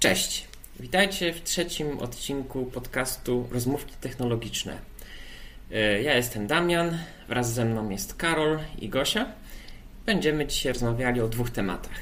Cześć. 0.00 0.46
Witajcie 0.80 1.32
w 1.32 1.42
trzecim 1.42 1.98
odcinku 1.98 2.64
podcastu 2.64 3.48
Rozmówki 3.50 3.94
Technologiczne. 4.00 4.78
E, 5.72 6.02
ja 6.02 6.16
jestem 6.16 6.46
Damian, 6.46 6.98
wraz 7.28 7.52
ze 7.52 7.64
mną 7.64 7.90
jest 7.90 8.14
Karol 8.14 8.58
i 8.78 8.88
Gosia. 8.88 9.26
Będziemy 10.06 10.46
dzisiaj 10.46 10.72
rozmawiali 10.72 11.20
o 11.20 11.28
dwóch 11.28 11.50
tematach. 11.50 11.98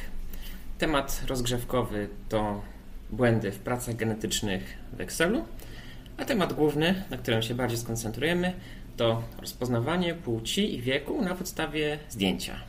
Temat 0.79 1.23
rozgrzewkowy 1.27 2.09
to 2.29 2.63
błędy 3.11 3.53
w 3.53 3.59
pracach 3.59 3.97
genetycznych 3.97 4.79
w 4.93 5.01
Excelu, 5.01 5.45
a 6.17 6.25
temat 6.25 6.53
główny, 6.53 7.05
na 7.11 7.17
którym 7.17 7.43
się 7.43 7.55
bardziej 7.55 7.79
skoncentrujemy, 7.79 8.53
to 8.97 9.23
rozpoznawanie 9.41 10.15
płci 10.15 10.75
i 10.75 10.83
wieku 10.83 11.23
na 11.23 11.35
podstawie 11.35 11.99
zdjęcia. 12.09 12.61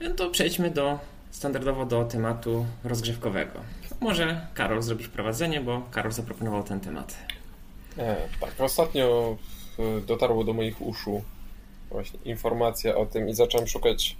No 0.00 0.10
to 0.10 0.30
przejdźmy 0.30 0.70
do 0.70 0.98
standardowo 1.36 1.86
do 1.86 2.04
tematu 2.04 2.66
rozgrzewkowego. 2.84 3.60
Może 4.00 4.46
Karol 4.54 4.82
zrobi 4.82 5.04
wprowadzenie, 5.04 5.60
bo 5.60 5.82
Karol 5.90 6.12
zaproponował 6.12 6.62
ten 6.62 6.80
temat. 6.80 7.16
E, 7.98 8.16
tak, 8.40 8.60
ostatnio 8.60 9.36
dotarło 10.06 10.44
do 10.44 10.52
moich 10.52 10.82
uszu 10.82 11.22
właśnie 11.90 12.18
informacja 12.24 12.96
o 12.96 13.06
tym 13.06 13.28
i 13.28 13.34
zacząłem 13.34 13.66
szukać 13.66 14.16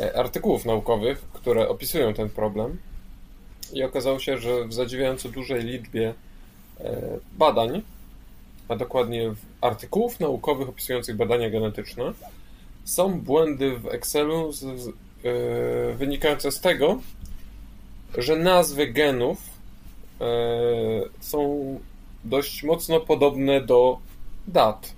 e, 0.00 0.18
artykułów 0.18 0.64
naukowych, 0.64 1.20
które 1.32 1.68
opisują 1.68 2.14
ten 2.14 2.30
problem. 2.30 2.78
I 3.72 3.82
okazało 3.82 4.18
się, 4.18 4.38
że 4.38 4.64
w 4.64 4.74
zadziwiająco 4.74 5.28
dużej 5.28 5.62
liczbie 5.62 6.14
e, 6.80 7.00
badań, 7.38 7.82
a 8.68 8.76
dokładnie 8.76 9.34
artykułów 9.60 10.20
naukowych 10.20 10.68
opisujących 10.68 11.16
badania 11.16 11.50
genetyczne, 11.50 12.12
są 12.84 13.20
błędy 13.20 13.78
w 13.78 13.86
Excelu 13.86 14.52
z, 14.52 14.58
z, 14.58 14.86
yy, 14.86 15.94
wynikające 15.94 16.52
z 16.52 16.60
tego, 16.60 17.00
że 18.18 18.36
nazwy 18.36 18.86
genów 18.86 19.38
yy, 20.20 20.26
są 21.20 21.80
dość 22.24 22.62
mocno 22.62 23.00
podobne 23.00 23.60
do 23.60 23.98
dat. 24.46 24.92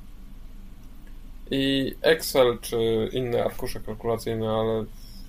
I 1.51 1.95
Excel 2.03 2.59
czy 2.61 3.09
inne 3.13 3.45
arkusze 3.45 3.81
kalkulacyjne, 3.81 4.51
ale 4.51 4.85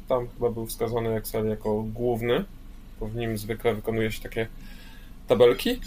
tam 0.07 0.27
chyba 0.27 0.49
był 0.49 0.65
wskazany 0.65 1.15
Excel 1.15 1.47
jako 1.47 1.83
główny, 1.93 2.45
bo 2.99 3.07
w 3.07 3.15
nim 3.15 3.37
zwykle 3.37 3.75
wykonuje 3.75 4.11
się 4.11 4.21
takie 4.21 4.47
tabelki. 5.27 5.79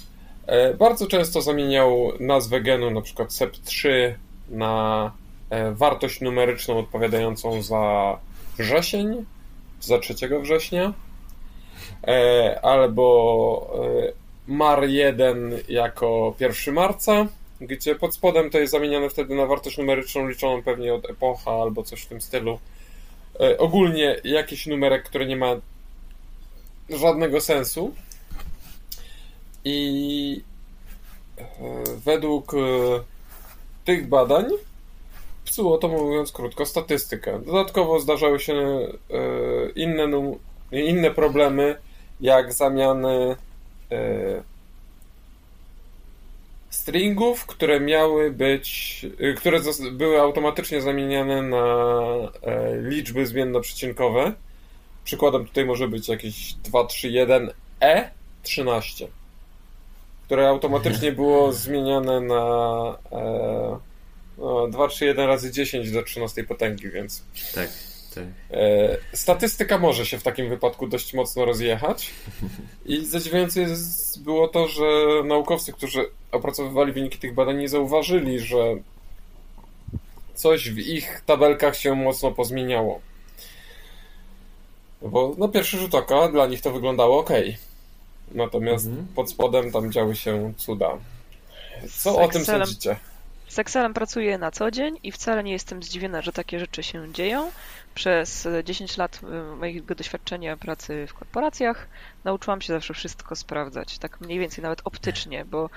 E, 0.47 0.75
bardzo 0.75 1.06
często 1.06 1.42
zamieniał 1.42 2.12
nazwę 2.20 2.61
genu, 2.61 2.91
na 2.91 3.01
przykład 3.01 3.29
SEP3 3.29 3.89
na 4.48 5.12
e, 5.51 5.73
wartość 5.73 6.20
numeryczną 6.20 6.79
odpowiadającą 6.79 7.62
za 7.62 8.19
wrzesień, 8.58 9.25
za 9.81 9.98
3 9.98 10.14
września, 10.42 10.92
e, 12.06 12.60
albo 12.62 13.70
MAR1 14.48 15.52
jako 15.69 16.34
1 16.41 16.74
marca, 16.74 17.27
gdzie 17.61 17.94
pod 17.94 18.14
spodem 18.14 18.50
to 18.50 18.58
jest 18.58 18.72
zamieniane 18.72 19.11
wtedy 19.11 19.34
na 19.34 19.46
wartość 19.46 19.78
numeryczną 19.78 20.28
liczoną 20.28 20.62
pewnie 20.62 20.94
od 20.94 21.11
epocha 21.11 21.50
albo 21.50 21.83
coś 21.83 22.02
w 22.02 22.06
tym 22.06 22.20
stylu. 22.20 22.58
Ogólnie 23.58 24.16
jakiś 24.24 24.66
numerek, 24.66 25.05
który 25.05 25.27
nie 25.27 25.36
ma 25.36 25.56
żadnego 26.91 27.41
sensu. 27.41 27.94
I 29.64 30.42
e, 31.39 31.44
według 32.05 32.55
e, 32.55 32.58
tych 33.84 34.08
badań 34.08 34.44
psuło 35.44 35.78
to, 35.78 35.89
mówiąc 35.89 36.33
krótko, 36.33 36.66
statystykę. 36.66 37.41
Dodatkowo 37.46 38.00
zdarzały 38.00 38.41
się 38.41 38.55
e, 38.55 38.89
inne, 39.74 40.36
inne 40.72 41.11
problemy, 41.11 41.77
jak 42.20 42.53
zamiany 42.53 43.36
stringów, 46.70 47.47
które 47.47 47.80
miały 47.80 48.30
być, 48.30 49.07
które 49.36 49.61
były 49.92 50.20
automatycznie 50.20 50.80
zamieniane 50.80 51.42
na 51.42 51.64
liczby 52.83 53.27
zmiennoprzecinkowe. 53.27 54.33
Przykładem 55.05 55.47
tutaj 55.47 55.64
może 55.64 55.89
być 55.89 56.08
jakieś 56.08 56.55
231e 56.55 58.08
13 58.42 59.08
które 60.24 60.48
automatycznie 60.48 61.13
było 61.23 61.53
zmieniane 61.53 62.20
na 62.20 62.45
e, 63.13 63.79
no, 64.39 64.69
2, 64.69 64.89
3, 64.89 65.05
1 65.05 65.27
razy 65.27 65.53
10 65.53 65.91
do 65.91 66.03
13 66.03 66.45
potęgi, 66.45 66.91
więc. 66.91 67.23
Tak. 67.55 67.69
Tak. 68.14 68.25
E, 68.51 68.98
statystyka 69.13 69.79
może 69.79 70.07
się 70.07 70.19
w 70.19 70.23
takim 70.23 70.48
wypadku 70.48 70.86
dość 70.86 71.14
mocno 71.14 71.45
rozjechać. 71.45 72.11
I 72.86 73.07
zadziwiające 73.07 73.61
jest, 73.61 74.23
było 74.23 74.48
to, 74.48 74.69
że 74.69 74.83
naukowcy, 75.25 75.73
którzy 75.73 76.07
opracowywali 76.33 76.92
wyniki 76.92 77.19
tych 77.19 77.35
badań, 77.35 77.58
nie 77.58 77.69
zauważyli, 77.69 78.41
że 78.41 78.77
coś 80.35 80.70
w 80.70 80.79
ich 80.79 81.23
tabelkach 81.27 81.77
się 81.77 81.95
mocno 81.95 82.30
pozmieniało. 82.30 83.01
Bo 85.03 85.35
no 85.39 85.48
pierwszy 85.48 85.79
rzut 85.79 85.95
oka 85.95 86.29
dla 86.29 86.47
nich 86.47 86.61
to 86.61 86.73
wyglądało 86.73 87.19
ok. 87.19 87.30
Natomiast 88.33 88.86
mhm. 88.86 89.07
pod 89.14 89.30
spodem 89.30 89.73
tam 89.73 89.92
działy 89.92 90.17
się 90.17 90.53
cuda. 90.57 90.91
Co 91.91 92.13
z 92.13 92.17
o 92.17 92.29
tym 92.29 92.45
sądzicie? 92.45 92.97
Z 93.48 93.58
Excelem 93.58 93.95
pracuję 93.95 94.39
na 94.39 94.51
co 94.51 94.70
dzień 94.70 94.98
i 95.03 95.13
wcale 95.13 95.45
nie 95.45 95.53
jestem 95.53 95.83
zdziwiona, 95.83 96.23
że 96.23 96.33
takie 96.33 96.61
rzeczy 96.61 96.83
się 96.83 97.13
dzieją. 97.13 97.51
Przez 97.94 98.48
10 98.64 98.96
lat 98.96 99.20
y, 99.52 99.56
mojego 99.56 99.94
doświadczenia 99.94 100.56
pracy 100.56 101.06
w 101.08 101.14
korporacjach 101.14 101.88
nauczyłam 102.24 102.60
się 102.60 102.72
zawsze 102.72 102.94
wszystko 102.94 103.36
sprawdzać, 103.36 103.98
tak 103.98 104.20
mniej 104.20 104.38
więcej 104.38 104.62
nawet 104.62 104.80
optycznie, 104.84 105.44
bo 105.44 105.70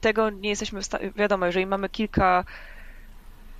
tego 0.00 0.30
nie 0.30 0.48
jesteśmy 0.48 0.80
w 0.80 0.86
stanie. 0.86 1.10
Wiadomo, 1.16 1.46
jeżeli 1.46 1.66
mamy 1.66 1.88
kilka 1.88 2.44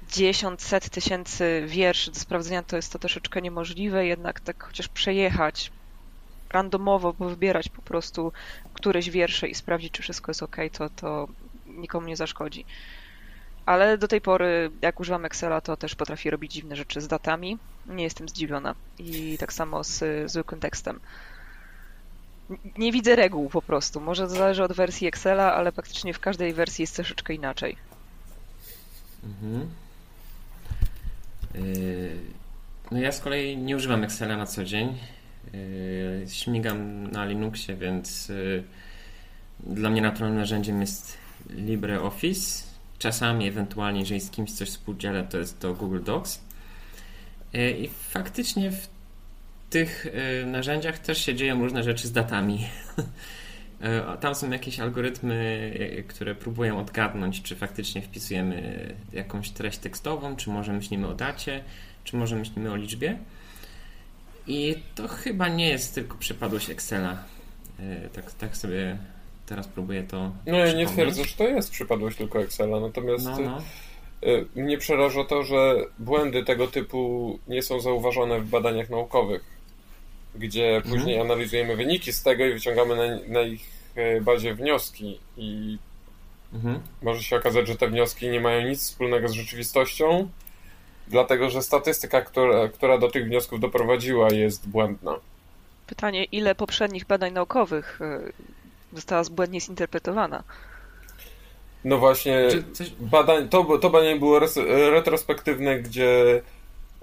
dziesiąt, 0.09 0.63
set 0.63 0.91
tysięcy 0.91 1.65
wierszy 1.67 2.11
do 2.11 2.21
sprawdzenia, 2.21 2.63
to 2.63 2.77
jest 2.77 2.93
to 2.93 2.99
troszeczkę 2.99 3.43
niemożliwe, 3.43 4.07
jednak 4.07 4.41
tak 4.41 4.63
chociaż 4.63 4.89
przejechać 4.89 5.73
randomowo 6.51 7.13
wybierać 7.13 7.69
po 7.69 7.83
prostu 7.83 8.33
któreś 8.75 9.11
wiersze 9.11 9.49
i 9.49 9.55
sprawdzić, 9.55 9.93
czy 9.93 10.03
wszystko 10.03 10.31
jest 10.31 10.43
ok, 10.43 10.57
to, 10.73 10.91
to 10.91 11.29
nikomu 11.67 12.07
nie 12.07 12.17
zaszkodzi. 12.17 12.65
Ale 13.69 13.99
do 13.99 14.09
tej 14.09 14.21
pory, 14.21 14.71
jak 14.83 15.01
używam 15.01 15.25
Excela, 15.25 15.61
to 15.61 15.77
też 15.77 15.95
potrafi 15.95 16.31
robić 16.31 16.53
dziwne 16.53 16.77
rzeczy 16.77 17.01
z 17.01 17.09
datami. 17.09 17.59
Nie 17.87 18.05
jestem 18.05 18.29
zdziwiona. 18.29 18.75
I 18.99 19.37
tak 19.39 19.53
samo 19.53 19.85
z 19.85 20.05
zwykłym 20.31 20.61
tekstem. 20.61 21.01
Nie 22.79 22.93
widzę 22.93 23.17
reguł 23.17 23.49
po 23.49 23.63
prostu. 23.63 24.01
Może 24.01 24.23
to 24.23 24.29
zależy 24.29 24.65
od 24.65 24.73
wersji 24.73 25.07
Excela, 25.07 25.55
ale 25.55 25.73
praktycznie 25.73 26.15
w 26.15 26.21
każdej 26.21 26.55
wersji 26.55 26.83
jest 26.83 26.95
troszeczkę 26.95 27.35
inaczej. 27.35 27.77
Mhm. 29.25 29.71
Yy, 31.55 32.17
no 32.91 32.99
ja 32.99 33.13
z 33.13 33.21
kolei 33.21 33.57
nie 33.57 33.77
używam 33.77 34.05
Excela 34.05 34.37
na 34.37 34.47
co 34.47 34.65
dzień. 34.65 34.99
Yy, 35.53 36.25
śmigam 36.29 37.11
na 37.11 37.25
Linuxie, 37.25 37.77
więc 37.77 38.29
yy, 38.29 38.65
dla 39.61 39.91
mnie 39.91 40.03
naturalnym 40.03 40.39
narzędziem 40.39 40.81
jest 40.81 41.19
LibreOffice. 41.51 42.68
Czasami, 42.99 43.47
ewentualnie, 43.47 44.01
jeżeli 44.01 44.21
z 44.21 44.31
kimś 44.31 44.53
coś 44.53 44.69
współdzielę, 44.69 45.25
to 45.31 45.39
jest 45.39 45.61
to 45.61 45.75
Google 45.75 46.03
Docs. 46.03 46.41
Yy, 47.53 47.71
I 47.71 47.89
faktycznie 47.89 48.71
w 48.71 48.89
tych 49.71 50.07
narzędziach 50.47 50.99
też 50.99 51.25
się 51.25 51.35
dzieją 51.35 51.63
różne 51.63 51.83
rzeczy 51.83 52.09
z 52.09 52.13
datami. 52.13 52.67
Tam 54.21 54.35
są 54.35 54.51
jakieś 54.51 54.81
algorytmy, 54.81 55.73
które 56.09 56.35
próbują 56.35 56.79
odgadnąć, 56.79 57.43
czy 57.43 57.57
faktycznie 57.57 58.03
wpisujemy 58.03 58.89
jakąś 59.13 59.51
treść 59.51 59.79
tekstową, 59.79 60.37
czy 60.37 60.51
może 60.51 60.73
myślimy 60.73 61.09
o 61.09 61.15
dacie, 61.15 61.65
czy 62.05 62.17
może 62.17 62.37
myślimy 62.37 62.73
o 62.73 62.77
liczbie. 62.77 63.19
I 64.47 64.77
to 64.95 65.09
chyba 65.09 65.49
nie 65.49 65.69
jest 65.69 65.95
tylko 65.95 66.19
przypadłość 66.19 66.71
Excela. 66.71 67.25
E, 67.81 68.09
tak, 68.09 68.33
tak 68.33 68.57
sobie 68.57 68.99
teraz 69.49 69.69
próbuję 69.69 70.03
to. 70.03 70.33
No 70.47 70.57
ja 70.57 70.73
nie 70.73 70.87
twierdzę, 70.87 71.25
że 71.25 71.35
to 71.35 71.45
jest 71.45 71.71
przypadłość 71.71 72.19
tylko 72.19 72.41
Excela, 72.41 72.81
natomiast 72.81 73.25
no, 73.25 73.39
no. 73.39 73.63
E, 74.23 74.61
mnie 74.63 74.79
przeraża 74.79 75.25
to, 75.25 75.43
że 75.43 75.75
błędy 75.99 76.45
tego 76.45 76.67
typu 76.67 77.39
nie 77.49 77.63
są 77.63 77.81
zauważone 77.81 78.41
w 78.41 78.49
badaniach 78.49 78.91
naukowych, 78.91 79.45
gdzie 80.35 80.77
mhm. 80.77 80.95
później 80.95 81.21
analizujemy 81.21 81.77
wyniki 81.77 82.13
z 82.13 82.23
tego 82.23 82.47
i 82.47 82.53
wyciągamy 82.53 82.97
na, 82.97 83.33
na 83.41 83.41
ich 83.41 83.63
e, 83.95 84.21
bazie 84.21 84.55
wnioski 84.55 85.21
i 85.37 85.79
mhm. 86.55 86.81
może 87.03 87.23
się 87.23 87.37
okazać, 87.37 87.67
że 87.67 87.77
te 87.77 87.89
wnioski 87.89 88.29
nie 88.29 88.41
mają 88.41 88.69
nic 88.69 88.81
wspólnego 88.81 89.29
z 89.29 89.33
rzeczywistością, 89.33 90.29
dlatego 91.09 91.51
że 91.51 91.63
statystyka, 91.63 92.21
która, 92.21 92.69
która 92.69 92.99
do 92.99 93.11
tych 93.11 93.25
wniosków 93.25 93.61
doprowadziła, 93.61 94.29
jest 94.33 94.69
błędna. 94.69 95.17
Pytanie, 95.87 96.25
ile 96.25 96.55
poprzednich 96.55 97.07
badań 97.07 97.33
naukowych 97.33 98.01
y, 98.01 98.33
została 98.93 99.23
błędnie 99.31 99.61
zinterpretowana? 99.61 100.45
No 101.85 101.99
właśnie, 101.99 102.49
coś... 102.73 102.91
badań, 103.01 103.49
to, 103.49 103.79
to 103.79 103.91
badanie 103.91 104.17
było 104.17 104.41
retrospektywne, 104.91 105.79
gdzie 105.79 106.43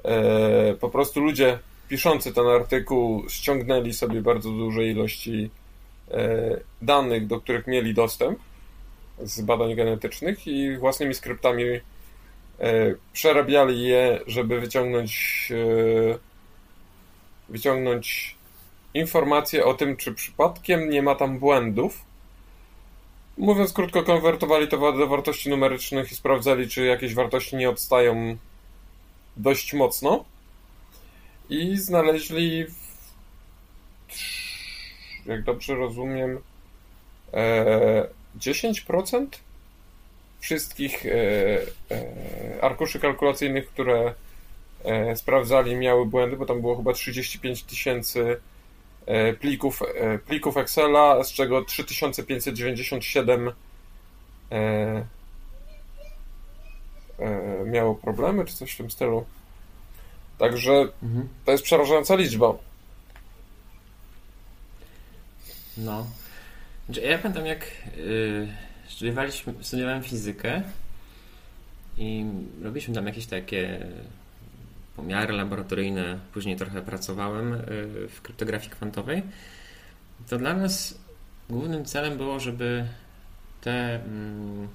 e, 0.03 0.73
po 0.73 0.89
prostu 0.89 1.21
ludzie 1.21 1.59
piszący 1.89 2.33
ten 2.33 2.47
artykuł 2.47 3.29
ściągnęli 3.29 3.93
sobie 3.93 4.21
bardzo 4.21 4.49
duże 4.49 4.85
ilości 4.85 5.49
e, 6.11 6.59
danych, 6.81 7.27
do 7.27 7.41
których 7.41 7.67
mieli 7.67 7.93
dostęp 7.93 8.39
z 9.23 9.41
badań 9.41 9.75
genetycznych 9.75 10.47
i 10.47 10.77
własnymi 10.77 11.13
skryptami 11.13 11.63
e, 11.63 11.81
przerabiali 13.13 13.83
je, 13.83 14.19
żeby 14.27 14.59
wyciągnąć 14.59 15.51
wyciągnąć 17.49 18.34
informacje 18.95 19.65
o 19.65 19.73
tym, 19.73 19.97
czy 19.97 20.13
przypadkiem 20.13 20.89
nie 20.89 21.01
ma 21.01 21.15
tam 21.15 21.39
błędów. 21.39 22.05
Mówiąc 23.37 23.73
krótko, 23.73 24.03
konwertowali 24.03 24.67
to 24.67 24.91
do 24.91 25.07
wartości 25.07 25.49
numerycznych 25.49 26.11
i 26.11 26.15
sprawdzali, 26.15 26.69
czy 26.69 26.85
jakieś 26.85 27.13
wartości 27.13 27.55
nie 27.55 27.69
odstają 27.69 28.37
dość 29.37 29.73
mocno. 29.73 30.25
I 31.49 31.77
znaleźli, 31.77 32.65
jak 35.25 35.43
dobrze 35.43 35.75
rozumiem, 35.75 36.39
10% 38.39 39.23
e, 39.23 39.27
wszystkich 40.39 41.05
e, 41.05 41.11
e, 41.11 42.61
arkuszy 42.61 42.99
kalkulacyjnych, 42.99 43.67
które 43.67 44.13
sprawdzali, 45.15 45.75
miały 45.75 46.05
błędy, 46.05 46.37
bo 46.37 46.45
tam 46.45 46.61
było 46.61 46.77
chyba 46.77 46.93
35 46.93 47.63
tysięcy 47.63 48.37
plików, 49.39 49.79
plików 50.25 50.57
Excela, 50.57 51.23
z 51.23 51.33
czego 51.33 51.65
3597 51.65 53.51
miało 57.65 57.95
problemy, 57.95 58.45
czy 58.45 58.53
coś 58.53 58.71
w 58.71 58.77
tym 58.77 58.91
stylu. 58.91 59.25
Także 60.37 60.87
mhm. 61.03 61.27
to 61.45 61.51
jest 61.51 61.63
przerażająca 61.63 62.15
liczba. 62.15 62.53
No. 65.77 66.07
Ja 66.89 67.17
pamiętam, 67.17 67.45
jak 67.45 67.71
yy, 67.97 68.47
studiowaliśmy, 68.87 69.53
studiowałem 69.61 70.03
fizykę 70.03 70.61
i 71.97 72.25
robiliśmy 72.61 72.95
tam 72.95 73.07
jakieś 73.07 73.25
takie 73.25 73.87
pomiary 74.95 75.33
laboratoryjne, 75.33 76.19
później 76.33 76.55
trochę 76.55 76.81
pracowałem 76.81 77.51
yy, 77.51 78.07
w 78.07 78.21
kryptografii 78.21 78.71
kwantowej. 78.71 79.23
To 80.29 80.37
dla 80.37 80.53
nas 80.53 80.99
głównym 81.49 81.85
celem 81.85 82.17
było, 82.17 82.39
żeby 82.39 82.87
te, 83.61 83.95
mm, 83.95 84.67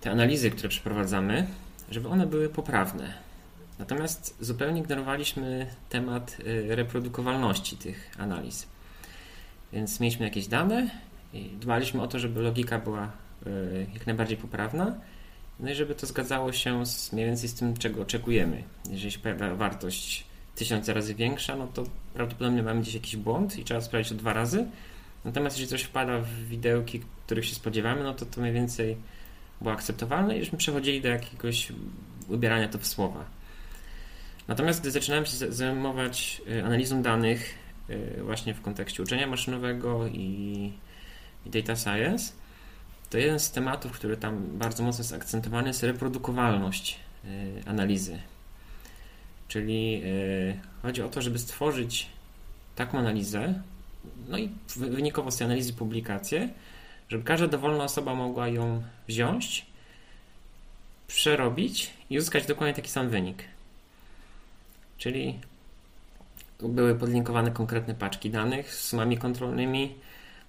te 0.00 0.10
analizy, 0.10 0.50
które 0.50 0.68
przeprowadzamy, 0.68 1.46
żeby 1.90 2.08
one 2.08 2.26
były 2.26 2.48
poprawne 2.48 3.24
Natomiast 3.78 4.36
zupełnie 4.40 4.80
ignorowaliśmy 4.80 5.66
temat 5.88 6.36
y, 6.40 6.76
reprodukowalności 6.76 7.76
tych 7.76 8.10
analiz. 8.18 8.66
Więc 9.72 10.00
mieliśmy 10.00 10.24
jakieś 10.24 10.46
dane 10.46 10.90
i 11.32 11.44
dbaliśmy 11.60 12.02
o 12.02 12.08
to, 12.08 12.18
żeby 12.18 12.40
logika 12.40 12.78
była 12.78 13.10
y, 13.46 13.86
jak 13.94 14.06
najbardziej 14.06 14.36
poprawna, 14.36 14.94
no 15.60 15.70
i 15.70 15.74
żeby 15.74 15.94
to 15.94 16.06
zgadzało 16.06 16.52
się 16.52 16.86
z, 16.86 17.12
mniej 17.12 17.26
więcej 17.26 17.48
z 17.48 17.54
tym, 17.54 17.76
czego 17.76 18.02
oczekujemy. 18.02 18.62
Jeżeli 18.90 19.12
się 19.12 19.18
pojawia 19.18 19.54
wartość 19.54 20.24
tysiące 20.54 20.94
razy 20.94 21.14
większa, 21.14 21.56
no 21.56 21.66
to 21.66 21.84
prawdopodobnie 22.14 22.62
mamy 22.62 22.80
gdzieś 22.80 22.94
jakiś 22.94 23.16
błąd 23.16 23.58
i 23.58 23.64
trzeba 23.64 23.80
sprawdzić 23.80 24.12
to 24.12 24.18
dwa 24.18 24.32
razy. 24.32 24.66
Natomiast 25.24 25.56
jeżeli 25.56 25.70
coś 25.70 25.82
wpada 25.82 26.18
w 26.18 26.28
widełki, 26.28 27.00
których 27.26 27.46
się 27.46 27.54
spodziewamy, 27.54 28.04
no 28.04 28.14
to 28.14 28.26
to 28.26 28.40
mniej 28.40 28.52
więcej 28.52 28.96
było 29.60 29.74
akceptowalne 29.74 30.36
i 30.36 30.40
żeśmy 30.40 30.58
przechodzili 30.58 31.00
do 31.00 31.08
jakiegoś 31.08 31.72
ubierania 32.28 32.68
to 32.68 32.78
w 32.78 32.86
słowa. 32.86 33.24
Natomiast 34.48 34.80
gdy 34.80 34.90
zaczynałem 34.90 35.26
się 35.26 35.36
zajmować 35.36 36.42
y, 36.48 36.64
analizą 36.64 37.02
danych 37.02 37.54
y, 37.90 38.22
właśnie 38.22 38.54
w 38.54 38.62
kontekście 38.62 39.02
uczenia 39.02 39.26
maszynowego 39.26 40.06
i, 40.06 40.72
i 41.46 41.50
data 41.50 41.76
science, 41.76 42.32
to 43.14 43.18
jeden 43.18 43.40
z 43.40 43.50
tematów, 43.50 43.92
który 43.92 44.16
tam 44.16 44.58
bardzo 44.58 44.82
mocno 44.82 45.02
jest 45.02 45.14
akcentowany, 45.14 45.68
jest 45.68 45.82
reprodukowalność 45.82 46.98
y, 47.24 47.62
analizy. 47.66 48.18
Czyli 49.48 50.02
chodzi 50.82 51.02
o 51.02 51.08
to, 51.08 51.22
żeby 51.22 51.38
stworzyć 51.38 52.08
taką 52.76 52.98
analizę, 52.98 53.62
no 54.28 54.38
i 54.38 54.50
wynikowo 54.76 55.30
z 55.30 55.36
tej 55.36 55.44
analizy 55.44 55.72
publikację, 55.72 56.48
żeby 57.08 57.24
każda 57.24 57.46
dowolna 57.46 57.84
osoba 57.84 58.14
mogła 58.14 58.48
ją 58.48 58.82
wziąć, 59.08 59.66
przerobić 61.06 61.90
i 62.10 62.18
uzyskać 62.18 62.46
dokładnie 62.46 62.74
taki 62.74 62.90
sam 62.90 63.08
wynik. 63.08 63.44
Czyli 64.98 65.38
były 66.60 66.94
podlinkowane 66.94 67.50
konkretne 67.50 67.94
paczki 67.94 68.30
danych 68.30 68.74
z 68.74 68.88
sumami 68.88 69.18
kontrolnymi, 69.18 69.94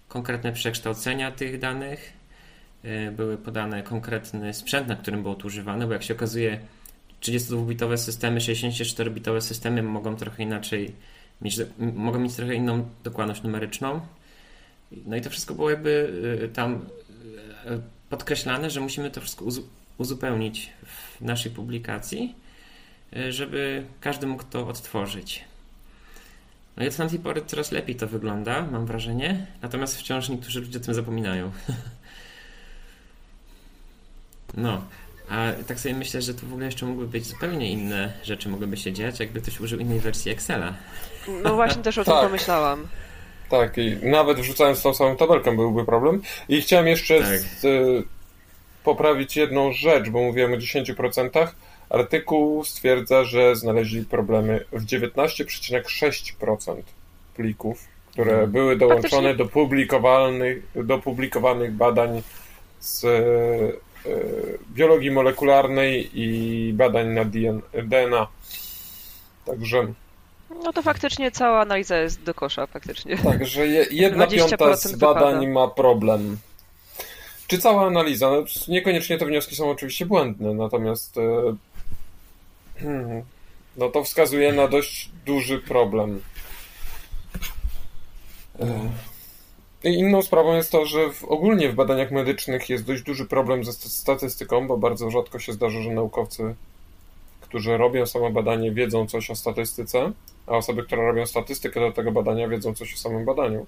konkretne 0.07 0.53
przekształcenia 0.53 1.31
tych 1.31 1.59
danych, 1.59 2.24
były 3.11 3.37
podane 3.37 3.83
konkretny 3.83 4.53
sprzęt, 4.53 4.87
na 4.87 4.95
którym 4.95 5.21
było 5.21 5.35
to 5.35 5.47
używane, 5.47 5.87
bo 5.87 5.93
jak 5.93 6.03
się 6.03 6.13
okazuje 6.13 6.59
32-bitowe 7.21 7.97
systemy, 7.97 8.39
64-bitowe 8.39 9.41
systemy 9.41 9.83
mogą 9.83 10.15
trochę 10.15 10.43
inaczej 10.43 10.95
mieć, 11.41 11.59
mogą 11.77 12.19
mieć 12.19 12.33
trochę 12.33 12.55
inną 12.55 12.89
dokładność 13.03 13.43
numeryczną. 13.43 14.01
No 15.05 15.15
i 15.15 15.21
to 15.21 15.29
wszystko 15.29 15.53
było 15.53 15.69
jakby 15.69 15.89
y, 16.43 16.49
tam 16.49 16.73
y, 16.73 16.79
podkreślane, 18.09 18.69
że 18.69 18.81
musimy 18.81 19.11
to 19.11 19.21
wszystko 19.21 19.45
uzupełnić 19.97 20.69
w 20.85 21.21
naszej 21.21 21.51
publikacji 21.51 22.35
E, 23.15 23.31
żeby 23.31 23.85
każdy 24.01 24.27
mógł 24.27 24.43
to 24.43 24.67
odtworzyć. 24.67 25.43
No 26.77 26.83
i 26.83 26.87
od 26.87 26.95
tamtej 26.95 27.19
pory 27.19 27.41
coraz 27.45 27.71
lepiej 27.71 27.95
to 27.95 28.07
wygląda, 28.07 28.67
mam 28.71 28.85
wrażenie, 28.85 29.47
natomiast 29.61 29.97
wciąż 29.97 30.29
niektórzy 30.29 30.61
ludzie 30.61 30.79
o 30.79 30.81
tym 30.81 30.93
zapominają. 30.93 31.51
No, 34.57 34.81
a 35.29 35.51
tak 35.67 35.79
sobie 35.79 35.95
myślę, 35.95 36.21
że 36.21 36.33
tu 36.33 36.47
w 36.47 36.51
ogóle 36.51 36.65
jeszcze 36.65 36.85
mogły 36.85 37.07
być 37.07 37.25
zupełnie 37.25 37.71
inne 37.71 38.13
rzeczy 38.23 38.49
mogłyby 38.49 38.77
się 38.77 38.93
dziać, 38.93 39.19
jakby 39.19 39.41
ktoś 39.41 39.59
użył 39.59 39.79
innej 39.79 39.99
wersji 39.99 40.31
Excela. 40.31 40.73
No 41.43 41.55
właśnie 41.55 41.83
też 41.83 41.97
o 41.97 42.03
tym 42.03 42.13
tak. 42.13 42.23
pomyślałam. 42.23 42.87
Tak, 43.49 43.77
i 43.77 43.97
nawet 44.01 44.39
wrzucając 44.39 44.81
tą 44.81 44.93
samą 44.93 45.17
tabelkę 45.17 45.55
byłby 45.55 45.85
problem. 45.85 46.21
I 46.49 46.61
chciałem 46.61 46.87
jeszcze 46.87 47.19
tak. 47.19 47.39
z, 47.39 47.65
y, 47.65 48.03
poprawić 48.83 49.37
jedną 49.37 49.73
rzecz, 49.73 50.09
bo 50.09 50.21
mówiłem 50.21 50.53
o 50.53 50.57
10%. 50.57 51.47
Artykuł 51.89 52.63
stwierdza, 52.63 53.23
że 53.23 53.55
znaleźli 53.55 54.05
problemy 54.05 54.65
w 54.71 54.85
19,6% 54.85 56.81
plików, 57.35 57.87
które 58.11 58.31
hmm. 58.31 58.51
były 58.51 58.75
dołączone 58.75 59.35
do 59.35 59.45
publikowanych, 59.45 60.63
do 60.75 60.99
publikowanych 60.99 61.71
badań 61.71 62.21
z 62.79 63.05
biologii 64.73 65.11
molekularnej 65.11 66.09
i 66.13 66.73
badań 66.73 67.07
na 67.07 67.25
DNA. 67.83 68.27
Także. 69.45 69.93
No 70.63 70.73
to 70.73 70.81
faktycznie 70.81 71.31
cała 71.31 71.61
analiza 71.61 71.97
jest 71.97 72.23
do 72.23 72.33
kosza, 72.33 72.67
faktycznie. 72.67 73.17
Także 73.17 73.67
jedna 73.91 74.27
piąta 74.37 74.75
z 74.75 74.95
badań 74.95 75.39
wypada. 75.39 75.53
ma 75.53 75.67
problem. 75.67 76.37
Czy 77.47 77.57
cała 77.57 77.87
analiza? 77.87 78.29
No, 78.29 78.43
niekoniecznie 78.67 79.17
te 79.17 79.25
wnioski 79.25 79.55
są 79.55 79.69
oczywiście 79.69 80.05
błędne, 80.05 80.53
natomiast 80.53 81.17
e. 81.17 81.55
No 83.77 83.89
to 83.89 84.03
wskazuje 84.03 84.53
na 84.53 84.67
dość 84.67 85.09
duży 85.25 85.59
problem. 85.59 86.21
Inną 89.85 90.21
sprawą 90.21 90.55
jest 90.55 90.71
to, 90.71 90.85
że 90.85 91.09
w, 91.09 91.23
ogólnie 91.23 91.69
w 91.69 91.75
badaniach 91.75 92.11
medycznych 92.11 92.69
jest 92.69 92.85
dość 92.85 93.03
duży 93.03 93.25
problem 93.25 93.63
ze 93.63 93.73
statystyką, 93.73 94.67
bo 94.67 94.77
bardzo 94.77 95.11
rzadko 95.11 95.39
się 95.39 95.53
zdarza, 95.53 95.81
że 95.81 95.91
naukowcy, 95.91 96.55
którzy 97.41 97.77
robią 97.77 98.05
samo 98.05 98.29
badanie, 98.29 98.71
wiedzą 98.71 99.07
coś 99.07 99.29
o 99.29 99.35
statystyce, 99.35 100.11
a 100.47 100.51
osoby, 100.51 100.83
które 100.83 101.01
robią 101.01 101.25
statystykę 101.25 101.79
do 101.79 101.91
tego 101.91 102.11
badania, 102.11 102.47
wiedzą 102.47 102.73
coś 102.73 102.93
o 102.93 102.97
samym 102.97 103.25
badaniu. 103.25 103.65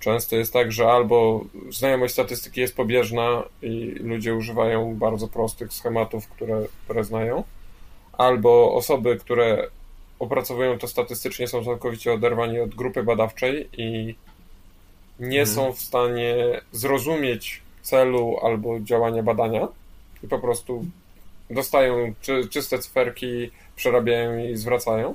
Często 0.00 0.36
jest 0.36 0.52
tak, 0.52 0.72
że 0.72 0.92
albo 0.92 1.44
znajomość 1.70 2.12
statystyki 2.12 2.60
jest 2.60 2.76
pobieżna 2.76 3.42
i 3.62 3.94
ludzie 4.00 4.34
używają 4.34 4.94
bardzo 4.94 5.28
prostych 5.28 5.72
schematów, 5.72 6.28
które, 6.28 6.66
które 6.84 7.04
znają, 7.04 7.44
albo 8.12 8.74
osoby, 8.74 9.16
które 9.16 9.68
opracowują 10.18 10.78
to 10.78 10.88
statystycznie, 10.88 11.48
są 11.48 11.64
całkowicie 11.64 12.12
oderwani 12.12 12.60
od 12.60 12.74
grupy 12.74 13.02
badawczej 13.02 13.68
i 13.76 14.14
nie 15.20 15.44
hmm. 15.44 15.54
są 15.54 15.72
w 15.72 15.80
stanie 15.80 16.60
zrozumieć 16.72 17.62
celu 17.82 18.36
albo 18.42 18.80
działania 18.80 19.22
badania 19.22 19.68
i 20.22 20.28
po 20.28 20.38
prostu 20.38 20.84
dostają 21.50 22.14
czy, 22.20 22.48
czyste 22.48 22.78
cyferki, 22.78 23.50
przerabiają 23.76 24.38
i 24.38 24.56
zwracają. 24.56 25.14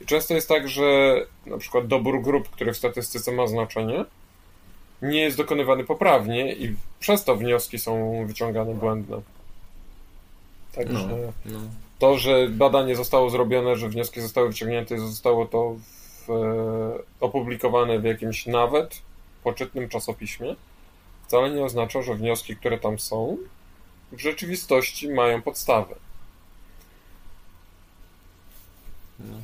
I 0.00 0.06
często 0.06 0.34
jest 0.34 0.48
tak, 0.48 0.68
że 0.68 1.16
na 1.46 1.58
przykład 1.58 1.86
dobór 1.86 2.22
grup, 2.22 2.48
który 2.48 2.72
w 2.72 2.76
statystyce 2.76 3.32
ma 3.32 3.46
znaczenie, 3.46 4.04
nie 5.02 5.20
jest 5.20 5.36
dokonywany 5.36 5.84
poprawnie 5.84 6.52
i 6.52 6.76
przez 7.00 7.24
to 7.24 7.36
wnioski 7.36 7.78
są 7.78 8.24
wyciągane 8.26 8.74
błędne. 8.74 9.20
Także 10.72 11.08
no, 11.08 11.16
no 11.46 11.60
To, 11.98 12.18
że 12.18 12.48
badanie 12.48 12.96
zostało 12.96 13.30
zrobione, 13.30 13.76
że 13.76 13.88
wnioski 13.88 14.20
zostały 14.20 14.48
wyciągnięte, 14.48 14.98
zostało 14.98 15.46
to 15.46 15.76
w, 16.26 16.28
opublikowane 17.20 17.98
w 17.98 18.04
jakimś 18.04 18.46
nawet 18.46 19.02
poczytnym 19.42 19.88
czasopiśmie, 19.88 20.56
wcale 21.26 21.50
nie 21.50 21.64
oznacza, 21.64 22.02
że 22.02 22.14
wnioski, 22.14 22.56
które 22.56 22.78
tam 22.78 22.98
są, 22.98 23.38
w 24.12 24.20
rzeczywistości 24.20 25.08
mają 25.08 25.42
podstawę. 25.42 25.94
No. 29.18 29.34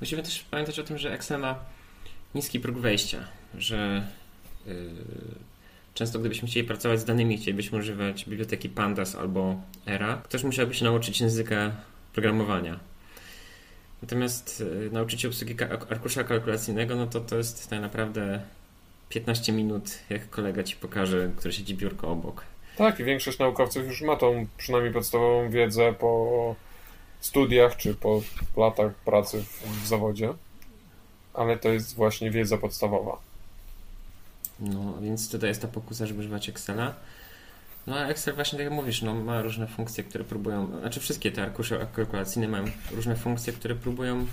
Musimy 0.00 0.22
też 0.22 0.42
pamiętać 0.50 0.78
o 0.78 0.82
tym, 0.82 0.98
że 0.98 1.12
Excel 1.12 1.40
ma 1.40 1.58
niski 2.34 2.60
próg 2.60 2.78
wejścia, 2.78 3.24
że 3.58 4.08
yy, 4.66 4.74
często 5.94 6.18
gdybyśmy 6.18 6.48
chcieli 6.48 6.66
pracować 6.66 7.00
z 7.00 7.04
danymi, 7.04 7.38
chcielibyśmy 7.38 7.78
używać 7.78 8.24
biblioteki 8.24 8.68
Pandas 8.68 9.14
albo 9.14 9.56
Era, 9.86 10.16
ktoś 10.24 10.42
musiałby 10.42 10.74
się 10.74 10.84
nauczyć 10.84 11.20
języka 11.20 11.72
programowania. 12.12 12.78
Natomiast 14.02 14.60
yy, 14.60 14.90
nauczyć 14.92 15.20
się 15.20 15.28
obsługi 15.28 15.56
arkusza 15.90 16.24
kalkulacyjnego, 16.24 16.96
no 16.96 17.06
to 17.06 17.20
to 17.20 17.36
jest 17.36 17.70
tak 17.70 17.80
naprawdę 17.80 18.40
15 19.08 19.52
minut, 19.52 19.90
jak 20.10 20.30
kolega 20.30 20.62
ci 20.62 20.76
pokaże, 20.76 21.30
który 21.36 21.52
siedzi 21.52 21.74
biurko 21.74 22.08
obok. 22.08 22.44
Tak, 22.76 23.00
i 23.00 23.04
większość 23.04 23.38
naukowców 23.38 23.86
już 23.86 24.02
ma 24.02 24.16
tą 24.16 24.46
przynajmniej 24.56 24.92
podstawową 24.92 25.50
wiedzę 25.50 25.92
po 25.92 26.54
studiach 27.20 27.76
czy 27.76 27.94
po 27.94 28.22
latach 28.56 28.94
pracy 28.94 29.42
w, 29.42 29.82
w 29.82 29.86
zawodzie, 29.86 30.34
ale 31.34 31.56
to 31.58 31.68
jest 31.68 31.94
właśnie 31.94 32.30
wiedza 32.30 32.58
podstawowa. 32.58 33.18
No, 34.60 34.98
więc 35.00 35.30
tutaj 35.30 35.48
jest 35.48 35.62
ta 35.62 35.68
pokusa, 35.68 36.06
żeby 36.06 36.20
używać 36.20 36.48
Excela. 36.48 36.94
No 37.86 37.96
a 37.96 38.06
Excel 38.06 38.34
właśnie 38.34 38.58
tak 38.58 38.64
jak 38.64 38.74
mówisz, 38.74 39.02
no, 39.02 39.14
ma 39.14 39.42
różne 39.42 39.66
funkcje, 39.66 40.04
które 40.04 40.24
próbują, 40.24 40.80
znaczy 40.80 41.00
wszystkie 41.00 41.32
te 41.32 41.42
arkusze 41.42 41.86
kalkulacyjne 41.96 42.48
mają 42.48 42.64
różne 42.90 43.16
funkcje, 43.16 43.52
które 43.52 43.74
próbują 43.74 44.26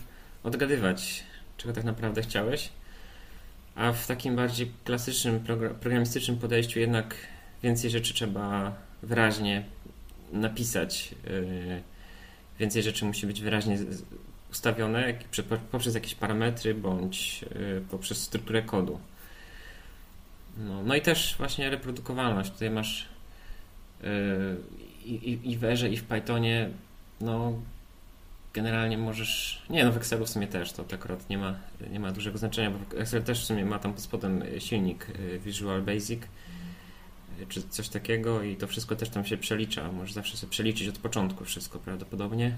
odgadywać, 0.43 1.23
czego 1.57 1.73
tak 1.73 1.83
naprawdę 1.83 2.21
chciałeś. 2.21 2.69
A 3.75 3.93
w 3.93 4.07
takim 4.07 4.35
bardziej 4.35 4.71
klasycznym, 4.83 5.39
programistycznym 5.81 6.37
podejściu 6.37 6.79
jednak 6.79 7.15
więcej 7.63 7.89
rzeczy 7.89 8.13
trzeba 8.13 8.75
wyraźnie 9.03 9.63
napisać. 10.31 11.15
Yy, 11.23 11.81
więcej 12.59 12.83
rzeczy 12.83 13.05
musi 13.05 13.27
być 13.27 13.41
wyraźnie 13.41 13.77
ustawione 14.51 15.13
poprzez 15.71 15.95
jakieś 15.95 16.15
parametry 16.15 16.75
bądź 16.75 17.41
yy, 17.41 17.83
poprzez 17.91 18.21
strukturę 18.21 18.61
kodu. 18.61 18.99
No, 20.57 20.83
no 20.83 20.95
i 20.95 21.01
też 21.01 21.35
właśnie 21.37 21.69
reprodukowalność. 21.69 22.51
Tutaj 22.51 22.69
masz 22.69 23.09
i, 25.05 25.39
i 25.43 25.57
w 25.57 25.63
Erze 25.63 25.89
i 25.89 25.97
w 25.97 26.03
Pythonie 26.03 26.69
no, 27.21 27.53
generalnie 28.53 28.98
możesz. 28.98 29.62
Nie, 29.69 29.86
no 29.86 29.91
w 29.91 29.98
Excelu 29.98 30.25
w 30.25 30.29
sumie 30.29 30.48
też 30.48 30.72
to 30.72 30.86
akurat 30.93 31.29
nie 31.29 31.38
ma, 31.38 31.55
nie 31.91 32.00
ma 32.00 32.12
dużego 32.12 32.38
znaczenia, 32.38 32.72
bo 32.72 32.98
Excel 32.98 33.24
też 33.24 33.41
w 33.41 33.45
sumie 33.45 33.65
ma 33.65 33.79
tam 33.79 33.93
pod 33.93 34.03
spodem 34.03 34.43
silnik 34.60 35.10
y, 35.10 35.39
Visual 35.39 35.81
Basic 35.81 36.24
y, 36.24 37.45
czy 37.50 37.63
coś 37.69 37.89
takiego 37.89 38.43
i 38.43 38.55
to 38.55 38.67
wszystko 38.67 38.95
też 38.95 39.10
tam 39.10 39.25
się 39.25 39.38
przelicza. 39.38 39.91
Możesz 39.91 40.13
zawsze 40.13 40.38
sobie 40.38 40.51
przeliczyć 40.51 40.88
od 40.88 40.98
początku 40.98 41.45
wszystko 41.45 41.79
prawdopodobnie. 41.79 42.57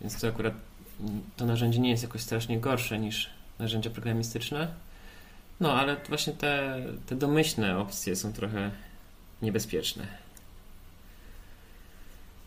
Więc 0.00 0.20
to 0.20 0.28
akurat 0.28 0.54
to 1.36 1.46
narzędzie 1.46 1.78
nie 1.78 1.90
jest 1.90 2.02
jakoś 2.02 2.20
strasznie 2.20 2.60
gorsze 2.60 2.98
niż 2.98 3.30
narzędzia 3.58 3.90
programistyczne. 3.90 4.68
No, 5.60 5.72
ale 5.72 5.96
właśnie 6.08 6.32
te, 6.32 6.82
te 7.06 7.16
domyślne 7.16 7.78
opcje 7.78 8.16
są 8.16 8.32
trochę 8.32 8.70
niebezpieczne. 9.42 10.23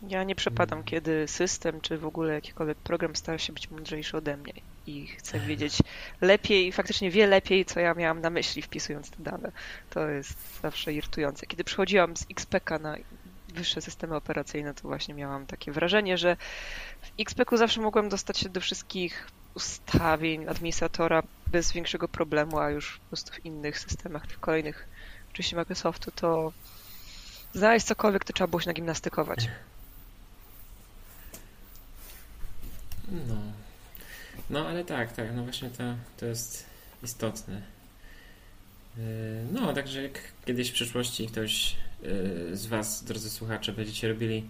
Ja 0.02 0.24
nie 0.24 0.34
przepadam, 0.34 0.84
kiedy 0.84 1.28
system, 1.28 1.80
czy 1.80 1.98
w 1.98 2.06
ogóle 2.06 2.34
jakikolwiek 2.34 2.78
program 2.78 3.16
stara 3.16 3.38
się 3.38 3.52
być 3.52 3.70
mądrzejszy 3.70 4.16
ode 4.16 4.36
mnie 4.36 4.52
i 4.86 5.06
chce 5.06 5.40
wiedzieć 5.40 5.78
lepiej, 6.20 6.72
faktycznie 6.72 7.10
wie 7.10 7.26
lepiej, 7.26 7.64
co 7.64 7.80
ja 7.80 7.94
miałam 7.94 8.20
na 8.20 8.30
myśli 8.30 8.62
wpisując 8.62 9.10
te 9.10 9.22
dane. 9.22 9.52
To 9.90 10.08
jest 10.08 10.60
zawsze 10.62 10.92
irytujące. 10.92 11.46
Kiedy 11.46 11.64
przechodziłam 11.64 12.16
z 12.16 12.26
XPK 12.30 12.78
na 12.78 12.96
wyższe 13.48 13.80
systemy 13.80 14.16
operacyjne, 14.16 14.74
to 14.74 14.88
właśnie 14.88 15.14
miałam 15.14 15.46
takie 15.46 15.72
wrażenie, 15.72 16.18
że 16.18 16.36
w 17.02 17.20
XPK 17.20 17.56
zawsze 17.56 17.80
mogłem 17.80 18.08
dostać 18.08 18.38
się 18.38 18.48
do 18.48 18.60
wszystkich 18.60 19.28
ustawień 19.54 20.48
administratora 20.48 21.22
bez 21.46 21.72
większego 21.72 22.08
problemu, 22.08 22.58
a 22.58 22.70
już 22.70 22.98
po 22.98 23.06
prostu 23.06 23.32
w 23.32 23.44
innych 23.44 23.78
systemach, 23.78 24.26
w 24.26 24.38
kolejnych, 24.40 24.88
oczywiście 25.30 25.56
Microsoftu, 25.56 26.10
to 26.10 26.52
znaleźć 27.52 27.86
cokolwiek, 27.86 28.24
to 28.24 28.32
trzeba 28.32 28.48
było 28.48 28.60
się 28.60 28.68
nagimnastykować. 28.68 29.48
No. 33.10 33.34
No 34.50 34.68
ale 34.68 34.84
tak, 34.84 35.12
tak, 35.12 35.34
no 35.34 35.42
właśnie 35.42 35.70
to, 35.70 35.84
to 36.16 36.26
jest 36.26 36.66
istotne. 37.02 37.62
Yy, 38.96 39.02
no, 39.52 39.72
także 39.72 40.02
jak 40.02 40.18
kiedyś 40.44 40.70
w 40.70 40.72
przyszłości 40.72 41.26
ktoś 41.26 41.76
yy, 42.02 42.56
z 42.56 42.66
Was, 42.66 43.04
drodzy 43.04 43.30
słuchacze, 43.30 43.72
będziecie 43.72 44.08
robili 44.08 44.44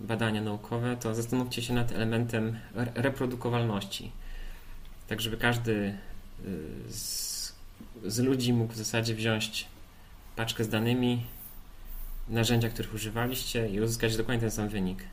badania 0.00 0.40
naukowe, 0.40 0.96
to 0.96 1.14
zastanówcie 1.14 1.62
się 1.62 1.74
nad 1.74 1.92
elementem 1.92 2.58
reprodukowalności. 2.94 4.10
Tak, 5.08 5.20
żeby 5.20 5.36
każdy 5.36 5.98
yy, 6.44 6.92
z, 6.92 7.52
z 8.06 8.18
ludzi 8.18 8.52
mógł 8.52 8.72
w 8.72 8.76
zasadzie 8.76 9.14
wziąć 9.14 9.66
paczkę 10.36 10.64
z 10.64 10.68
danymi, 10.68 11.24
narzędzia, 12.28 12.68
których 12.68 12.94
używaliście 12.94 13.68
i 13.68 13.80
uzyskać 13.80 14.16
dokładnie 14.16 14.40
ten 14.40 14.50
sam 14.50 14.68
wynik. 14.68 15.04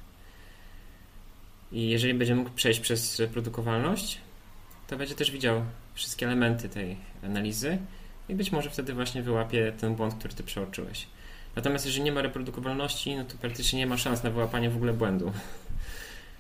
I 1.72 1.90
jeżeli 1.90 2.14
będzie 2.14 2.36
mógł 2.36 2.50
przejść 2.50 2.80
przez 2.80 3.20
reprodukowalność, 3.20 4.18
to 4.88 4.98
będzie 4.98 5.16
też 5.16 5.32
widział 5.32 5.66
wszystkie 5.94 6.26
elementy 6.26 6.70
tej 6.70 6.98
analizy 7.24 7.78
i 8.30 8.36
być 8.36 8.52
może 8.52 8.70
wtedy 8.70 8.94
właśnie 8.94 9.22
wyłapie 9.22 9.74
ten 9.80 9.96
błąd, 9.96 10.16
który 10.16 10.34
ty 10.34 10.44
przeoczyłeś. 10.44 11.08
Natomiast 11.56 11.86
jeżeli 11.86 12.04
nie 12.04 12.12
ma 12.12 12.22
reprodukowalności, 12.22 13.16
no 13.16 13.26
to 13.26 13.38
praktycznie 13.38 13.80
nie 13.80 13.88
ma 13.88 13.98
szans 13.98 14.24
na 14.24 14.30
wyłapanie 14.30 14.70
w 14.70 14.76
ogóle 14.76 14.94
błędu. 14.94 15.32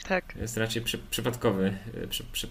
Tak. 0.08 0.36
Jest 0.42 0.58
raczej 0.58 0.82
przy, 0.82 0.98
przypadkowy, 0.98 1.78
e, 2.04 2.08
przy, 2.08 2.24
przy, 2.24 2.48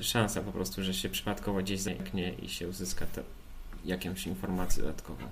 e, 0.00 0.04
szansa 0.04 0.40
po 0.40 0.52
prostu, 0.52 0.82
że 0.82 0.94
się 0.94 1.08
przypadkowo 1.08 1.58
gdzieś 1.58 1.80
zamknie 1.80 2.32
i 2.32 2.48
się 2.48 2.68
uzyska 2.68 3.06
te, 3.06 3.22
jakąś 3.84 4.26
informację 4.26 4.82
dodatkową. 4.82 5.26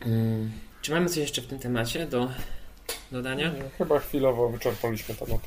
Hmm. 0.00 0.52
Czy 0.82 0.92
mamy 0.92 1.08
coś 1.08 1.16
jeszcze 1.16 1.42
w 1.42 1.46
tym 1.46 1.58
temacie 1.58 2.06
do 2.06 2.30
dodania? 3.12 3.52
Chyba 3.78 3.98
chwilowo 3.98 4.48
wyczerpaliśmy 4.48 5.14
temat. 5.14 5.40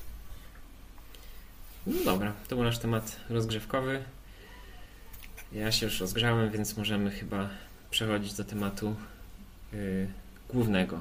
No 1.88 2.04
dobra, 2.06 2.34
to 2.48 2.56
był 2.56 2.66
nasz 2.66 2.80
temat 2.80 3.16
rozgrzewkowy. 3.30 4.04
Ja 5.52 5.72
się 5.72 5.86
już 5.86 6.00
rozgrzałem, 6.00 6.52
więc 6.52 6.78
możemy 6.78 7.12
chyba 7.12 7.50
przechodzić 7.92 8.34
do 8.34 8.44
tematu 8.44 8.96
yy, 9.74 10.08
głównego. 10.50 11.00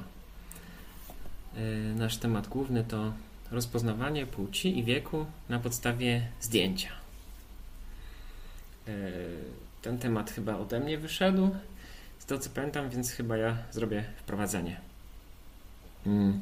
Yy, 1.55 1.95
nasz 1.95 2.17
temat 2.17 2.47
główny 2.47 2.83
to 2.83 3.13
rozpoznawanie 3.51 4.25
płci 4.25 4.79
i 4.79 4.83
wieku 4.83 5.25
na 5.49 5.59
podstawie 5.59 6.27
zdjęcia. 6.41 6.89
Yy, 8.87 8.93
ten 9.81 9.97
temat 9.97 10.31
chyba 10.31 10.57
ode 10.57 10.79
mnie 10.79 10.97
wyszedł, 10.97 11.55
z 12.19 12.25
tego 12.25 12.41
co 12.41 12.49
pamiętam, 12.49 12.89
więc 12.89 13.11
chyba 13.11 13.37
ja 13.37 13.57
zrobię 13.71 14.05
wprowadzenie. 14.17 14.86
Hmm. 16.03 16.41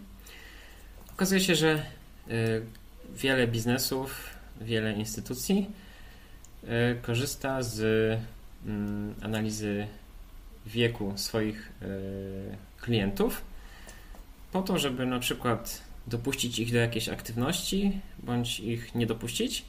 Okazuje 1.14 1.42
się, 1.42 1.56
że 1.56 1.86
y, 2.28 2.66
wiele 3.16 3.48
biznesów, 3.48 4.30
wiele 4.62 4.94
instytucji 4.94 5.70
y, 6.64 6.68
korzysta 7.02 7.64
z 7.64 7.80
mm, 8.66 9.16
analizy 9.22 9.88
wieku 10.66 11.14
swoich 11.16 11.72
y, 11.82 12.58
klientów 12.82 13.42
po 14.52 14.62
to, 14.62 14.80
żeby 14.80 15.06
na 15.06 15.20
przykład 15.20 15.82
dopuścić 16.08 16.60
ich 16.60 16.72
do 16.72 16.78
jakiejś 16.78 17.10
aktywności 17.10 18.00
bądź 18.20 18.60
ich 18.60 18.96
nie 18.96 19.06
dopuścić, 19.06 19.66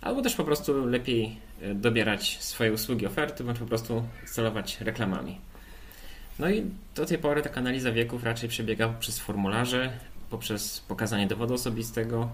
albo 0.00 0.22
też 0.22 0.34
po 0.34 0.44
prostu 0.44 0.86
lepiej 0.86 1.36
dobierać 1.74 2.38
swoje 2.40 2.72
usługi, 2.72 3.06
oferty, 3.06 3.44
bądź 3.44 3.58
po 3.58 3.66
prostu 3.66 4.04
celować 4.26 4.80
reklamami. 4.80 5.49
No 6.40 6.50
i 6.50 6.70
do 6.94 7.06
tej 7.06 7.18
pory 7.18 7.42
taka 7.42 7.60
analiza 7.60 7.92
wieków 7.92 8.24
raczej 8.24 8.48
przebiega 8.48 8.88
przez 8.88 9.18
formularze, 9.18 9.92
poprzez 10.30 10.80
pokazanie 10.80 11.26
dowodu 11.26 11.54
osobistego 11.54 12.28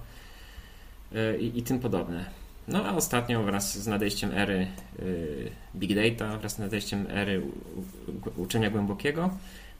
e, 1.14 1.38
i, 1.38 1.58
i 1.58 1.62
tym 1.62 1.78
podobne. 1.78 2.24
No 2.68 2.84
a 2.84 2.94
ostatnio 2.94 3.42
wraz 3.42 3.78
z 3.78 3.86
nadejściem 3.86 4.30
ery 4.34 4.66
e, 4.98 5.02
Big 5.76 5.94
Data, 5.94 6.38
wraz 6.38 6.54
z 6.54 6.58
nadejściem 6.58 7.06
ery 7.10 7.42
uczenia 8.36 8.70
głębokiego, 8.70 9.30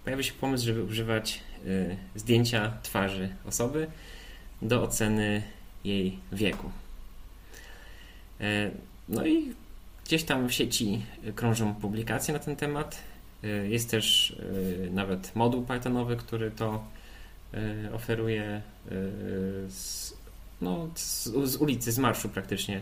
pojawił 0.05 0.25
się 0.25 0.33
pomysł, 0.33 0.65
żeby 0.67 0.85
używać 0.85 1.41
e, 1.67 1.97
zdjęcia 2.15 2.73
twarzy 2.83 3.29
osoby 3.45 3.87
do 4.63 4.83
oceny 4.83 5.43
jej 5.85 6.19
wieku. 6.33 6.71
No 9.09 9.27
i 9.27 9.55
gdzieś 10.05 10.25
tam 10.25 10.49
w 10.49 10.53
sieci 10.53 11.03
krążą 11.35 11.75
publikacje 11.75 12.35
na 12.35 12.41
ten 12.41 12.57
temat. 12.57 13.03
Jest 13.69 13.91
też 13.91 14.37
nawet 14.91 15.37
moduł 15.37 15.63
Pythonowy, 15.63 16.17
który 16.17 16.51
to 16.51 16.85
y, 17.55 17.95
oferuje 17.95 18.63
z, 19.69 20.15
no, 20.61 20.89
z, 20.95 21.25
z 21.25 21.57
ulicy, 21.57 21.93
z 21.93 21.99
marszu 21.99 22.29
praktycznie. 22.29 22.81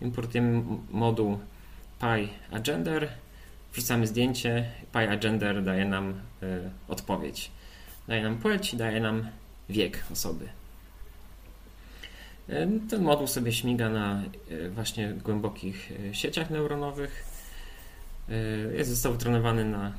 Importujemy 0.00 0.62
moduł 0.90 1.38
PyAgender, 1.98 3.08
wrzucamy 3.72 4.06
zdjęcie, 4.06 4.70
PyAgender 4.92 5.64
daje 5.64 5.84
nam 5.84 6.14
odpowiedź. 6.88 7.50
Daje 8.08 8.22
nam 8.22 8.38
płeć, 8.38 8.76
daje 8.76 9.00
nam 9.00 9.28
wiek 9.68 10.04
osoby. 10.12 10.48
Ten 12.90 13.02
moduł 13.02 13.26
sobie 13.26 13.52
śmiga 13.52 13.88
na 13.88 14.22
właśnie 14.70 15.12
głębokich 15.12 15.92
sieciach 16.12 16.50
neuronowych. 16.50 17.31
Jest 18.76 18.90
został 18.90 19.12
wytrenowany 19.12 19.64
na 19.64 19.92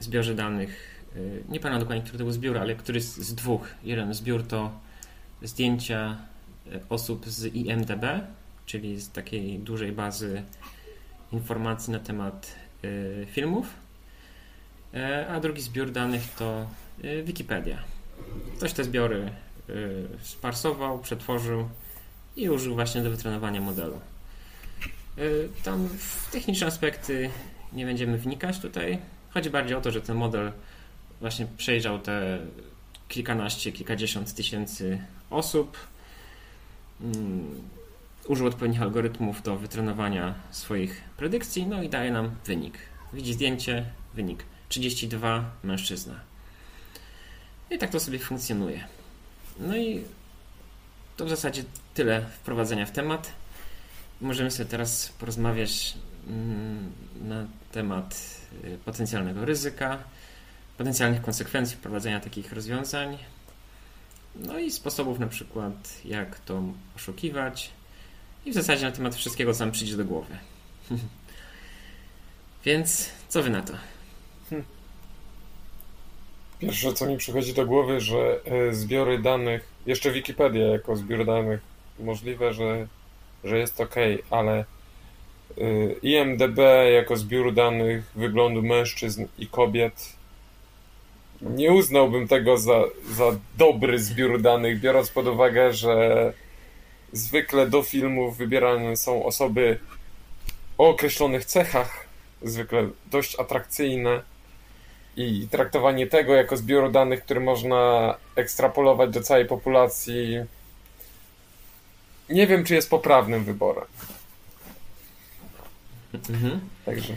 zbiorze 0.00 0.34
danych. 0.34 1.00
Nie 1.48 1.60
pamiętam 1.60 1.80
dokładnie, 1.80 2.02
który 2.02 2.18
to 2.18 2.24
był 2.24 2.32
zbiór, 2.32 2.58
ale 2.58 2.74
który 2.74 3.00
z, 3.00 3.16
z 3.16 3.34
dwóch. 3.34 3.68
Jeden 3.84 4.14
zbiór 4.14 4.46
to 4.46 4.80
zdjęcia 5.42 6.16
osób 6.88 7.26
z 7.28 7.54
IMDB, 7.54 8.04
czyli 8.66 9.00
z 9.00 9.10
takiej 9.10 9.58
dużej 9.58 9.92
bazy 9.92 10.42
informacji 11.32 11.92
na 11.92 11.98
temat 11.98 12.54
filmów. 13.26 13.66
A 15.28 15.40
drugi 15.40 15.62
zbiór 15.62 15.90
danych 15.90 16.34
to 16.38 16.66
Wikipedia. 17.24 17.78
Ktoś 18.56 18.72
te 18.72 18.84
zbiory 18.84 19.30
sparsował, 20.22 20.98
przetworzył 20.98 21.68
i 22.36 22.50
użył 22.50 22.74
właśnie 22.74 23.02
do 23.02 23.10
wytrenowania 23.10 23.60
modelu. 23.60 24.00
Tam 25.64 25.88
techniczne 26.32 26.66
aspekty 26.66 27.30
nie 27.72 27.86
będziemy 27.86 28.18
wnikać 28.18 28.58
tutaj. 28.58 28.98
Chodzi 29.30 29.50
bardziej 29.50 29.76
o 29.76 29.80
to, 29.80 29.90
że 29.90 30.00
ten 30.00 30.16
model 30.16 30.52
właśnie 31.20 31.46
przejrzał 31.56 31.98
te 31.98 32.38
kilkanaście, 33.08 33.72
kilkadziesiąt 33.72 34.34
tysięcy 34.34 35.04
osób. 35.30 35.76
Mm, 37.00 37.62
użył 38.26 38.46
odpowiednich 38.46 38.82
algorytmów 38.82 39.42
do 39.42 39.56
wytrenowania 39.56 40.34
swoich 40.50 41.02
predykcji, 41.16 41.66
no 41.66 41.82
i 41.82 41.88
daje 41.88 42.10
nam 42.10 42.30
wynik. 42.46 42.78
Widzi 43.12 43.34
zdjęcie, 43.34 43.84
wynik 44.14 44.44
32 44.68 45.50
mężczyzna. 45.62 46.14
I 47.70 47.78
tak 47.78 47.90
to 47.90 48.00
sobie 48.00 48.18
funkcjonuje. 48.18 48.84
No 49.58 49.76
i 49.76 50.04
to 51.16 51.24
w 51.24 51.28
zasadzie 51.28 51.64
tyle 51.94 52.26
wprowadzenia 52.26 52.86
w 52.86 52.90
temat. 52.90 53.32
Możemy 54.20 54.50
sobie 54.50 54.68
teraz 54.68 55.08
porozmawiać 55.08 55.94
mm, 56.26 56.92
na 57.22 57.46
temat 57.72 58.40
y, 58.64 58.78
potencjalnego 58.84 59.44
ryzyka, 59.44 59.98
potencjalnych 60.78 61.22
konsekwencji 61.22 61.76
wprowadzenia 61.76 62.20
takich 62.20 62.52
rozwiązań, 62.52 63.18
no 64.36 64.58
i 64.58 64.70
sposobów 64.70 65.18
na 65.18 65.26
przykład, 65.26 66.00
jak 66.04 66.40
to 66.40 66.62
oszukiwać 66.96 67.70
i 68.46 68.50
w 68.50 68.54
zasadzie 68.54 68.86
na 68.86 68.92
temat 68.92 69.14
wszystkiego, 69.14 69.54
co 69.54 69.64
nam 69.64 69.72
przyjdzie 69.72 69.96
do 69.96 70.04
głowy. 70.04 70.38
Więc 72.64 73.10
co 73.28 73.42
wy 73.42 73.50
na 73.50 73.62
to? 73.62 73.72
Pierwsze, 76.58 76.92
co 76.92 77.06
mi 77.06 77.16
przychodzi 77.16 77.54
do 77.54 77.66
głowy, 77.66 78.00
że 78.00 78.40
e, 78.44 78.74
zbiory 78.74 79.18
danych, 79.18 79.68
jeszcze 79.86 80.12
Wikipedia 80.12 80.66
jako 80.66 80.96
zbiór 80.96 81.26
danych, 81.26 81.60
możliwe, 81.98 82.54
że, 82.54 82.86
że 83.44 83.58
jest 83.58 83.80
ok, 83.80 83.94
ale 84.30 84.64
IMDB 86.02 86.58
jako 86.94 87.16
zbiór 87.16 87.54
danych 87.54 88.04
wyglądu 88.14 88.62
mężczyzn 88.62 89.26
i 89.38 89.46
kobiet 89.46 90.20
nie 91.42 91.72
uznałbym 91.72 92.28
tego 92.28 92.58
za, 92.58 92.82
za 93.10 93.24
dobry 93.56 93.98
zbiór 93.98 94.40
danych, 94.40 94.80
biorąc 94.80 95.10
pod 95.10 95.26
uwagę, 95.26 95.72
że 95.72 96.32
zwykle 97.12 97.66
do 97.66 97.82
filmów 97.82 98.36
wybierane 98.36 98.96
są 98.96 99.24
osoby 99.24 99.78
o 100.78 100.88
określonych 100.88 101.44
cechach, 101.44 102.06
zwykle 102.42 102.88
dość 103.10 103.40
atrakcyjne 103.40 104.22
i 105.16 105.48
traktowanie 105.50 106.06
tego 106.06 106.34
jako 106.34 106.56
zbioru 106.56 106.90
danych, 106.90 107.24
który 107.24 107.40
można 107.40 108.14
ekstrapolować 108.36 109.10
do 109.10 109.20
całej 109.20 109.46
populacji, 109.46 110.38
nie 112.28 112.46
wiem, 112.46 112.64
czy 112.64 112.74
jest 112.74 112.90
poprawnym 112.90 113.44
wyborem. 113.44 113.84
Mhm. 116.14 116.60
Także. 116.84 117.16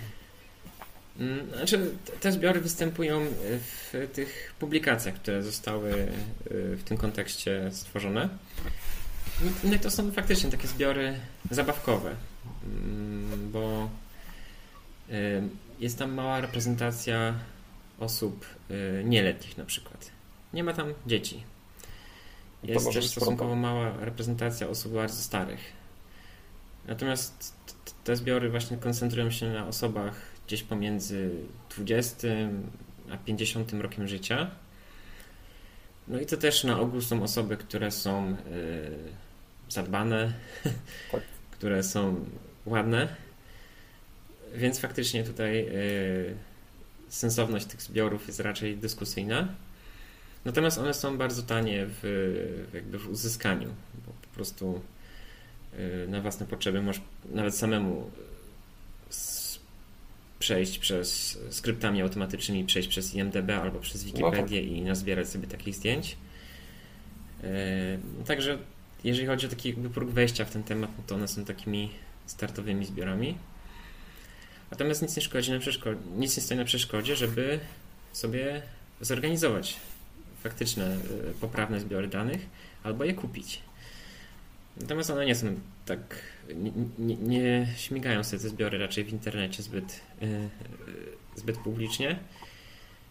Mm, 1.19 1.49
znaczy, 1.49 1.91
te 2.19 2.31
zbiory 2.31 2.61
występują 2.61 3.25
w 3.59 4.07
tych 4.13 4.53
publikacjach, 4.59 5.15
które 5.15 5.43
zostały 5.43 5.91
y, 5.91 6.75
w 6.75 6.83
tym 6.83 6.97
kontekście 6.97 7.69
stworzone. 7.71 8.29
No 9.63 9.73
i 9.75 9.79
to 9.79 9.91
są 9.91 10.11
faktycznie 10.11 10.51
takie 10.51 10.67
zbiory 10.67 11.19
zabawkowe, 11.51 12.15
mm, 12.65 13.51
bo 13.51 13.89
y, 15.09 15.41
jest 15.79 15.99
tam 15.99 16.13
mała 16.13 16.41
reprezentacja 16.41 17.33
osób 17.99 18.45
nieletnich 19.03 19.57
na 19.57 19.65
przykład. 19.65 20.11
Nie 20.53 20.63
ma 20.63 20.73
tam 20.73 20.93
dzieci. 21.07 21.43
Jest 22.63 22.93
też 22.93 23.09
stosunkowo 23.09 23.55
mała 23.55 23.91
reprezentacja 23.99 24.67
osób 24.67 24.93
bardzo 24.93 25.21
starych. 25.21 25.59
Natomiast 26.87 27.53
te 28.03 28.15
zbiory 28.15 28.49
właśnie 28.49 28.77
koncentrują 28.77 29.31
się 29.31 29.49
na 29.49 29.67
osobach 29.67 30.15
gdzieś 30.47 30.63
pomiędzy 30.63 31.29
20 31.77 32.27
a 33.11 33.17
50 33.17 33.73
rokiem 33.73 34.07
życia. 34.07 34.51
No 36.07 36.19
i 36.19 36.25
to 36.25 36.37
też 36.37 36.63
na 36.63 36.79
ogół 36.79 37.01
są 37.01 37.23
osoby, 37.23 37.57
które 37.57 37.91
są 37.91 38.31
y, 38.31 38.35
zadbane, 39.69 40.33
tak. 41.11 41.21
które 41.57 41.83
są 41.83 42.25
ładne. 42.65 43.15
Więc 44.55 44.79
faktycznie 44.79 45.23
tutaj 45.23 45.67
y, 45.69 46.35
sensowność 47.09 47.65
tych 47.65 47.81
zbiorów 47.81 48.27
jest 48.27 48.39
raczej 48.39 48.77
dyskusyjna. 48.77 49.47
Natomiast 50.45 50.77
one 50.77 50.93
są 50.93 51.17
bardzo 51.17 51.43
tanie 51.43 51.85
w, 51.87 52.69
jakby 52.73 52.99
w 52.99 53.09
uzyskaniu, 53.09 53.69
bo 54.05 54.13
po 54.21 54.35
prostu 54.35 54.81
na 56.07 56.21
własne 56.21 56.45
potrzeby 56.45 56.81
możesz 56.81 57.01
nawet 57.31 57.55
samemu 57.55 58.11
przejść 60.39 60.79
przez 60.79 61.39
skryptami 61.49 62.01
automatycznymi, 62.01 62.65
przejść 62.65 62.89
przez 62.89 63.15
IMDB 63.15 63.49
albo 63.49 63.79
przez 63.79 64.03
Wikipedię 64.03 64.61
no 64.61 64.67
tak. 64.67 64.77
i 64.77 64.81
nazbierać 64.81 65.29
sobie 65.29 65.47
takich 65.47 65.75
zdjęć. 65.75 66.17
Y, 67.43 68.25
także 68.25 68.57
jeżeli 69.03 69.27
chodzi 69.27 69.45
o 69.45 69.49
taki 69.49 69.69
jakby 69.69 69.89
próg 69.89 70.09
wejścia 70.09 70.45
w 70.45 70.51
ten 70.51 70.63
temat, 70.63 70.91
no 70.97 71.03
to 71.07 71.15
one 71.15 71.27
są 71.27 71.45
takimi 71.45 71.91
startowymi 72.25 72.85
zbiorami. 72.85 73.37
Natomiast 74.71 75.01
nic 75.01 75.15
nie 75.15 75.21
szkodzi 75.21 75.51
na 75.51 75.59
przeszkodzie, 75.59 75.99
nic 76.17 76.37
nie 76.37 76.43
stoi 76.43 76.57
na 76.57 76.65
przeszkodzie, 76.65 77.15
żeby 77.15 77.59
sobie 78.13 78.61
zorganizować 79.01 79.75
faktyczne, 80.43 80.85
e, 80.85 80.97
poprawne 81.41 81.79
zbiory 81.79 82.07
danych 82.07 82.45
albo 82.83 83.03
je 83.03 83.13
kupić. 83.13 83.61
Natomiast 84.77 85.09
one 85.09 85.25
nie 85.25 85.35
są 85.35 85.59
tak, 85.85 86.19
nie, 86.55 86.71
nie, 86.99 87.15
nie 87.15 87.67
śmigają 87.77 88.23
sobie 88.23 88.41
te 88.41 88.49
zbiory 88.49 88.77
raczej 88.77 89.03
w 89.03 89.09
internecie 89.09 89.63
zbyt, 89.63 90.01
yy, 90.21 90.49
zbyt 91.35 91.57
publicznie. 91.57 92.19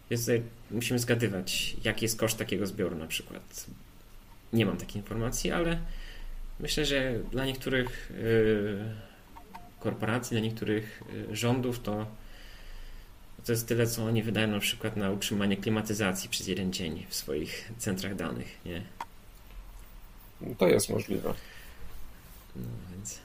Więc 0.09 0.29
musimy 0.71 0.99
zgadywać, 0.99 1.75
jaki 1.83 2.05
jest 2.05 2.19
koszt 2.19 2.37
takiego 2.37 2.67
zbioru 2.67 2.95
na 2.95 3.07
przykład. 3.07 3.65
Nie 4.53 4.65
mam 4.65 4.77
takiej 4.77 4.97
informacji, 4.97 5.51
ale 5.51 5.79
myślę, 6.59 6.85
że 6.85 7.19
dla 7.31 7.45
niektórych 7.45 8.11
yy, 8.23 8.85
korporacji, 9.79 10.35
dla 10.35 10.39
niektórych 10.39 11.03
rządów 11.31 11.79
to, 11.79 12.07
to 13.45 13.51
jest 13.51 13.67
tyle, 13.67 13.87
co 13.87 14.05
oni 14.05 14.23
wydają 14.23 14.47
na 14.47 14.59
przykład 14.59 14.97
na 14.97 15.11
utrzymanie 15.11 15.57
klimatyzacji 15.57 16.29
przez 16.29 16.47
jeden 16.47 16.73
dzień 16.73 17.05
w 17.09 17.15
swoich 17.15 17.71
centrach 17.77 18.15
danych, 18.15 18.59
nie? 18.65 18.81
To 20.57 20.67
jest 20.67 20.89
możliwe. 20.89 21.33
No, 22.55 22.63
więc... 22.91 23.19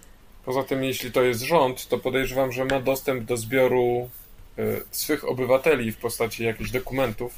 Poza 0.45 0.63
tym, 0.63 0.85
jeśli 0.85 1.13
to 1.13 1.23
jest 1.23 1.41
rząd, 1.41 1.89
to 1.89 1.99
podejrzewam, 1.99 2.53
że 2.53 2.65
ma 2.65 2.81
dostęp 2.81 3.25
do 3.25 3.37
zbioru 3.37 4.11
y, 4.59 4.81
swych 4.91 5.29
obywateli 5.29 5.93
w 5.93 5.97
postaci 5.97 6.45
jakichś 6.45 6.71
dokumentów, 6.71 7.35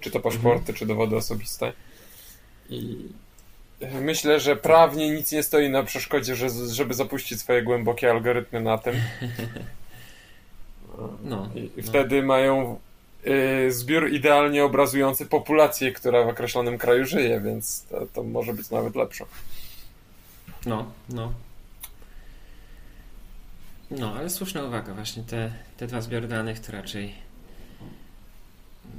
czy 0.00 0.10
to 0.10 0.20
paszporty, 0.20 0.60
mhm. 0.60 0.78
czy 0.78 0.86
dowody 0.86 1.16
osobiste. 1.16 1.72
I 2.70 3.08
Myślę, 4.00 4.40
że 4.40 4.56
prawnie 4.56 5.10
nic 5.10 5.32
nie 5.32 5.42
stoi 5.42 5.70
na 5.70 5.82
przeszkodzie, 5.82 6.34
żeby 6.72 6.94
zapuścić 6.94 7.40
swoje 7.40 7.62
głębokie 7.62 8.10
algorytmy 8.10 8.60
na 8.60 8.78
tym. 8.78 8.94
No, 11.24 11.48
I 11.54 11.70
no. 11.76 11.82
wtedy 11.82 12.22
mają 12.22 12.78
zbiór 13.68 14.10
idealnie 14.12 14.64
obrazujący 14.64 15.26
populację, 15.26 15.92
która 15.92 16.24
w 16.24 16.28
określonym 16.28 16.78
kraju 16.78 17.06
żyje, 17.06 17.40
więc 17.40 17.84
to, 17.90 18.06
to 18.14 18.22
może 18.22 18.54
być 18.54 18.70
nawet 18.70 18.96
lepsze. 18.96 19.24
No, 20.66 20.92
no. 21.08 21.32
No, 23.90 24.14
ale 24.14 24.30
słuszna 24.30 24.64
uwaga, 24.64 24.94
właśnie 24.94 25.22
te, 25.22 25.52
te 25.76 25.86
dwa 25.86 26.00
zbiory 26.00 26.28
danych 26.28 26.60
to 26.60 26.72
raczej 26.72 27.14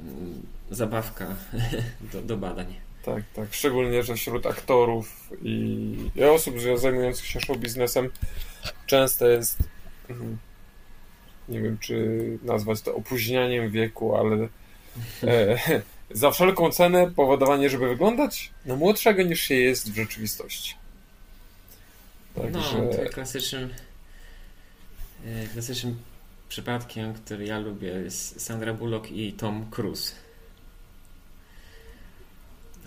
mm, 0.04 0.42
zabawka 0.70 1.26
do, 2.12 2.22
do 2.22 2.36
badań. 2.36 2.74
Tak, 3.04 3.22
tak. 3.34 3.54
Szczególnie, 3.54 4.02
że 4.02 4.14
wśród 4.14 4.46
aktorów 4.46 5.30
i, 5.42 5.96
i 6.16 6.24
osób 6.24 6.54
zajmujących 6.76 7.26
się 7.26 7.40
show 7.40 7.58
biznesem 7.58 8.10
często 8.86 9.28
jest 9.28 9.58
mhm, 10.10 10.38
nie 11.52 11.60
wiem, 11.60 11.78
czy 11.78 12.18
nazwać 12.42 12.82
to 12.82 12.94
opóźnianiem 12.94 13.70
wieku, 13.70 14.16
ale 14.16 14.48
e, 15.22 15.58
za 16.10 16.30
wszelką 16.30 16.70
cenę 16.70 17.10
powodowanie, 17.16 17.70
żeby 17.70 17.88
wyglądać 17.88 18.50
na 18.64 18.76
młodszego 18.76 19.22
niż 19.22 19.40
się 19.40 19.54
jest 19.54 19.92
w 19.92 19.96
rzeczywistości. 19.96 20.74
Także... 22.34 22.78
No, 22.78 23.10
klasycznym 23.10 23.68
e, 25.24 25.46
klasycznym 25.46 25.96
przypadkiem, 26.48 27.14
który 27.14 27.44
ja 27.44 27.58
lubię 27.58 27.88
jest 27.88 28.40
Sandra 28.40 28.74
Bullock 28.74 29.10
i 29.10 29.32
Tom 29.32 29.70
Cruise. 29.70 30.12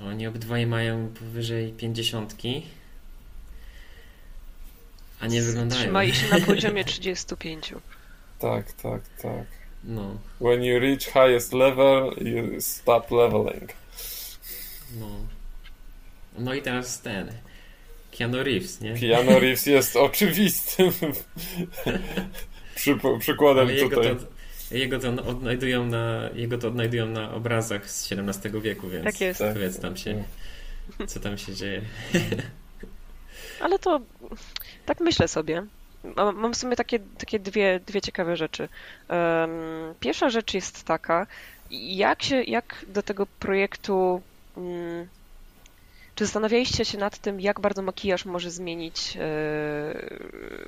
Oni 0.01 0.27
obydwaj 0.27 0.67
mają 0.67 1.07
powyżej 1.07 1.71
pięćdziesiątki, 1.71 2.65
a 5.19 5.27
nie 5.27 5.41
wyglądają. 5.41 5.81
Trzymają 5.81 6.13
się 6.13 6.27
na 6.29 6.45
poziomie 6.53 6.85
35. 6.85 7.73
Tak, 8.39 8.73
tak, 8.73 9.01
tak. 9.21 9.45
No. 9.83 10.17
When 10.39 10.63
you 10.63 10.79
reach 10.79 11.05
highest 11.05 11.53
level, 11.53 12.13
you 12.17 12.61
stop 12.61 13.11
leveling. 13.11 13.73
No. 14.99 15.07
No 16.37 16.53
i 16.53 16.61
teraz 16.61 17.01
ten. 17.01 17.31
Keanu 18.11 18.43
Reeves, 18.43 18.81
nie? 18.81 18.93
Keanu 18.93 19.39
Reeves 19.39 19.65
jest 19.65 19.95
oczywistym 19.95 20.91
przy, 22.75 22.97
przykładem 23.19 23.69
jego 23.69 23.95
tutaj. 23.95 24.15
To, 24.15 24.75
jego 24.75 24.99
to 24.99 25.09
odnajdują 25.09 25.85
na, 25.85 26.29
jego 26.35 26.57
to 26.57 26.67
odnajdują 26.67 27.05
na 27.05 27.33
obrazach 27.33 27.91
z 27.91 28.11
XVII 28.11 28.61
wieku, 28.61 28.89
więc 28.89 29.05
tak 29.05 29.21
jest. 29.21 29.39
powiedz 29.53 29.79
tam 29.79 29.97
się, 29.97 30.23
co 31.07 31.19
tam 31.19 31.37
się 31.37 31.55
dzieje. 31.55 31.81
Ale 33.59 33.79
to 33.79 34.01
tak 34.85 34.99
myślę 34.99 35.27
sobie. 35.27 35.65
Mam 36.15 36.53
w 36.53 36.57
sumie 36.57 36.75
takie, 36.75 36.99
takie 36.99 37.39
dwie, 37.39 37.79
dwie 37.87 38.01
ciekawe 38.01 38.37
rzeczy. 38.37 38.69
Pierwsza 39.99 40.29
rzecz 40.29 40.53
jest 40.53 40.83
taka, 40.83 41.27
jak 41.71 42.23
się, 42.23 42.43
jak 42.43 42.85
do 42.87 43.03
tego 43.03 43.25
projektu 43.39 44.21
mm, 44.57 45.07
czy 46.15 46.25
zastanawialiście 46.25 46.85
się 46.85 46.97
nad 46.97 47.17
tym, 47.17 47.41
jak 47.41 47.59
bardzo 47.59 47.81
makijaż 47.81 48.25
może 48.25 48.51
zmienić 48.51 49.17
e, 49.17 49.19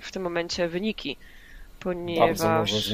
w 0.01 0.09
tym 0.11 0.23
momencie 0.23 0.67
wyniki? 0.67 1.17
Ponieważ. 1.79 2.93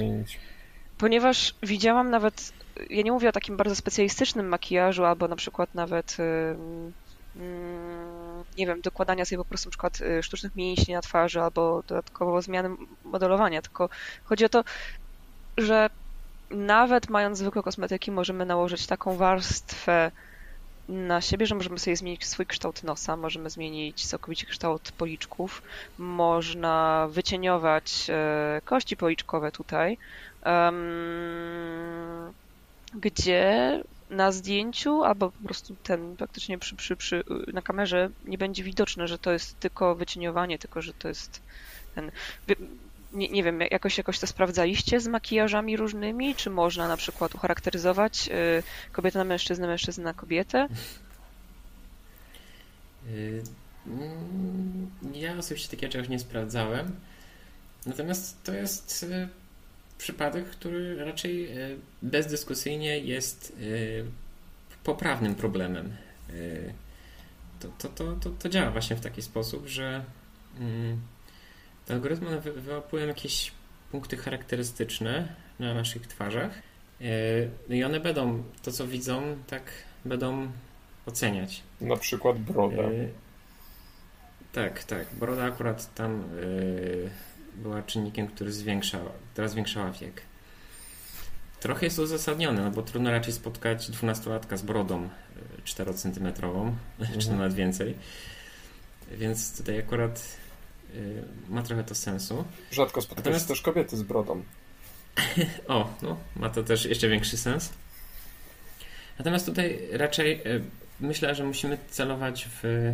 Ponieważ 0.97 1.55
widziałam 1.63 2.09
nawet, 2.09 2.53
ja 2.89 3.01
nie 3.01 3.11
mówię 3.11 3.29
o 3.29 3.31
takim 3.31 3.57
bardzo 3.57 3.75
specjalistycznym 3.75 4.47
makijażu, 4.47 5.05
albo 5.05 5.27
na 5.27 5.35
przykład 5.35 5.75
nawet 5.75 6.17
Mm, 7.35 8.12
nie 8.55 8.67
wiem, 8.67 8.81
dokładania 8.81 9.25
sobie 9.25 9.39
po 9.39 9.45
prostu 9.45 9.69
na 9.69 9.71
przykład 9.71 10.01
y, 10.01 10.23
sztucznych 10.23 10.55
mięśni 10.55 10.93
na 10.93 11.01
twarzy 11.01 11.41
albo 11.41 11.83
dodatkowo 11.87 12.41
zmiany 12.41 12.75
modelowania, 13.03 13.61
tylko 13.61 13.89
chodzi 14.23 14.45
o 14.45 14.49
to, 14.49 14.63
że 15.57 15.89
nawet 16.49 17.09
mając 17.09 17.37
zwykłe 17.37 17.63
kosmetyki 17.63 18.11
możemy 18.11 18.45
nałożyć 18.45 18.87
taką 18.87 19.17
warstwę 19.17 20.11
na 20.87 21.21
siebie, 21.21 21.45
że 21.45 21.55
możemy 21.55 21.79
sobie 21.79 21.95
zmienić 21.95 22.25
swój 22.25 22.45
kształt 22.45 22.83
nosa, 22.83 23.17
możemy 23.17 23.49
zmienić 23.49 24.07
całkowicie 24.07 24.45
kształt 24.47 24.91
policzków, 24.91 25.61
można 25.97 27.07
wycieniować 27.11 28.07
e, 28.09 28.61
kości 28.65 28.97
policzkowe 28.97 29.51
tutaj, 29.51 29.97
gdzie 32.93 33.83
na 34.15 34.31
zdjęciu, 34.31 35.03
albo 35.03 35.31
po 35.31 35.43
prostu 35.43 35.75
ten 35.83 36.15
praktycznie 36.17 36.57
przy, 36.57 36.75
przy, 36.75 36.95
przy, 36.95 37.23
na 37.53 37.61
kamerze 37.61 38.09
nie 38.25 38.37
będzie 38.37 38.63
widoczne, 38.63 39.07
że 39.07 39.17
to 39.17 39.31
jest 39.31 39.59
tylko 39.59 39.95
wycieniowanie, 39.95 40.59
tylko 40.59 40.81
że 40.81 40.93
to 40.93 41.07
jest 41.07 41.41
ten. 41.95 42.11
Nie, 43.13 43.29
nie 43.29 43.43
wiem, 43.43 43.61
jakoś, 43.71 43.97
jakoś 43.97 44.19
to 44.19 44.27
sprawdzaliście 44.27 44.99
z 44.99 45.07
makijażami 45.07 45.77
różnymi? 45.77 46.35
Czy 46.35 46.49
można 46.49 46.87
na 46.87 46.97
przykład 46.97 47.35
ucharakteryzować 47.35 48.29
y, 48.29 48.63
kobietę 48.91 49.19
na 49.19 49.25
mężczyznę, 49.25 49.67
mężczyznę 49.67 50.03
na 50.03 50.13
kobietę? 50.13 50.67
Y, 53.07 53.43
mm, 53.87 54.91
ja 55.13 55.37
osobiście 55.37 55.69
takiego 55.69 55.91
czegoś 55.93 56.09
nie 56.09 56.19
sprawdzałem. 56.19 56.95
Natomiast 57.85 58.43
to 58.43 58.53
jest 58.53 59.03
y, 59.03 59.27
przypadek, 60.03 60.45
który 60.45 61.05
raczej 61.05 61.51
e, 61.51 61.69
bezdyskusyjnie 62.01 62.99
jest 62.99 63.53
e, 63.57 63.63
poprawnym 64.83 65.35
problemem. 65.35 65.95
E, 66.29 66.33
to, 67.59 67.67
to, 67.77 67.87
to, 67.89 68.15
to, 68.15 68.29
to 68.29 68.49
działa 68.49 68.71
właśnie 68.71 68.95
w 68.95 69.01
taki 69.01 69.21
sposób, 69.21 69.67
że 69.67 70.03
mm, 70.59 71.01
te 71.85 71.93
algorytmy 71.93 72.41
wyłapują 72.41 73.07
jakieś 73.07 73.51
punkty 73.91 74.17
charakterystyczne 74.17 75.35
na 75.59 75.73
naszych 75.73 76.07
twarzach 76.07 76.61
i 77.69 77.83
one 77.83 77.99
będą, 77.99 78.43
to 78.61 78.71
co 78.71 78.87
widzą, 78.87 79.37
tak 79.47 79.63
będą 80.05 80.51
oceniać. 81.05 81.63
Na 81.81 81.97
przykład 81.97 82.37
broda. 82.37 82.83
Tak, 84.51 84.83
tak. 84.83 85.07
Broda 85.19 85.43
akurat 85.43 85.95
tam 85.95 86.23
była 87.55 87.81
czynnikiem, 87.81 88.27
który 88.27 88.51
zwiększał, 88.51 89.01
która 89.33 89.47
zwiększała 89.47 89.91
wiek. 89.91 90.21
Trochę 91.59 91.85
jest 91.85 91.99
uzasadnione, 91.99 92.63
no 92.63 92.71
bo 92.71 92.81
trudno 92.81 93.11
raczej 93.11 93.33
spotkać 93.33 93.89
12-latka 93.89 94.57
z 94.57 94.61
brodą 94.61 95.09
4-centymetrową, 95.65 96.67
e, 96.67 96.73
mhm. 97.01 97.19
czy 97.19 97.31
nawet 97.31 97.53
więcej. 97.53 97.95
Więc 99.11 99.57
tutaj 99.57 99.79
akurat 99.79 100.37
y, 100.95 101.23
ma 101.49 101.63
trochę 101.63 101.83
to 101.83 101.95
sensu. 101.95 102.45
Rzadko 102.71 103.01
spotyka 103.01 103.21
Natomiast... 103.21 103.47
też 103.47 103.61
kobiety 103.61 103.97
z 103.97 104.03
brodą. 104.03 104.43
o, 105.67 105.93
no, 106.01 106.17
ma 106.35 106.49
to 106.49 106.63
też 106.63 106.85
jeszcze 106.85 107.09
większy 107.09 107.37
sens. 107.37 107.73
Natomiast 109.19 109.45
tutaj 109.45 109.79
raczej 109.91 110.41
y, 110.47 110.63
myślę, 110.99 111.35
że 111.35 111.43
musimy 111.43 111.77
celować 111.89 112.49
w, 112.61 112.93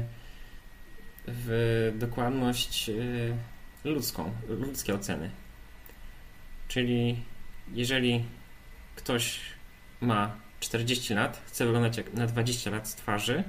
w 1.27 1.91
dokładność 1.95 2.89
y, 2.89 3.33
ludzką, 3.83 4.31
ludzkie 4.47 4.95
oceny. 4.95 5.29
Czyli 6.67 7.23
jeżeli 7.73 8.25
ktoś 8.95 9.39
ma 10.01 10.35
40 10.59 11.13
lat, 11.13 11.41
chce 11.47 11.65
wyglądać 11.65 11.97
jak 11.97 12.13
na 12.13 12.27
20 12.27 12.71
lat 12.71 12.87
z 12.87 12.95
twarzy 12.95 13.43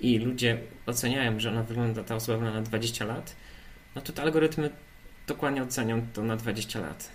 i 0.00 0.18
ludzie 0.18 0.58
oceniają, 0.86 1.40
że 1.40 1.50
ona 1.50 1.62
wygląda, 1.62 2.04
ta 2.04 2.14
osoba 2.14 2.38
wygląda 2.38 2.60
na 2.60 2.66
20 2.66 3.04
lat, 3.04 3.36
no 3.94 4.02
to 4.02 4.12
te 4.12 4.22
algorytmy 4.22 4.70
dokładnie 5.26 5.62
ocenią 5.62 6.06
to 6.12 6.22
na 6.22 6.36
20 6.36 6.80
lat. 6.80 7.10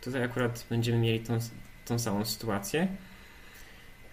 Tutaj 0.00 0.22
akurat 0.22 0.66
będziemy 0.70 0.98
mieli 0.98 1.20
tą, 1.20 1.38
tą 1.84 1.98
samą 1.98 2.24
sytuację, 2.24 2.88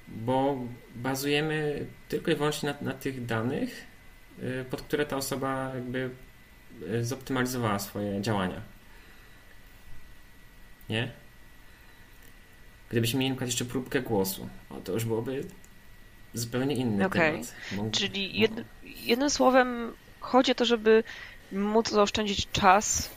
bo 0.07 0.57
bazujemy 0.95 1.85
tylko 2.09 2.31
i 2.31 2.35
wyłącznie 2.35 2.69
na, 2.69 2.91
na 2.91 2.93
tych 2.93 3.25
danych, 3.25 3.87
y, 4.39 4.65
pod 4.69 4.81
które 4.81 5.05
ta 5.05 5.17
osoba 5.17 5.71
jakby 5.75 6.09
zoptymalizowała 7.01 7.79
swoje 7.79 8.21
działania. 8.21 8.61
Nie? 10.89 11.11
Gdybyśmy 12.89 13.19
mieli 13.19 13.29
na 13.29 13.35
przykład 13.35 13.49
jeszcze 13.49 13.65
próbkę 13.65 14.01
głosu, 14.01 14.49
o, 14.69 14.75
to 14.75 14.91
już 14.91 15.05
byłoby 15.05 15.45
zupełnie 16.33 16.75
inny 16.75 17.05
okay. 17.05 17.31
temat. 17.31 17.91
Czyli 17.91 18.39
jed, 18.39 18.51
jednym 18.83 19.29
słowem 19.29 19.93
chodzi 20.19 20.51
o 20.51 20.55
to, 20.55 20.65
żeby 20.65 21.03
móc 21.51 21.89
zaoszczędzić 21.89 22.51
czas, 22.51 23.09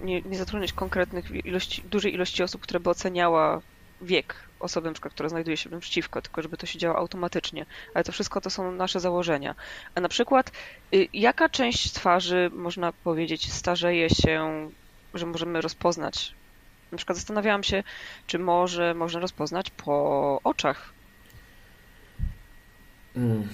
y, 0.00 0.04
nie, 0.04 0.22
nie 0.22 0.38
zatrudniać 0.38 0.72
konkretnych 0.72 1.46
ilości, 1.46 1.82
dużej 1.82 2.14
ilości 2.14 2.42
osób, 2.42 2.60
które 2.60 2.80
by 2.80 2.90
oceniała 2.90 3.60
wiek 4.00 4.34
osoby, 4.60 4.88
na 4.88 4.92
przykład, 4.92 5.14
która 5.14 5.28
znajduje 5.28 5.56
się 5.56 5.80
przeciwko, 5.80 6.22
tylko 6.22 6.42
żeby 6.42 6.56
to 6.56 6.66
się 6.66 6.78
działo 6.78 6.98
automatycznie. 6.98 7.66
Ale 7.94 8.04
to 8.04 8.12
wszystko 8.12 8.40
to 8.40 8.50
są 8.50 8.72
nasze 8.72 9.00
założenia. 9.00 9.54
A 9.94 10.00
na 10.00 10.08
przykład, 10.08 10.52
y, 10.94 11.08
jaka 11.12 11.48
część 11.48 11.92
twarzy, 11.92 12.50
można 12.52 12.92
powiedzieć, 12.92 13.52
starzeje 13.52 14.10
się, 14.10 14.70
że 15.14 15.26
możemy 15.26 15.60
rozpoznać? 15.60 16.34
Na 16.92 16.96
przykład 16.96 17.18
zastanawiałam 17.18 17.62
się, 17.62 17.82
czy 18.26 18.38
może 18.38 18.94
można 18.94 19.20
rozpoznać 19.20 19.70
po 19.70 20.40
oczach. 20.44 20.92
Mm. 23.16 23.48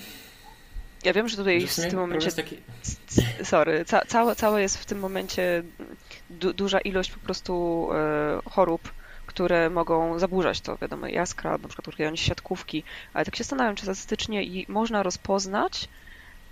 Ja 1.05 1.13
wiem, 1.13 1.29
że 1.29 1.37
tutaj 1.37 1.67
w, 1.67 1.71
w 1.71 1.91
tym 1.91 1.99
momencie. 1.99 2.33
Taki... 2.33 2.57
Sorry, 3.43 3.85
ca 3.85 4.01
całe, 4.07 4.37
całe 4.37 4.63
jest 4.63 4.79
w 4.79 4.87
tym 4.87 4.99
momencie 4.99 5.63
du 6.31 6.53
duża 6.53 6.81
ilość 6.81 7.11
po 7.11 7.21
prostu 7.21 7.89
e, 7.93 8.51
chorób 8.51 8.93
które 9.37 9.71
mogą 9.71 10.19
zaburzać 10.19 10.61
to, 10.61 10.77
wiadomo, 10.77 11.07
jaskra, 11.07 11.51
albo 11.51 11.63
na 11.63 11.69
przykład 11.69 11.89
uruchamianie 11.89 12.17
siatkówki, 12.17 12.83
ale 13.15 13.25
tak 13.25 13.37
się 13.37 13.45
zastanawiam, 13.45 13.77
czy 13.77 13.83
statystycznie 13.83 14.43
i 14.43 14.67
można 14.69 15.03
rozpoznać 15.03 15.89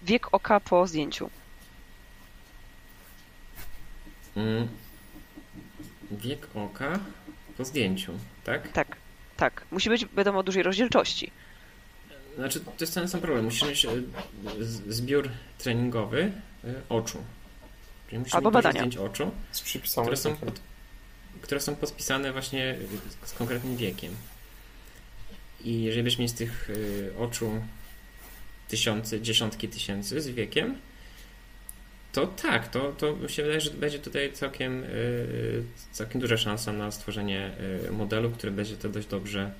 wiek 0.02 0.34
oka 0.34 0.60
po 0.60 0.86
zdjęciu. 0.86 1.30
Mm. 4.36 4.68
Wiek 6.10 6.46
oka 6.54 6.98
po 7.56 7.64
zdjęciu, 7.64 8.12
tak? 8.44 8.72
Tak, 8.72 8.96
tak. 9.36 9.64
Musi 9.70 9.88
być, 9.88 10.06
wiadomo, 10.06 10.42
dużej 10.42 10.62
rozdzielczości. 10.62 11.30
Znaczy, 12.36 12.60
to 12.60 12.72
jest 12.80 12.94
ten 12.94 13.08
sam 13.08 13.20
problem. 13.20 13.44
Musisz 13.44 13.68
mieć 13.68 13.84
e, 13.84 13.90
zbiór 14.88 15.30
treningowy 15.58 16.32
e, 16.64 16.74
oczu. 16.88 17.18
Czyli 18.06 18.18
musisz 18.18 18.34
Albo 18.34 18.50
mieć 18.50 18.54
badania. 18.54 18.80
zdjęć 18.80 18.96
oczu, 18.96 19.30
Z 19.52 19.60
przypisami. 19.60 20.06
które 20.06 20.16
są, 20.16 20.36
pod, 20.36 20.60
które 21.42 21.60
są 21.60 21.76
podpisane 21.76 22.32
właśnie 22.32 22.76
z 23.24 23.32
konkretnym 23.32 23.76
wiekiem. 23.76 24.12
I 25.64 25.82
jeżeli 25.82 26.02
byś 26.02 26.18
mieć 26.18 26.30
z 26.30 26.34
tych 26.34 26.70
e, 27.14 27.18
oczu 27.18 27.60
tysiące, 28.68 29.20
dziesiątki 29.20 29.68
tysięcy 29.68 30.20
z 30.20 30.28
wiekiem, 30.28 30.74
to 32.12 32.26
tak, 32.26 32.68
to, 32.68 32.92
to 32.92 33.16
mi 33.16 33.30
się 33.30 33.42
wydaje, 33.42 33.60
że 33.60 33.70
będzie 33.70 33.98
tutaj 33.98 34.32
całkiem, 34.32 34.82
yy, 34.82 35.64
całkiem 35.92 36.20
duża 36.20 36.36
szansa 36.36 36.72
na 36.72 36.90
stworzenie 36.90 37.50
yy, 37.84 37.92
modelu, 37.92 38.30
który 38.30 38.52
będzie 38.52 38.76
to 38.76 38.88
dość 38.88 39.06
dobrze 39.08 39.50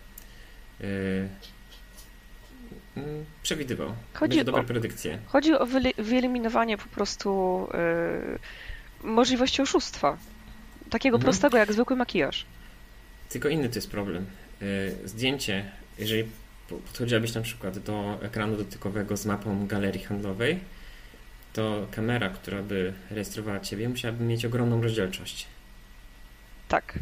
mm, 2.97 3.25
przewidywał. 3.43 3.95
Chodzi 4.15 4.29
będzie 4.31 4.45
dobre 4.45 4.61
o- 4.61 4.65
predykcje. 4.65 5.19
Chodzi 5.27 5.55
o 5.55 5.67
wyli- 5.67 6.03
wyeliminowanie 6.03 6.79
po 6.79 6.89
prostu 6.89 7.67
y, 9.03 9.07
możliwości 9.07 9.63
oszustwa. 9.63 10.17
Takiego 10.95 11.17
Mhm. 11.17 11.25
prostego 11.25 11.57
jak 11.59 11.73
zwykły 11.73 11.97
makijaż. 11.97 12.47
Tylko 13.29 13.49
inny 13.49 13.69
to 13.69 13.75
jest 13.75 13.91
problem. 13.91 14.27
Yy, 14.61 15.09
zdjęcie, 15.09 15.71
jeżeli 15.99 16.25
po- 16.69 16.77
podchodziłabyś 16.77 17.35
na 17.35 17.41
przykład 17.41 17.79
do 17.79 18.19
ekranu 18.23 18.57
dotykowego 18.57 19.17
z 19.17 19.27
mapą 19.27 19.67
galerii 19.67 20.03
handlowej, 20.03 20.59
to 21.53 21.87
kamera, 21.91 22.29
która 22.29 22.63
by 22.63 22.93
rejestrowała 23.11 23.61
Ciebie, 23.61 23.89
musiałaby 23.89 24.25
mieć 24.25 24.45
ogromną 24.45 24.83
rozdzielczość. 24.83 25.47
Tak. 26.69 26.99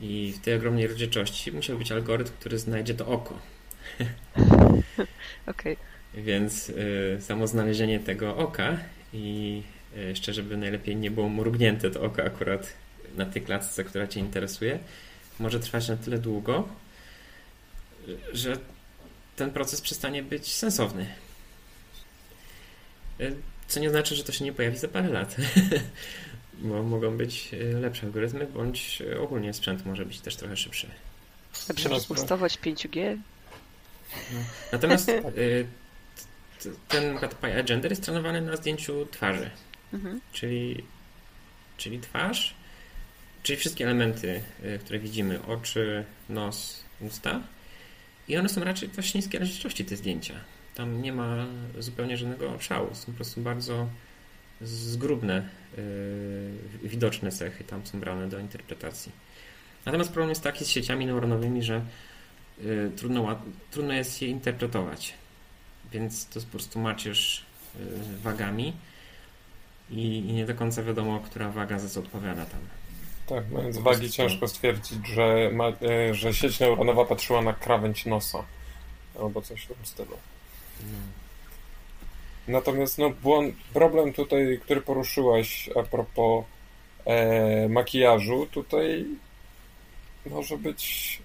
I 0.00 0.34
w 0.36 0.40
tej 0.40 0.54
ogromnej 0.54 0.86
rozdzielczości 0.86 1.52
musiał 1.52 1.78
być 1.78 1.92
algorytm, 1.92 2.32
który 2.40 2.58
znajdzie 2.58 2.94
to 2.94 3.06
oko. 3.06 3.38
Okej. 5.46 5.76
Więc 6.14 6.68
y, 6.68 7.18
samo 7.20 7.46
znalezienie 7.46 8.00
tego 8.00 8.36
oka 8.36 8.76
i 9.12 9.62
y, 9.76 9.79
jeszcze, 9.96 10.32
żeby 10.32 10.56
najlepiej 10.56 10.96
nie 10.96 11.10
było 11.10 11.28
mrugnięte 11.28 11.90
to 11.90 12.02
oko 12.02 12.22
akurat 12.22 12.72
na 13.16 13.26
tej 13.26 13.42
klatce, 13.42 13.84
która 13.84 14.06
Cię 14.06 14.20
interesuje, 14.20 14.78
może 15.38 15.60
trwać 15.60 15.88
na 15.88 15.96
tyle 15.96 16.18
długo, 16.18 16.68
że 18.32 18.56
ten 19.36 19.50
proces 19.50 19.80
przestanie 19.80 20.22
być 20.22 20.52
sensowny. 20.54 21.06
Y, 23.20 23.36
Co 23.68 23.80
nie 23.80 23.90
znaczy, 23.90 24.16
że 24.16 24.24
to 24.24 24.32
się 24.32 24.44
nie 24.44 24.52
pojawi 24.52 24.78
za 24.78 24.88
parę 24.88 25.08
lat. 25.08 25.36
Bo 26.58 26.82
mogą 26.82 27.16
być 27.16 27.50
y, 27.54 27.80
lepsze 27.80 28.06
algorytmy, 28.06 28.46
bądź 28.46 29.02
ogólnie 29.20 29.54
sprzęt 29.54 29.86
może 29.86 30.04
być 30.06 30.20
też 30.20 30.36
trochę 30.36 30.56
szybszy. 30.56 30.86
Lepsze 31.68 31.88
No, 31.88 31.98
przepustować 31.98 32.58
5G. 32.58 33.16
Natomiast 34.72 35.08
y, 35.08 35.22
t- 36.62 36.70
ten 36.88 37.18
Agender 37.58 37.92
jest 37.92 38.02
trenowany 38.04 38.40
na 38.40 38.56
zdjęciu 38.56 39.06
twarzy, 39.06 39.50
Mhm. 39.92 40.20
czyli, 40.32 40.84
czyli 41.76 42.00
twarz, 42.00 42.54
czyli 43.42 43.58
wszystkie 43.58 43.84
elementy, 43.84 44.42
y, 44.64 44.78
które 44.78 44.98
widzimy, 44.98 45.42
oczy, 45.42 46.04
nos, 46.28 46.84
usta 47.00 47.40
i 48.28 48.36
one 48.36 48.48
są 48.48 48.64
raczej 48.64 48.88
dość 48.88 49.14
niskiej 49.14 49.40
rozdzielczości 49.40 49.84
te 49.84 49.96
zdjęcia. 49.96 50.34
Tam 50.74 51.02
nie 51.02 51.12
ma 51.12 51.46
zupełnie 51.78 52.16
żadnego 52.16 52.60
szału, 52.60 52.94
są 52.94 53.06
po 53.06 53.12
prostu 53.12 53.40
bardzo 53.40 53.88
zgrubne, 54.60 55.48
y, 55.78 56.88
widoczne 56.88 57.30
cechy 57.32 57.64
tam 57.64 57.86
są 57.86 58.00
brane 58.00 58.28
do 58.28 58.38
interpretacji. 58.38 59.12
Natomiast 59.86 60.10
problem 60.10 60.28
jest 60.28 60.42
taki 60.42 60.64
z 60.64 60.68
sieciami 60.68 61.06
neuronowymi, 61.06 61.62
że 61.62 61.84
y, 62.60 62.90
trudno, 62.96 63.40
trudno 63.70 63.94
jest 63.94 64.22
je 64.22 64.28
interpretować. 64.28 65.14
Więc 65.92 66.26
to 66.26 66.38
jest 66.38 66.46
po 66.46 66.50
prostu 66.50 66.78
macierz 66.78 67.44
y, 67.76 68.22
wagami 68.22 68.72
i, 69.90 70.16
i 70.28 70.32
nie 70.32 70.46
do 70.46 70.54
końca 70.54 70.82
wiadomo, 70.82 71.20
która 71.20 71.48
waga 71.48 71.78
za 71.78 71.88
co 71.88 72.00
odpowiada 72.00 72.46
tam. 72.46 72.60
Tak, 73.26 73.50
mając 73.50 73.76
Po 73.76 73.82
wagi 73.82 74.10
ciężko 74.10 74.48
stwierdzić, 74.48 75.06
że, 75.06 75.50
ma, 75.52 75.68
e, 75.68 76.14
że 76.14 76.34
sieć 76.34 76.60
neuronowa 76.60 77.04
patrzyła 77.04 77.42
na 77.42 77.52
krawędź 77.52 78.06
nosa. 78.06 78.44
Albo 79.20 79.42
coś 79.42 79.62
w 79.62 79.66
tym 79.66 79.76
stylu. 79.84 80.16
No. 80.80 80.98
Natomiast 82.48 82.98
no, 82.98 83.10
błąd, 83.10 83.54
problem 83.72 84.12
tutaj, 84.12 84.60
który 84.62 84.80
poruszyłaś 84.80 85.70
a 85.76 85.82
propos 85.82 86.44
e, 87.04 87.68
makijażu, 87.68 88.46
tutaj 88.46 89.06
może 90.26 90.58
być 90.58 91.18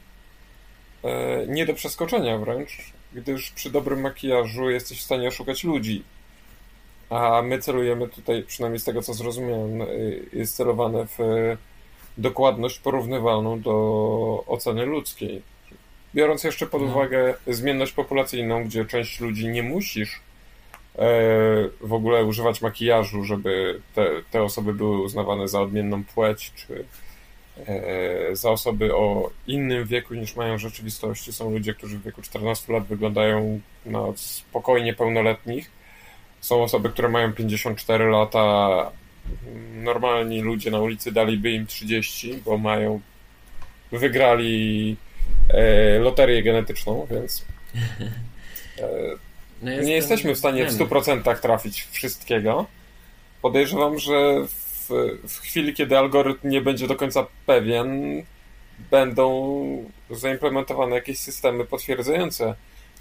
e, 1.03 1.47
nie 1.47 1.65
do 1.65 1.73
przeskoczenia 1.73 2.37
wręcz, 2.37 2.77
gdyż 3.13 3.51
przy 3.51 3.69
dobrym 3.69 4.01
makijażu 4.01 4.69
jesteś 4.69 4.99
w 4.99 5.05
stanie 5.05 5.27
oszukać 5.27 5.63
ludzi. 5.63 6.03
A 7.09 7.41
my 7.41 7.59
celujemy 7.59 8.07
tutaj, 8.07 8.43
przynajmniej 8.43 8.79
z 8.79 8.83
tego 8.83 9.01
co 9.01 9.13
zrozumiałem, 9.13 9.81
e, 9.81 9.85
jest 10.33 10.55
celowane 10.55 11.07
w 11.07 11.19
e, 11.19 11.57
dokładność 12.17 12.79
porównywalną 12.79 13.61
do 13.61 14.43
oceny 14.47 14.85
ludzkiej. 14.85 15.41
Biorąc 16.15 16.43
jeszcze 16.43 16.67
pod 16.67 16.81
No. 16.81 16.87
uwagę 16.87 17.33
zmienność 17.47 17.91
populacyjną, 17.91 18.63
gdzie 18.63 18.85
część 18.85 19.19
ludzi 19.19 19.47
nie 19.47 19.63
musisz 19.63 20.21
e, 20.95 21.07
w 21.81 21.93
ogóle 21.93 22.25
używać 22.25 22.61
makijażu, 22.61 23.23
żeby 23.23 23.81
te, 23.95 24.09
te 24.31 24.43
osoby 24.43 24.73
były 24.73 25.01
uznawane 25.01 25.47
za 25.47 25.61
odmienną 25.61 26.03
płeć, 26.03 26.51
czy 26.55 26.85
za 28.33 28.51
osoby 28.51 28.95
o 28.95 29.29
innym 29.47 29.85
wieku 29.85 30.13
niż 30.13 30.35
mają 30.35 30.57
w 30.57 30.61
rzeczywistości. 30.61 31.33
Są 31.33 31.51
ludzie, 31.51 31.73
którzy 31.73 31.97
w 31.97 32.03
wieku 32.03 32.21
14 32.21 32.73
lat 32.73 32.87
wyglądają 32.87 33.59
na 33.85 33.99
spokojnie 34.15 34.93
pełnoletnich. 34.93 35.71
Są 36.45 36.63
osoby, 36.63 36.89
które 36.89 37.09
mają 37.09 37.33
54 37.33 38.05
lata. 38.05 38.91
Normalni 39.73 40.41
ludzie 40.41 40.71
na 40.71 40.79
ulicy 40.79 41.11
daliby 41.11 41.51
im 41.51 41.67
30, 41.67 42.41
bo 42.45 42.57
mają 42.57 42.99
wygrali 43.91 44.95
e, 45.49 45.99
loterię 45.99 46.43
genetyczną, 46.43 47.07
więc 47.11 47.45
e, 48.79 48.87
No 49.61 49.71
jest 49.71 49.87
nie 49.87 49.93
jesteśmy 49.93 50.35
w 50.35 50.37
stanie 50.37 50.69
w 50.69 50.79
mem. 50.79 50.87
100% 50.87 51.39
trafić 51.39 51.87
wszystkiego. 51.91 52.65
Podejrzewam, 53.41 53.99
że 53.99 54.13
w, 54.47 54.89
w 55.27 55.39
chwili, 55.39 55.73
kiedy 55.73 55.97
algorytm 55.97 56.49
nie 56.49 56.61
będzie 56.61 56.87
do 56.87 56.95
końca 56.95 57.27
pewien, 57.45 58.23
będą 58.91 59.91
zaimplementowane 60.09 60.95
jakieś 60.95 61.19
systemy 61.19 61.65
potwierdzające, 61.65 62.55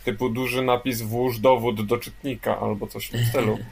typu 0.05 0.29
duży 0.29 0.63
napis 0.63 1.03
włóż 1.03 1.39
dowód 1.39 1.87
do 1.87 1.99
czytnika 1.99 2.61
albo 2.61 2.87
coś 2.87 3.07
w 3.07 3.11
tym 3.11 3.25
stylu. 3.25 3.59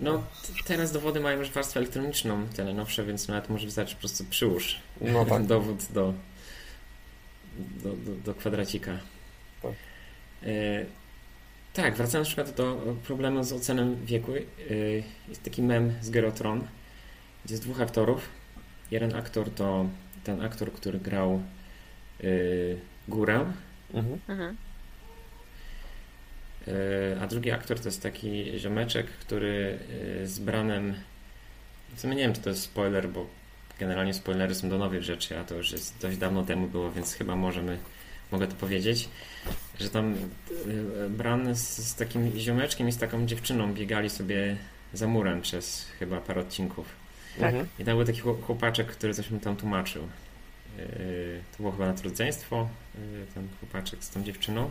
No, 0.00 0.22
teraz 0.64 0.92
dowody 0.92 1.20
mają 1.20 1.38
już 1.38 1.50
warstwę 1.50 1.80
elektroniczną, 1.80 2.46
te 2.56 2.64
najnowsze, 2.64 3.04
więc 3.04 3.28
nawet 3.28 3.48
może 3.50 3.66
wystarczyć 3.66 3.94
po 3.94 4.00
prostu 4.00 4.24
przyłóż 4.24 4.76
No 5.00 5.24
tak. 5.34 5.46
dowód 5.46 5.84
do, 5.90 6.14
do, 7.58 7.90
do, 7.90 8.14
do 8.24 8.34
kwadracika. 8.34 8.98
Tak. 9.62 9.72
E, 10.42 10.84
tak, 11.72 11.96
wracając 11.96 12.28
na 12.28 12.28
przykład 12.34 12.56
do 12.56 12.96
problemu 13.06 13.44
z 13.44 13.52
oceną 13.52 13.96
wieku, 14.04 14.32
e, 14.34 14.42
jest 15.28 15.42
taki 15.42 15.62
mem 15.62 15.94
z 16.00 16.10
Gerotron, 16.10 16.66
gdzie 17.44 17.54
jest 17.54 17.64
dwóch 17.64 17.80
aktorów. 17.80 18.28
Jeden 18.90 19.14
aktor 19.16 19.50
to 19.50 19.86
ten 20.24 20.40
aktor, 20.42 20.72
który 20.72 20.98
grał 21.00 21.42
e, 22.20 22.26
górę, 23.08 23.52
Mhm. 23.94 24.18
Mhm. 24.28 24.56
E, 26.68 27.20
A 27.20 27.26
drugi 27.26 27.50
aktor 27.50 27.80
to 27.80 27.88
jest 27.88 28.02
taki 28.02 28.52
ziomeczek, 28.58 29.06
który 29.06 29.78
e, 30.22 30.26
z 30.26 30.38
Branem. 30.38 30.94
W 31.94 32.00
sumie 32.00 32.14
nie 32.14 32.22
wiem, 32.22 32.32
czy 32.32 32.40
to 32.40 32.50
jest 32.50 32.62
spoiler, 32.62 33.08
bo 33.08 33.26
generalnie 33.78 34.14
spoilery 34.14 34.54
są 34.54 34.68
do 34.68 34.78
nowych 34.78 35.02
rzeczy, 35.02 35.38
a 35.38 35.44
to 35.44 35.54
już 35.54 35.72
jest 35.72 35.98
dość 36.00 36.16
dawno 36.18 36.42
temu 36.42 36.68
było, 36.68 36.92
więc 36.92 37.14
chyba 37.14 37.36
możemy, 37.36 37.78
mogę 38.32 38.46
to 38.46 38.54
powiedzieć, 38.54 39.08
że 39.80 39.90
tam 39.90 40.14
e, 40.14 41.08
Bran 41.10 41.54
z, 41.56 41.78
z 41.78 41.94
takim 41.94 42.38
ziomeczkiem 42.38 42.88
i 42.88 42.92
z 42.92 42.98
taką 42.98 43.26
dziewczyną 43.26 43.74
biegali 43.74 44.10
sobie 44.10 44.56
za 44.92 45.06
murem 45.06 45.42
przez 45.42 45.86
chyba 45.98 46.20
parę 46.20 46.40
odcinków. 46.40 46.86
Tak. 47.40 47.54
I 47.78 47.84
tam 47.84 47.96
był 47.96 48.06
taki 48.06 48.20
chłop- 48.20 48.42
chłopaczek, 48.42 48.86
który 48.86 49.14
coś 49.14 49.30
mi 49.30 49.40
tam 49.40 49.56
tłumaczył. 49.56 50.02
To 51.52 51.56
było 51.58 51.72
chyba 51.72 51.86
na 51.86 51.94
trudzeństwo, 51.94 52.68
ten 53.34 53.48
chłopaczek 53.60 54.04
z 54.04 54.10
tą 54.10 54.22
dziewczyną. 54.24 54.70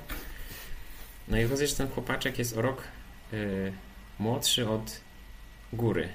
No 1.27 1.37
i 1.37 1.45
okazuje 1.45 1.67
się, 1.67 1.71
że 1.71 1.77
ten 1.77 1.87
chłopaczek 1.87 2.39
jest 2.39 2.57
o 2.57 2.61
rok 2.61 2.83
yy, 3.31 3.71
młodszy 4.19 4.69
od 4.69 5.01
góry. 5.73 6.09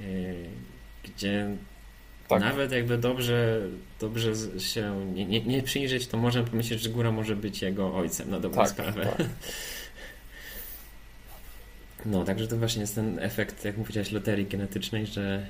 Yy, 0.00 0.34
Gdzie 1.04 1.48
Tak. 2.28 2.40
nawet 2.40 2.72
jakby 2.72 2.98
dobrze, 2.98 3.60
dobrze 4.00 4.32
się 4.60 5.06
nie, 5.14 5.26
nie, 5.26 5.40
nie 5.40 5.62
przyjrzeć, 5.62 6.06
to 6.06 6.16
można 6.16 6.42
pomyśleć, 6.42 6.80
że 6.80 6.90
góra 6.90 7.10
może 7.12 7.36
być 7.36 7.62
jego 7.62 7.94
ojcem 7.96 8.30
na 8.30 8.40
dobrą 8.40 8.62
Tak, 8.62 8.70
sprawę. 8.70 9.06
tak. 9.16 9.26
No, 12.06 12.24
także 12.24 12.48
to 12.48 12.56
właśnie 12.56 12.80
jest 12.80 12.94
ten 12.94 13.18
efekt, 13.18 13.64
jak 13.64 13.74
powiedziałeś, 13.74 14.12
loterii 14.12 14.46
genetycznej, 14.46 15.06
że 15.06 15.46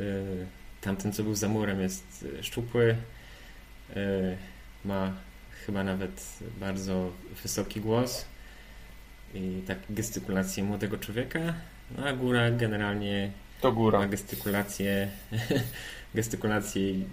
y, 0.00 0.46
tamten, 0.80 1.12
co 1.12 1.22
był 1.22 1.34
za 1.34 1.48
murem, 1.48 1.80
jest 1.80 2.24
y, 2.40 2.42
szczupły, 2.44 2.96
y, 3.96 4.36
ma 4.84 5.12
chyba 5.66 5.84
nawet 5.84 6.38
bardzo 6.60 7.12
wysoki 7.42 7.80
głos 7.80 8.24
i 9.34 9.62
takie 9.66 9.80
gestykulacje 9.90 10.64
młodego 10.64 10.98
człowieka, 10.98 11.54
no 11.98 12.06
a 12.06 12.12
góra 12.12 12.50
generalnie 12.50 13.30
To 13.60 13.72
góra. 13.72 13.98
ma 13.98 14.06
gestykulację, 14.06 15.08
gestykulację, 16.14 16.82
y, 16.82 17.04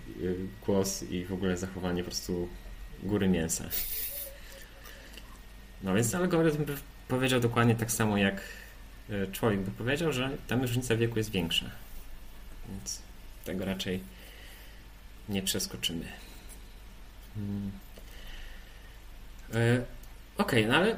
głos 0.65 1.03
i 1.03 1.25
w 1.25 1.33
ogóle 1.33 1.57
zachowanie 1.57 2.03
po 2.03 2.09
prostu 2.09 2.47
góry 3.03 3.27
mięsa. 3.29 3.69
No 5.83 5.93
więc 5.93 6.15
algorytm 6.15 6.65
by 6.65 6.75
powiedział 7.07 7.39
dokładnie 7.39 7.75
tak 7.75 7.91
samo 7.91 8.17
jak 8.17 8.41
y, 9.09 9.27
człowiek 9.31 9.59
by 9.59 9.71
powiedział, 9.71 10.13
że 10.13 10.37
tam 10.47 10.61
różnica 10.61 10.95
wieku 10.95 11.17
jest 11.17 11.31
większa. 11.31 11.65
Więc 12.69 13.01
tego 13.45 13.65
raczej 13.65 13.99
nie 15.29 15.41
przeskoczymy. 15.41 16.05
Hmm. 17.35 17.71
E, 19.53 19.81
Okej, 20.37 20.65
no 20.65 20.75
ale 20.75 20.95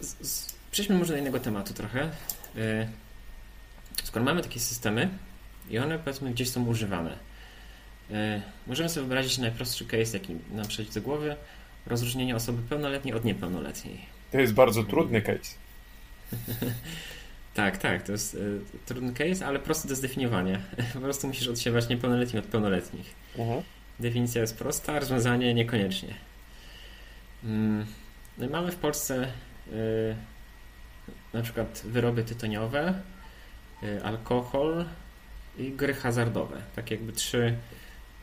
z, 0.00 0.28
z, 0.28 0.54
przejdźmy 0.70 0.98
może 0.98 1.12
do 1.12 1.18
innego 1.18 1.40
tematu 1.40 1.74
trochę. 1.74 2.10
E, 2.56 2.88
skoro 4.04 4.24
mamy 4.24 4.42
takie 4.42 4.60
systemy 4.60 5.08
i 5.70 5.78
one 5.78 5.98
powiedzmy 5.98 6.30
gdzieś 6.30 6.50
są 6.50 6.66
używane, 6.66 7.16
e, 8.10 8.42
możemy 8.66 8.88
sobie 8.88 9.06
wyobrazić 9.06 9.38
najprostszy 9.38 9.84
case, 9.84 10.18
jaki 10.18 10.36
nam 10.52 10.66
przychodzi 10.66 10.94
do 10.94 11.02
głowy, 11.02 11.36
rozróżnienie 11.86 12.36
osoby 12.36 12.62
pełnoletniej 12.68 13.14
od 13.14 13.24
niepełnoletniej. 13.24 14.00
To 14.32 14.38
jest 14.38 14.52
bardzo 14.52 14.84
trudny 14.84 15.22
case. 15.22 15.54
Tak, 17.54 17.78
tak, 17.78 18.02
to 18.02 18.12
jest 18.12 18.34
y, 18.34 18.60
trudny 18.86 19.12
case, 19.12 19.46
ale 19.46 19.58
prosty 19.58 19.88
do 19.88 19.94
zdefiniowania. 19.94 20.60
Po 20.94 21.00
prostu 21.00 21.26
musisz 21.26 21.48
odsiewać 21.48 21.88
niepełnoletnich 21.88 22.44
od 22.44 22.50
pełnoletnich. 22.50 23.14
Mhm. 23.38 23.62
Definicja 24.00 24.40
jest 24.40 24.58
prosta, 24.58 25.00
rozwiązanie 25.00 25.54
niekoniecznie. 25.54 26.14
Mm, 27.44 27.86
No 28.38 28.48
mamy 28.48 28.72
w 28.72 28.76
Polsce 28.76 29.32
y, 29.72 30.16
na 31.32 31.42
przykład 31.42 31.82
wyroby 31.84 32.24
tytoniowe, 32.24 32.94
y, 33.82 34.04
alkohol 34.04 34.84
i 35.58 35.72
gry 35.72 35.94
hazardowe. 35.94 36.62
Tak 36.76 36.90
jakby 36.90 37.12
trzy 37.12 37.56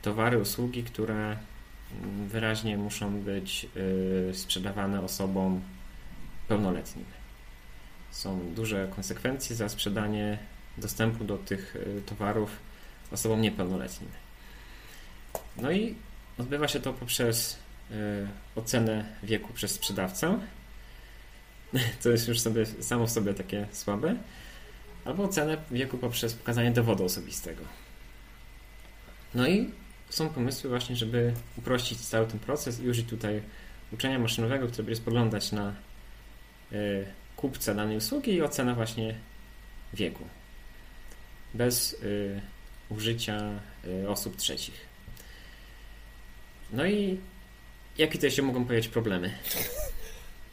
towary, 0.01 0.37
usługi, 0.37 0.83
które 0.83 1.37
mm, 2.01 2.27
wyraźnie 2.27 2.77
muszą 2.77 3.21
być 3.21 3.67
y, 4.29 4.33
sprzedawane 4.33 5.01
osobom 5.01 5.61
pełnoletnim. 6.47 7.05
Są 8.11 8.53
duże 8.55 8.87
konsekwencje 8.95 9.55
za 9.55 9.69
sprzedanie 9.69 10.37
dostępu 10.77 11.23
do 11.23 11.37
tych 11.37 11.75
towarów 12.05 12.59
osobom 13.11 13.41
niepełnoletnim. 13.41 14.09
No 15.57 15.71
i 15.71 15.95
odbywa 16.37 16.67
się 16.67 16.79
to 16.79 16.93
poprzez 16.93 17.59
ocenę 18.55 19.05
wieku 19.23 19.53
przez 19.53 19.71
sprzedawcę, 19.71 20.39
co 21.99 22.09
jest 22.09 22.27
już 22.27 22.39
sobie 22.39 22.65
samo 22.65 23.07
w 23.07 23.11
sobie 23.11 23.33
takie 23.33 23.67
słabe, 23.71 24.15
albo 25.05 25.23
ocenę 25.23 25.57
wieku 25.71 25.97
poprzez 25.97 26.33
pokazanie 26.33 26.71
dowodu 26.71 27.05
osobistego. 27.05 27.63
No 29.35 29.47
i 29.47 29.71
są 30.09 30.29
pomysły 30.29 30.69
właśnie, 30.69 30.95
żeby 30.95 31.33
uprościć 31.57 31.99
cały 31.99 32.27
ten 32.27 32.39
proces 32.39 32.79
i 32.79 32.89
użyć 32.89 33.09
tutaj 33.09 33.41
uczenia 33.91 34.19
maszynowego, 34.19 34.67
które 34.67 34.83
będzie 34.83 35.01
spoglądać 35.01 35.51
na 35.51 35.73
y, 36.71 37.05
kupca 37.35 37.73
danej 37.73 37.97
usługi 37.97 38.33
i 38.33 38.41
ocena 38.41 38.75
właśnie 38.75 39.15
wieku. 39.93 40.27
Bez 41.53 41.93
y, 41.93 42.41
użycia 42.89 43.59
osób 44.07 44.35
trzecich. 44.35 44.87
No 46.71 46.85
i 46.85 47.19
jakie 47.97 48.13
tutaj 48.13 48.31
się 48.31 48.41
mogą 48.41 48.65
pojawić 48.65 48.87
problemy? 48.87 49.31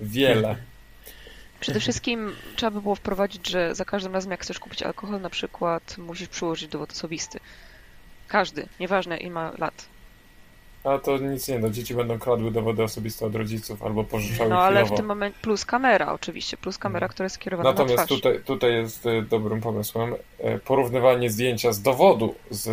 Wiele. 0.01 0.57
Przede 1.61 1.81
wszystkim 1.81 2.33
trzeba 2.57 2.71
by 2.71 2.83
było 2.83 2.95
wprowadzić, 2.95 3.49
że 3.49 3.75
za 3.75 3.85
każdym 3.85 4.15
razem 4.15 4.31
jak 4.31 4.43
chcesz 4.43 4.59
kupić 4.59 4.83
alkohol 4.83 5.21
na 5.21 5.31
przykład 5.31 5.99
musisz 5.99 6.29
przyłożyć 6.29 6.69
dowód 6.69 6.91
osobisty. 6.91 7.41
Każdy, 8.29 8.67
nieważne 8.81 9.17
ile 9.17 9.31
ma 9.31 9.53
lat. 9.59 9.87
A 10.85 10.99
to 10.99 11.19
nic 11.19 11.49
nie 11.49 11.59
da. 11.59 11.71
Dzieci 11.71 11.95
będą 11.95 12.19
kradły 12.19 12.51
dowody 12.51 12.83
osobiste 12.83 13.27
od 13.27 13.35
rodziców 13.35 13.83
albo 13.83 14.05
pożyczały 14.05 14.51
No 14.51 14.59
ale 14.63 14.81
w 14.81 14.83
chwilowo. 14.83 14.97
tym 14.97 15.07
momencie 15.07 15.39
plus 15.43 15.65
kamera 15.65 16.13
oczywiście, 16.13 16.57
plus 16.57 16.79
kamera, 16.79 17.09
która 17.09 17.25
jest 17.25 17.37
skierowana 17.37 17.73
na 17.73 17.79
Natomiast 17.79 18.09
tutaj, 18.09 18.41
tutaj 18.45 18.73
jest 18.73 19.07
e, 19.07 19.23
dobrym 19.23 19.61
pomysłem 19.61 20.15
e, 20.39 20.59
porównywanie 20.59 21.31
zdjęcia 21.31 21.73
z 21.73 21.83
dowodu 21.83 22.35
z 22.51 22.69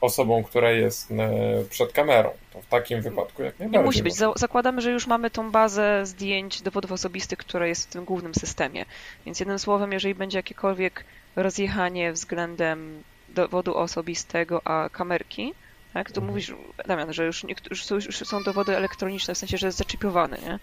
osobą, 0.00 0.44
która 0.44 0.70
jest 0.70 1.10
e, 1.10 1.30
przed 1.70 1.92
kamerą. 1.92 2.30
To 2.52 2.62
w 2.62 2.66
takim 2.66 3.02
wypadku 3.02 3.42
jak 3.42 3.58
Nie 3.60 3.64
najbardziej. 3.66 3.86
musi 3.86 4.02
być. 4.02 4.14
Za- 4.14 4.32
Zakładamy, 4.36 4.80
że 4.80 4.90
już 4.90 5.06
mamy 5.06 5.30
tą 5.30 5.50
bazę 5.50 6.06
zdjęć 6.06 6.62
dowodów 6.62 6.92
osobistych, 6.92 7.38
która 7.38 7.66
jest 7.66 7.88
w 7.88 7.92
tym 7.92 8.04
głównym 8.04 8.34
systemie. 8.34 8.84
Więc 9.26 9.40
jednym 9.40 9.58
słowem, 9.58 9.92
jeżeli 9.92 10.14
będzie 10.14 10.38
jakiekolwiek 10.38 11.04
rozjechanie 11.36 12.12
względem 12.12 13.02
dowodu 13.28 13.76
osobistego 13.76 14.60
a 14.64 14.88
kamerki, 14.88 15.54
tak, 15.94 16.10
to 16.10 16.20
Mhm. 16.20 16.26
mówisz, 16.26 16.54
Damian, 16.86 17.12
że 17.12 17.24
już, 17.26 17.44
niektórzy, 17.44 17.70
już, 17.70 17.84
są, 17.84 17.94
już 17.94 18.16
są 18.16 18.42
dowody 18.42 18.76
elektroniczne, 18.76 19.34
w 19.34 19.38
sensie, 19.38 19.58
że 19.58 19.66
jest 19.66 19.78
zaczipowany, 19.78 20.38
nie? 20.42 20.58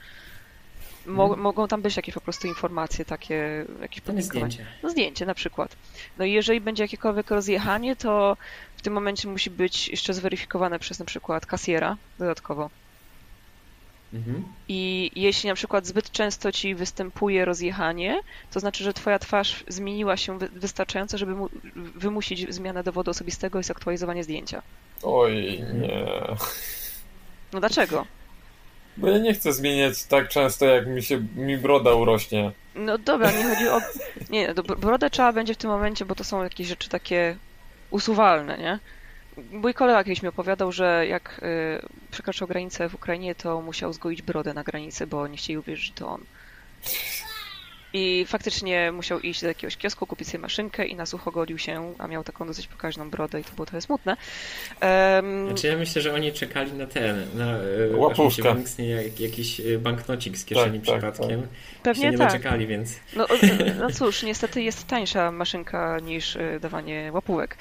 Mo- 1.08 1.24
Mhm. 1.24 1.42
Mogą 1.42 1.68
tam 1.68 1.82
być 1.82 1.98
jakieś 1.98 2.16
po 2.16 2.22
prostu 2.22 2.48
informacje 2.48 3.06
takie, 3.06 3.66
jakieś 3.82 3.98
nie 3.98 4.02
publikowanie. 4.06 4.52
zdjęcie. 4.52 4.66
No 4.84 4.90
zdjęcie 4.90 5.26
na 5.26 5.34
przykład. 5.34 5.76
No 6.18 6.26
i 6.26 6.32
jeżeli 6.32 6.62
będzie 6.62 6.84
jakiekolwiek 6.84 7.32
rozjechanie, 7.32 7.96
to 7.96 8.38
w 8.78 8.82
tym 8.82 8.94
momencie 8.94 9.28
musi 9.28 9.50
być 9.50 9.88
jeszcze 9.90 10.14
zweryfikowane 10.14 10.80
przez 10.80 11.00
na 11.00 11.06
przykład 11.06 11.46
kasjera 11.46 11.98
dodatkowo. 12.20 12.70
Mhm. 14.14 14.44
I 14.68 15.12
jeśli 15.16 15.50
na 15.50 15.56
przykład 15.56 15.86
zbyt 15.86 16.12
często 16.12 16.52
ci 16.52 16.76
występuje 16.76 17.46
rozjechanie, 17.46 18.20
to 18.52 18.60
znaczy, 18.60 18.84
że 18.84 18.94
twoja 18.94 19.20
twarz 19.20 19.64
zmieniła 19.68 20.18
się 20.18 20.38
wy- 20.40 20.50
wystarczająco, 20.50 21.18
żeby 21.18 21.36
mu- 21.36 21.50
wymusić 21.76 22.54
zmianę 22.54 22.84
dowodu 22.84 23.12
osobistego 23.12 23.60
i 23.60 23.64
zaktualizowanie 23.64 24.24
zdjęcia. 24.24 24.62
Oj, 25.04 25.64
nie. 25.74 26.08
No 27.54 27.60
dlaczego? 27.60 28.06
Bo 28.98 29.10
ja 29.10 29.18
nie 29.18 29.34
chcę 29.34 29.54
zmieniać 29.54 30.04
tak 30.04 30.30
często, 30.30 30.66
jak 30.66 30.88
mi 30.88 31.04
się 31.04 31.22
mi 31.36 31.58
broda 31.58 31.94
urośnie. 31.94 32.52
No 32.76 32.98
dobra, 32.98 33.32
nie 33.32 33.44
chodzi 33.44 33.68
o... 33.70 33.82
Nie, 34.30 34.54
do 34.54 34.64
brodę 34.64 35.10
trzeba 35.10 35.34
będzie 35.34 35.54
w 35.54 35.58
tym 35.58 35.70
momencie, 35.70 36.06
bo 36.06 36.16
to 36.16 36.24
są 36.24 36.44
jakieś 36.44 36.68
rzeczy 36.68 36.90
takie 36.90 37.36
usuwalne, 37.90 38.58
nie? 38.58 38.80
Mój 39.52 39.74
kolega 39.74 40.04
kiedyś 40.04 40.24
mi 40.24 40.30
opowiadał, 40.30 40.72
że 40.72 41.08
jak 41.08 41.42
y, 41.44 41.88
przekroczył 42.12 42.48
granicę 42.48 42.90
w 42.90 42.96
Ukrainie, 42.96 43.36
to 43.36 43.62
musiał 43.62 43.94
zgoić 43.94 44.22
brodę 44.22 44.54
na 44.54 44.64
granicy, 44.64 45.08
bo 45.08 45.28
nie 45.28 45.38
chcieli 45.38 45.58
uwierzyć, 45.58 45.86
że 45.86 45.94
to 45.94 46.08
on. 46.08 46.22
I 47.94 48.26
faktycznie 48.28 48.92
musiał 48.92 49.20
iść 49.20 49.42
do 49.42 49.48
jakiegoś 49.48 49.78
kiosku, 49.78 50.08
kupić 50.08 50.28
sobie 50.28 50.40
maszynkę 50.42 50.86
i 50.86 50.96
na 50.96 51.06
sucho 51.06 51.32
golił 51.32 51.58
się, 51.58 51.94
a 51.98 52.08
miał 52.08 52.24
taką 52.24 52.48
dosyć 52.48 52.68
pokaźną 52.68 53.10
brodę 53.10 53.40
i 53.40 53.44
to 53.44 53.52
było 53.52 53.66
trochę 53.66 53.82
smutne. 53.82 54.18
Em, 54.80 55.48
Znaczy 55.48 55.68
ja 55.68 55.78
myślę, 55.78 56.02
że 56.02 56.14
oni 56.14 56.32
czekali 56.34 56.74
na 56.74 56.88
ten, 56.88 57.28
na 57.36 57.52
e, 57.58 57.96
Łapówkę. 57.98 58.66
się 58.78 58.84
jak, 58.84 59.20
jakiś 59.20 59.60
e, 59.60 59.78
banknocik 59.78 60.38
z 60.38 60.46
kieszeni 60.46 60.80
Tak, 60.80 61.02
tak, 61.02 61.12
przypadkiem. 61.14 61.42
się 61.42 61.48
pewnie 61.84 62.12
nie 62.12 62.18
tak. 62.18 62.28
doczekali, 62.28 62.68
więc 62.68 63.00
No, 63.16 63.28
no 63.80 63.92
cóż, 63.92 64.24
niestety 64.24 64.62
jest 64.62 64.88
tańsza 64.88 65.32
maszynka 65.32 66.00
niż 66.00 66.36
y, 66.36 66.60
dawanie 66.62 67.10
łapówek. 67.14 67.58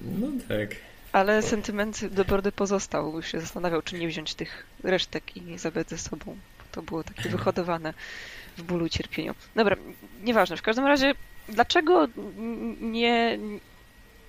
no 0.00 0.26
tak. 0.48 0.70
Ale 1.12 1.42
sentyment 1.42 2.06
do 2.06 2.24
brody 2.24 2.52
pozostał. 2.52 3.16
Już 3.16 3.26
się 3.32 3.40
zastanawiał, 3.40 3.82
czy 3.82 3.98
nie 3.98 4.08
wziąć 4.08 4.34
tych 4.34 4.66
resztek 4.84 5.36
i 5.36 5.42
nie 5.42 5.58
zabrać 5.58 5.88
ze 5.90 5.98
sobą. 5.98 6.36
To 6.72 6.82
było 6.82 7.04
takie 7.04 7.28
wyhodowane 7.28 7.94
w 8.56 8.62
bólu 8.62 8.86
i 8.86 8.90
cierpieniu. 8.90 9.34
Dobra, 9.56 9.76
nieważne. 10.22 10.56
W 10.56 10.62
każdym 10.62 10.86
razie, 10.86 11.14
dlaczego 11.48 12.08
nie, 12.80 13.38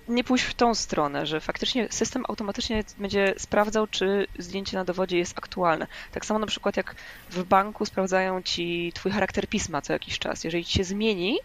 nie 0.08 0.24
pójść 0.24 0.44
w 0.44 0.54
tą 0.54 0.74
stronę, 0.74 1.26
że 1.26 1.40
faktycznie 1.40 1.88
system 1.90 2.24
automatycznie 2.28 2.84
będzie 2.98 3.34
sprawdzał, 3.38 3.86
czy 3.86 4.26
zdjęcie 4.38 4.76
na 4.76 4.84
dowodzie 4.84 5.18
jest 5.18 5.38
aktualne. 5.38 5.86
Tak 6.12 6.26
samo 6.26 6.38
na 6.38 6.46
przykład 6.46 6.76
jak 6.76 6.94
w 7.30 7.44
banku 7.44 7.86
sprawdzają 7.86 8.42
ci 8.42 8.92
twój 8.94 9.12
charakter 9.12 9.48
pisma 9.48 9.82
co 9.82 9.92
jakiś 9.92 10.18
czas. 10.18 10.44
Jeżeli 10.44 10.64
ci 10.64 10.72
się 10.72 10.84
zmieni 10.84 11.38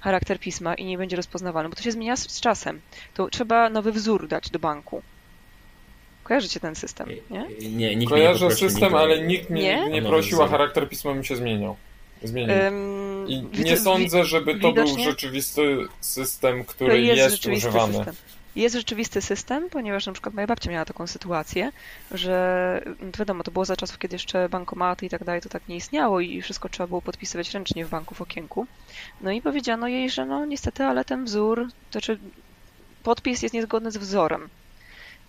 charakter 0.00 0.40
pisma 0.40 0.74
i 0.74 0.84
nie 0.84 0.98
będzie 0.98 1.16
rozpoznawalny, 1.16 1.68
bo 1.68 1.76
to 1.76 1.82
się 1.82 1.92
zmienia 1.92 2.16
z 2.16 2.40
czasem, 2.40 2.80
to 3.14 3.28
trzeba 3.28 3.70
nowy 3.70 3.92
wzór 3.92 4.28
dać 4.28 4.50
do 4.50 4.58
banku. 4.58 5.02
Kojarzycie 6.24 6.60
ten 6.60 6.74
system, 6.74 7.08
nie? 7.30 7.38
Nie, 7.40 7.46
nikt 7.50 7.60
mnie 7.74 7.96
nie 7.96 8.06
Kojarzę 8.06 8.40
poprosił 8.40 8.70
system, 8.70 8.88
nigdy. 8.88 8.98
ale 8.98 9.20
nikt 9.22 9.50
mnie 9.50 9.62
Nie? 9.62 9.76
nie, 9.84 9.88
nie 9.90 10.02
No, 10.02 10.08
prosił, 10.08 10.42
a 10.42 10.48
charakter 10.48 10.88
pisma 10.88 11.14
mi 11.14 11.24
się 11.26 11.36
zmieniał. 11.36 11.76
Zmienił. 12.22 12.54
Ym, 12.56 13.26
I 13.28 13.42
nie 13.64 13.76
sądzę, 13.76 14.24
żeby 14.24 14.54
to 14.54 14.72
był 14.72 14.84
widocznie- 14.84 15.04
rzeczywisty 15.04 15.76
system, 16.00 16.64
To 16.64 16.70
który 16.72 17.00
jest, 17.02 17.32
rzeczywisty 17.32 17.68
używany. 17.68 17.94
system. 17.94 18.14
Jest 18.56 18.74
rzeczywisty 18.74 19.22
system, 19.22 19.70
ponieważ 19.70 20.06
na 20.06 20.12
przykład 20.12 20.34
moja 20.34 20.46
babcia 20.46 20.70
miała 20.70 20.84
taką 20.84 21.06
sytuację, 21.06 21.72
że 22.10 22.82
no 23.00 23.12
to 23.12 23.18
wiadomo, 23.18 23.42
to 23.44 23.50
było 23.50 23.64
za 23.64 23.76
czasów, 23.76 23.98
kiedy 23.98 24.14
jeszcze 24.14 24.48
bankomaty 24.48 25.06
i 25.06 25.08
tak 25.08 25.24
dalej, 25.24 25.40
to 25.40 25.48
tak 25.48 25.68
nie 25.68 25.76
istniało 25.76 26.20
i 26.20 26.42
wszystko 26.42 26.68
trzeba 26.68 26.86
było 26.86 27.02
podpisywać 27.02 27.54
ręcznie 27.54 27.84
w 27.84 27.88
banku 27.90 28.14
w 28.14 28.20
okienku. 28.22 28.66
No 29.20 29.30
i 29.32 29.42
powiedziano 29.42 29.88
jej, 29.88 30.10
że 30.10 30.26
no 30.26 30.46
niestety, 30.46 30.84
ale 30.84 31.04
ten 31.04 31.24
wzór, 31.24 31.66
to 31.90 31.92
znaczy 31.92 32.18
podpis 33.02 33.42
jest 33.42 33.54
niezgodny 33.54 33.90
z 33.90 33.96
wzorem. 33.96 34.48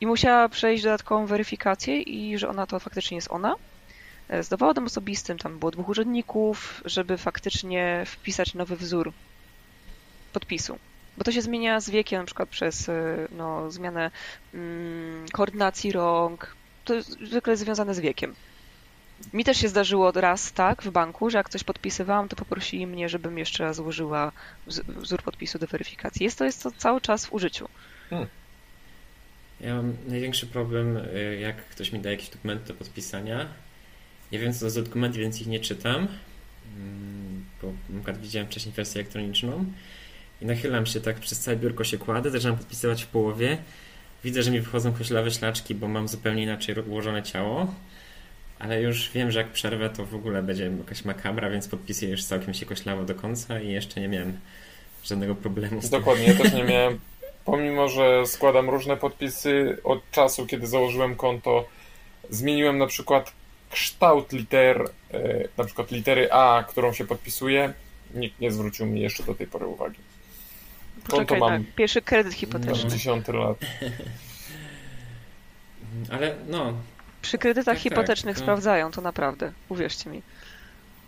I 0.01 0.07
musiała 0.07 0.49
przejść 0.49 0.83
dodatkową 0.83 1.25
weryfikację 1.25 2.01
i 2.01 2.37
że 2.37 2.49
ona 2.49 2.67
to 2.67 2.79
faktycznie 2.79 3.15
jest 3.15 3.31
ona. 3.31 3.55
e, 4.29 4.43
z 4.43 4.49
dowodem 4.49 4.85
osobistym, 4.85 5.37
tam 5.37 5.59
było 5.59 5.71
dwóch 5.71 5.89
urzędników, 5.89 6.81
żeby 6.85 7.17
faktycznie 7.17 8.03
wpisać 8.05 8.53
nowy 8.53 8.75
wzór 8.75 9.13
podpisu. 10.33 10.77
Bo 11.17 11.23
to 11.23 11.31
się 11.31 11.41
zmienia 11.41 11.79
z 11.79 11.89
wiekiem, 11.89 12.19
na 12.19 12.25
przykład 12.25 12.49
przez 12.49 12.89
e, 12.89 13.27
no, 13.31 13.71
zmianę 13.71 14.11
mm, 14.53 15.25
koordynacji 15.33 15.91
rąk. 15.91 16.55
To 16.85 16.93
jest 16.93 17.09
zwykle 17.09 17.57
związane 17.57 17.95
z 17.95 17.99
wiekiem. 17.99 18.35
Mi 19.33 19.43
też 19.43 19.57
się 19.57 19.67
zdarzyło 19.67 20.11
raz 20.11 20.51
tak 20.51 20.81
w 20.81 20.89
banku, 20.89 21.29
że 21.29 21.37
jak 21.37 21.49
coś 21.49 21.63
podpisywałam, 21.63 22.29
to 22.29 22.35
poprosili 22.35 22.87
mnie, 22.87 23.09
żebym 23.09 23.37
jeszcze 23.37 23.63
raz 23.63 23.75
złożyła 23.75 24.31
wzór 24.87 25.23
podpisu 25.23 25.59
do 25.59 25.67
weryfikacji. 25.67 26.23
Jest 26.23 26.37
to, 26.37 26.45
jest 26.45 26.63
to 26.63 26.71
cały 26.71 27.01
czas 27.01 27.25
w 27.25 27.33
użyciu. 27.33 27.69
Hmm. 28.09 28.27
Ja 29.61 29.75
mam 29.75 29.93
największy 30.07 30.47
problem, 30.47 30.97
y, 30.97 31.37
jak 31.41 31.65
ktoś 31.65 31.91
mi 31.91 31.99
da 31.99 32.11
jakieś 32.11 32.29
dokumenty 32.29 32.67
do 32.67 32.73
podpisania. 32.73 33.47
Ja 34.31 34.39
wiem, 34.39 34.53
co 34.53 34.59
to 34.59 34.69
za 34.69 34.81
dokumenty, 34.81 35.19
więc 35.19 35.41
ich 35.41 35.47
nie 35.47 35.59
czytam. 35.59 36.07
Mm, 36.77 37.45
bo 37.61 37.67
na 37.67 37.95
przykład 37.95 38.21
widziałem 38.21 38.47
wcześniej 38.47 38.75
wersję 38.75 39.01
elektroniczną 39.01 39.65
i 40.41 40.45
nachylam 40.45 40.85
się 40.85 41.01
tak, 41.01 41.19
przez 41.19 41.39
całe 41.39 41.57
biurko 41.57 41.83
się 41.83 41.97
kładę, 41.97 42.31
zaczynam 42.31 42.57
podpisywać 42.57 43.03
w 43.03 43.07
połowie. 43.07 43.57
Widzę, 44.23 44.43
że 44.43 44.51
mi 44.51 44.59
wychodzą 44.59 44.93
koślawe 44.93 45.31
szlaczki, 45.31 45.75
bo 45.75 45.87
mam 45.87 46.07
zupełnie 46.07 46.43
inaczej 46.43 46.75
ułożone 46.87 47.23
ciało. 47.23 47.73
Ale 48.59 48.81
już 48.81 49.11
wiem, 49.11 49.31
że 49.31 49.39
jak 49.39 49.51
przerwę, 49.51 49.89
to 49.89 50.05
w 50.05 50.15
ogóle 50.15 50.43
będzie 50.43 50.71
jakaś 50.77 51.05
makabra, 51.05 51.49
więc 51.49 51.67
podpisuję 51.67 52.11
już 52.11 52.23
całkiem 52.23 52.53
się 52.53 52.65
koślawo 52.65 53.05
do 53.05 53.15
końca 53.15 53.59
i 53.59 53.71
jeszcze 53.71 54.01
nie 54.01 54.07
miałem 54.07 54.37
żadnego 55.03 55.35
problemu 55.35 55.81
z. 55.81 55.89
Dokładnie, 55.89 56.25
ja 56.25 56.33
też 56.33 56.53
nie 56.53 56.63
miałem. 56.63 56.99
Pomimo, 57.45 57.87
że 57.87 58.27
składam 58.27 58.69
różne 58.69 58.97
podpisy 58.97 59.77
od 59.83 60.11
czasu, 60.11 60.45
kiedy 60.45 60.67
założyłem 60.67 61.15
konto, 61.15 61.65
zmieniłem 62.29 62.77
na 62.77 62.87
przykład 62.87 63.33
kształt 63.69 64.31
liter, 64.31 64.89
e, 65.13 65.47
na 65.57 65.63
przykład 65.63 65.91
litery 65.91 66.31
A, 66.31 66.63
którą 66.67 66.93
się 66.93 67.05
podpisuje, 67.05 67.73
nikt 68.13 68.39
nie 68.39 68.51
zwrócił 68.51 68.85
mi 68.85 69.01
jeszcze 69.01 69.23
do 69.23 69.35
tej 69.35 69.47
pory 69.47 69.65
uwagi. 69.65 69.99
Konto 70.95 71.17
Poczekaj, 71.17 71.39
mam 71.39 71.63
tak, 71.63 71.75
pierwszy 71.75 72.01
kredyt 72.01 72.33
hipoteczny. 72.33 72.89
10 72.89 73.27
lat. 73.27 73.57
Ale 76.11 76.35
no, 76.47 76.73
przy 77.21 77.37
kredytach 77.37 77.65
tak, 77.65 77.75
tak 77.75 77.83
hipotecznych 77.83 78.35
tak, 78.35 78.43
sprawdzają 78.43 78.91
to 78.91 79.01
naprawdę, 79.01 79.51
uwierzcie 79.69 80.09
mi. 80.09 80.21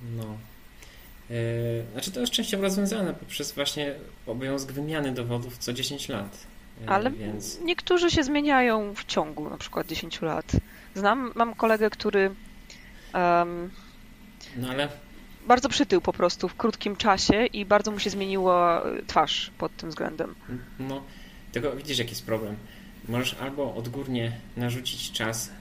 No. 0.02 0.38
Yy, 1.30 1.38
znaczy 1.92 2.12
to 2.12 2.20
jest 2.20 2.32
częściowo 2.32 2.64
rozwiązane 2.64 3.14
poprzez 3.14 3.52
właśnie 3.52 3.96
obowiązek 4.28 4.72
wymiany 4.72 5.12
dowodów 5.12 5.58
co 5.58 5.74
10 5.74 6.10
lat. 6.10 6.48
Yy, 6.82 6.88
Ale 6.88 7.12
więc... 7.12 7.60
niektórzy 7.62 8.12
się 8.12 8.24
zmieniają 8.24 8.94
w 8.96 9.06
ciągu 9.06 9.50
na 9.50 9.58
przykład 9.58 9.88
10 9.88 10.22
lat. 10.22 10.52
Znam, 10.96 11.32
mam 11.36 11.56
kolegę, 11.56 11.90
który 11.90 12.32
um, 13.14 13.72
no 14.58 14.70
ale 14.70 14.90
bardzo 15.48 15.70
przytył 15.70 16.02
po 16.02 16.14
prostu 16.14 16.48
w 16.48 16.56
krótkim 16.56 16.96
czasie 16.96 17.46
i 17.46 17.66
bardzo 17.66 17.92
mu 17.92 18.00
się 18.00 18.10
zmieniła 18.10 18.84
twarz 19.08 19.52
pod 19.58 19.78
tym 19.78 19.90
względem. 19.90 20.36
No, 20.80 21.04
tylko 21.52 21.76
widzisz 21.76 22.00
jaki 22.00 22.12
jest 22.12 22.26
problem 22.26 22.56
możesz 23.08 23.34
albo 23.34 23.76
odgórnie 23.76 24.32
narzucić 24.58 25.12
czas, 25.12 25.52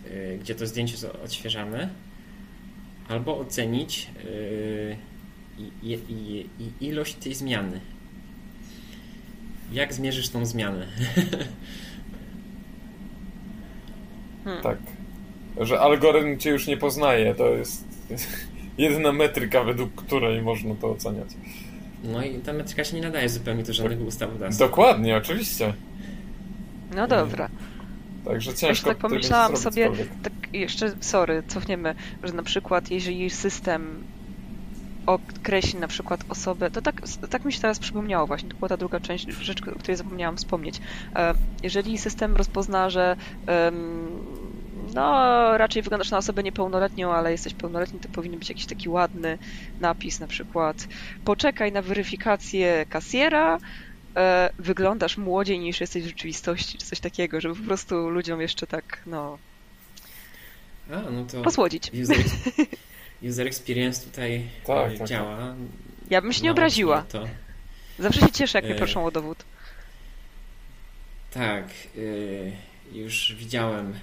gdzie 0.41 0.55
to 0.55 0.67
zdjęcie 0.67 1.13
odświeżamy, 1.25 1.89
albo 3.09 3.39
ocenić 3.39 4.11
y, 5.61 6.45
ilość 6.81 7.15
tej 7.15 7.35
zmiany. 7.35 7.81
Jak 9.73 9.95
zmierzysz 9.95 10.29
tą 10.29 10.47
zmianę? 10.47 10.87
Hmm. 14.45 14.63
Tak. 14.63 14.79
Że 15.61 15.81
algorytm 15.81 16.39
cię 16.39 16.51
już 16.51 16.67
nie 16.67 16.77
poznaje. 16.77 17.35
To 17.35 17.49
jest 17.49 17.85
jedyna 18.79 19.13
metryka, 19.13 19.65
według 19.65 19.95
której 19.95 20.43
można 20.43 20.75
to 20.75 20.91
oceniać. 20.91 21.29
No 22.05 22.25
i 22.25 22.39
ta 22.39 22.53
metryka 22.53 22.85
się 22.85 22.97
nie 22.97 23.03
nadaje 23.03 23.29
zupełnie 23.29 23.63
do 23.63 23.73
żadnego 23.73 24.05
ustawodawstwa. 24.05 24.67
Dokładnie, 24.67 25.17
oczywiście. 25.17 25.75
No 26.95 27.09
dobra. 27.09 27.49
Także 28.25 28.55
ciężko 28.55 28.89
tak 28.89 28.99
pomyślałam 28.99 29.57
sobie, 29.57 29.91
tak 30.23 30.33
jeszcze, 30.53 30.93
sorry, 31.01 31.43
cofniemy, 31.47 31.95
że 32.23 32.33
na 32.33 32.43
przykład 32.43 32.91
jeżeli 32.91 33.31
system 33.31 34.05
określi 35.07 35.79
na 35.79 35.89
przykład 35.89 36.21
osobę, 36.29 36.71
to 36.71 36.83
tak, 36.83 37.03
tak 37.31 37.45
mi 37.45 37.53
się 37.53 37.61
teraz 37.61 37.79
przypomniało 37.79 38.27
właśnie, 38.27 38.49
to 38.49 38.57
była 38.57 38.69
ta 38.69 38.77
druga 38.77 39.01
część, 39.01 39.29
rzecz, 39.29 39.63
o 39.63 39.79
której 39.79 39.97
zapomniałam 39.97 40.37
wspomnieć. 40.37 40.81
E, 41.17 41.35
jeżeli 41.63 41.99
system 41.99 42.37
rozpozna, 42.37 42.91
że 42.91 43.17
no 44.95 45.59
raczej 45.59 45.83
wyglądasz 45.83 46.11
na 46.11 46.19
osobę 46.19 46.43
niepełnoletnią, 46.43 47.13
ale 47.13 47.33
jesteś 47.33 47.55
pełnoletni, 47.55 48.01
to 48.01 48.09
powinien 48.09 48.39
być 48.39 48.49
jakiś 48.49 48.67
taki 48.67 48.89
ładny 48.89 49.39
napis, 49.81 50.21
na 50.21 50.27
przykład 50.27 50.89
poczekaj 51.25 51.73
na 51.73 51.83
weryfikację 51.83 52.87
kasjera, 52.89 53.59
e, 54.17 54.51
wyglądasz 54.59 55.17
młodziej 55.19 55.59
niż 55.59 55.81
jesteś 55.81 56.03
w 56.03 56.07
rzeczywistości, 56.07 56.79
czy 56.79 56.87
coś 56.87 57.01
takiego, 57.01 57.41
żeby 57.41 57.57
po 57.57 57.63
prostu 57.63 58.09
ludziom 58.09 58.41
jeszcze 58.41 58.67
tak, 58.67 59.03
no... 59.07 59.39
A, 60.91 61.11
no 61.11 61.25
to 61.25 61.43
posłodzić. 61.43 61.91
User, 62.03 62.17
user 63.23 63.47
experience 63.47 64.05
tutaj 64.05 64.49
tak, 64.67 64.89
tak, 64.89 64.99
tak. 64.99 65.09
działa. 65.09 65.37
Tak. 65.37 65.57
Ja 66.11 66.23
bym 66.23 66.33
się 66.33 66.43
nie 66.43 66.49
no, 66.49 66.53
obraziła. 66.53 67.03
To... 67.03 67.25
Zawsze 67.99 68.21
się 68.21 68.33
cieszę, 68.33 68.59
jak 68.59 68.65
mnie 68.65 68.75
e, 68.75 68.79
proszą 68.79 69.05
o 69.05 69.11
dowód. 69.11 69.45
Tak, 71.31 71.65
y, 71.97 72.53
już 72.93 73.35
widziałem 73.39 73.95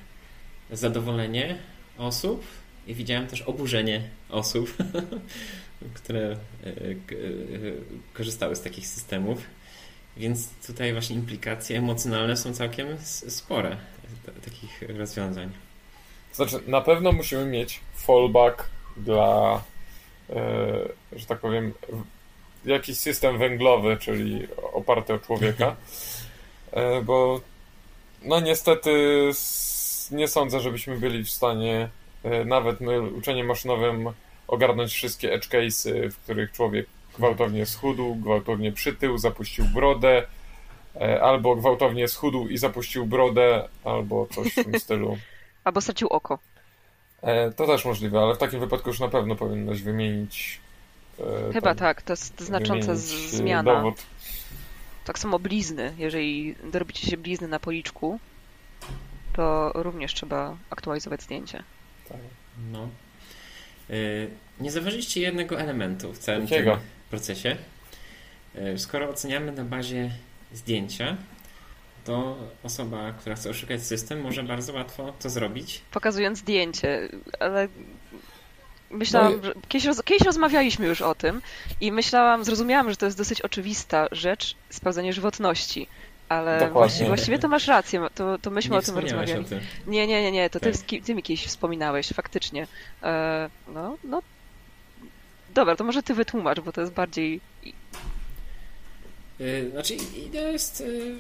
zadowolenie 0.72 1.57
osób 1.97 2.45
i 2.88 2.95
widziałem 2.95 3.28
też 3.28 3.41
oburzenie 3.41 4.01
osób, 4.30 4.74
które 5.99 6.32
e, 6.32 6.38
korzystały 8.14 8.55
z 8.55 8.61
takich 8.61 8.88
systemów. 8.88 9.41
Więc 10.18 10.49
tutaj 10.68 10.93
właśnie 10.93 11.16
implikacje 11.16 11.78
emocjonalne 11.78 12.38
są 12.38 12.53
całkiem 12.53 12.88
spore 13.28 13.78
takich 14.45 14.82
rozwiązań. 14.97 15.51
Znaczy, 16.34 16.59
na 16.68 16.82
pewno 16.82 17.11
musimy 17.11 17.45
mieć 17.45 17.80
fallback 17.95 18.70
dla, 18.97 19.61
e, 20.29 20.39
że 21.11 21.25
tak 21.25 21.39
powiem, 21.39 21.73
jakiś 22.65 22.97
system 22.97 23.37
węglowy, 23.37 23.97
czyli 23.97 24.47
oparty 24.73 25.13
o 25.13 25.19
człowieka, 25.19 25.75
e, 26.71 27.01
bo 27.01 27.41
no 28.23 28.39
niestety 28.39 28.91
nie 30.11 30.27
sądzę, 30.27 30.59
żebyśmy 30.59 30.97
byli 30.97 31.23
w 31.23 31.29
stanie 31.29 31.89
e, 32.23 32.45
nawet 32.45 32.81
my 32.81 33.01
uczeniem 33.01 33.47
maszynowym 33.47 34.09
ogarnąć 34.47 34.93
wszystkie 34.93 35.33
edge 35.33 35.47
cases, 35.47 35.87
w 36.11 36.17
których 36.17 36.51
człowiek 36.51 36.85
gwałtownie 37.17 37.65
schudł, 37.65 38.15
gwałtownie 38.15 38.71
przytył, 38.71 39.17
zapuścił 39.17 39.65
brodę, 39.65 40.27
albo 41.21 41.55
gwałtownie 41.55 42.07
schudł 42.07 42.47
i 42.47 42.57
zapuścił 42.57 43.05
brodę, 43.05 43.69
albo 43.83 44.27
coś 44.27 44.51
w 44.51 44.55
tym 44.55 44.79
stylu. 44.79 45.17
Albo 45.63 45.81
stracił 45.81 46.07
oko. 46.07 46.39
E, 47.24 47.51
to 47.51 47.67
też 47.67 47.86
możliwe, 47.86 48.19
ale 48.19 48.36
w 48.36 48.38
takim 48.38 48.59
wypadku 48.59 48.89
już 48.89 48.99
na 48.99 49.07
pewno 49.07 49.36
powinnaś 49.36 49.82
wymienić. 49.82 50.59
E, 51.19 51.53
Chyba 51.53 51.76
tak, 51.76 52.01
to 52.01 52.13
jest 52.13 52.41
znacząca 52.41 52.95
zmiana. 52.95 53.76
Dowód. 53.76 53.95
Tak 55.05 55.19
samo 55.19 55.39
blizny. 55.39 55.93
Jeżeli 55.97 56.55
dorobicie 56.71 57.07
się 57.07 57.17
blizny 57.17 57.47
na 57.47 57.59
policzku, 57.59 58.19
to 59.34 59.71
również 59.76 60.13
trzeba 60.13 60.57
aktualizować 60.69 61.21
zdjęcie. 61.21 61.63
Tak. 62.09 62.17
No. 62.71 62.89
Nie 64.59 64.71
zauważyliście 64.71 65.21
jednego 65.21 65.59
elementu 65.59 66.13
w 66.13 66.17
całym 66.17 66.41
Jakiego? 66.41 66.71
tym 66.71 66.80
procesie. 67.09 67.57
E, 68.55 68.78
skoro 68.78 69.09
oceniamy 69.09 69.51
na 69.51 69.63
bazie 69.63 70.11
zdjęcia, 70.53 71.17
to 72.06 72.38
osoba, 72.64 73.12
która 73.12 73.36
chce 73.36 73.49
oszukać 73.49 73.84
system, 73.84 74.22
może 74.22 74.43
bardzo 74.43 74.74
łatwo 74.74 75.14
to 75.20 75.30
zrobić. 75.30 75.82
Pokazując 75.91 76.39
zdjęcie, 76.39 77.10
ale 77.39 77.68
myślałam, 78.91 79.34
no 79.38 79.43
że 79.43 79.54
kiedyś, 79.68 79.86
roz... 79.86 80.04
kiedyś 80.04 80.26
rozmawialiśmy 80.26 80.88
już 80.88 81.01
o 81.01 81.16
tym 81.16 81.41
i 81.82 81.91
myślałam, 81.91 82.43
zrozumiałam, 82.43 82.89
że 82.89 82.95
to 82.95 83.06
jest 83.06 83.18
dosyć 83.18 83.41
oczywista 83.41 84.08
rzecz, 84.12 84.56
sprawdzenie 84.70 85.14
żywotności. 85.14 85.88
Ale 86.30 86.70
właściwie, 86.72 87.08
właściwie, 87.08 87.39
to 87.39 87.47
masz 87.47 87.68
rację, 87.68 88.08
to, 88.16 88.38
to 88.38 88.51
myśmy 88.51 88.72
nie 88.72 88.78
o 88.78 88.82
tym 88.82 88.97
rozmawiali. 88.97 89.41
O 89.41 89.43
tym. 89.43 89.60
Nie, 89.88 90.08
nie, 90.08 90.22
nie, 90.22 90.32
nie, 90.32 90.49
to 90.49 90.60
tak. 90.60 90.78
ty, 90.78 91.01
ty 91.01 91.16
mi 91.16 91.24
kiedyś 91.24 91.45
wspominałeś, 91.45 92.08
faktycznie. 92.08 92.68
E, 93.04 93.49
no, 93.68 93.97
no 94.04 94.22
Dobra, 95.54 95.76
to 95.76 95.84
może 95.84 96.04
ty 96.04 96.14
wytłumacz, 96.14 96.60
bo 96.60 96.72
to 96.72 96.82
jest 96.82 96.93
bardziej... 96.93 97.41
Yy, 99.39 99.70
znaczy 99.72 99.95
idea 100.26 100.47
jest 100.47 100.80
yy, 100.80 101.16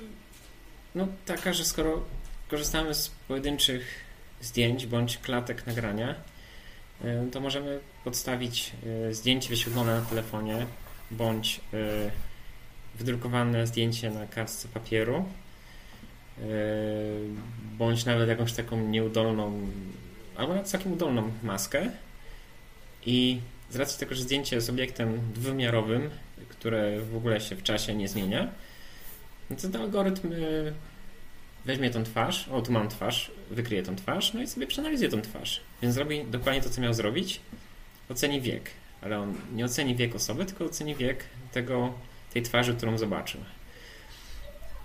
no 0.95 1.07
taka, 1.25 1.53
że 1.53 1.65
skoro 1.65 2.03
korzystamy 2.47 2.93
z 2.93 3.09
pojedynczych 3.09 4.03
zdjęć 4.41 4.85
bądź 4.85 5.17
klatek 5.17 5.67
nagrania, 5.67 6.15
yy, 7.03 7.27
to 7.31 7.41
możemy 7.41 7.79
podstawić 8.03 8.71
yy, 8.85 9.13
zdjęcie 9.13 9.49
wyświetlone 9.49 9.99
na 9.99 10.05
telefonie 10.05 10.65
bądź 11.11 11.61
yy, 11.73 12.11
wydrukowane 12.95 13.67
zdjęcie 13.67 14.09
na 14.09 14.27
kartce 14.27 14.67
papieru 14.67 15.25
bądź 17.77 18.05
nawet 18.05 18.29
jakąś 18.29 18.53
taką 18.53 18.87
nieudolną 18.87 19.67
albo 20.35 20.53
nawet 20.53 20.69
całkiem 20.69 20.93
udolną 20.93 21.31
maskę 21.43 21.89
I 23.05 23.39
z 23.69 23.75
racji 23.75 23.99
tego, 23.99 24.15
że 24.15 24.21
zdjęcie 24.21 24.55
jest 24.55 24.69
obiektem 24.69 25.19
dwuwymiarowym, 25.33 26.09
które 26.49 27.01
w 27.01 27.15
ogóle 27.15 27.41
się 27.41 27.55
w 27.55 27.63
czasie 27.63 27.95
nie 27.95 28.07
zmienia, 28.07 28.47
no 29.49 29.55
to 29.55 29.69
ten 29.69 29.81
algorytm 29.81 30.29
weźmie 31.65 31.89
tą 31.89 32.03
twarz, 32.03 32.49
o 32.49 32.61
tu 32.61 32.71
mam 32.71 32.89
twarz, 32.89 33.31
wykryje 33.51 33.83
tą 33.83 33.95
twarz, 33.95 34.33
no 34.33 34.41
i 34.41 34.47
sobie 34.47 34.67
przeanalizuje 34.67 35.09
tą 35.09 35.21
twarz. 35.21 35.61
Więc 35.81 35.95
zrobi 35.95 36.23
dokładnie 36.23 36.61
to, 36.61 36.69
co 36.69 36.81
miał 36.81 36.93
zrobić, 36.93 37.39
oceni 38.09 38.41
wiek, 38.41 38.69
ale 39.01 39.19
on 39.19 39.33
nie 39.55 39.65
oceni 39.65 39.95
wiek 39.95 40.15
osoby, 40.15 40.45
tylko 40.45 40.65
oceni 40.65 40.95
wiek 40.95 41.23
tego, 41.51 41.93
tej 42.33 42.41
twarzy, 42.41 42.73
którą 42.73 42.97
zobaczył. 42.97 43.41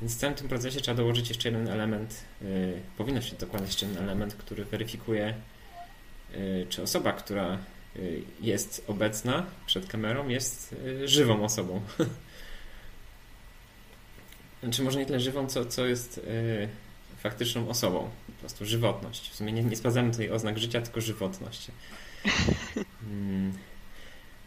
Więc 0.00 0.16
w 0.16 0.18
całym 0.18 0.36
tym 0.36 0.48
procesie 0.48 0.80
trzeba 0.80 0.96
dołożyć 0.96 1.28
jeszcze 1.28 1.48
jeden 1.48 1.68
element, 1.68 2.24
yy, 2.42 2.80
powinno 2.96 3.20
się 3.20 3.36
dokładać 3.36 3.68
jeszcze 3.68 3.86
jeden 3.86 4.04
element, 4.04 4.34
który 4.34 4.64
weryfikuje, 4.64 5.34
yy, 6.34 6.66
czy 6.68 6.82
osoba, 6.82 7.12
która 7.12 7.58
yy, 7.96 8.22
jest 8.40 8.84
obecna 8.86 9.46
przed 9.66 9.86
kamerą, 9.86 10.28
jest 10.28 10.72
y, 10.72 11.08
żywą 11.08 11.44
osobą. 11.44 11.80
Znaczy 14.62 14.82
może 14.82 14.98
nie 14.98 15.06
tyle 15.06 15.20
żywą, 15.20 15.46
co, 15.46 15.64
co 15.64 15.86
jest 15.86 16.18
y, 16.18 16.68
faktyczną 17.18 17.68
osobą. 17.68 18.10
Po 18.26 18.32
prostu 18.32 18.66
żywotność. 18.66 19.30
W 19.30 19.34
sumie 19.34 19.52
nie, 19.52 19.64
nie 19.64 19.76
sprawdzamy 19.76 20.10
tutaj 20.10 20.30
oznak 20.30 20.58
życia, 20.58 20.82
tylko 20.82 21.00
żywotność. 21.00 21.70
Mm. 23.02 23.52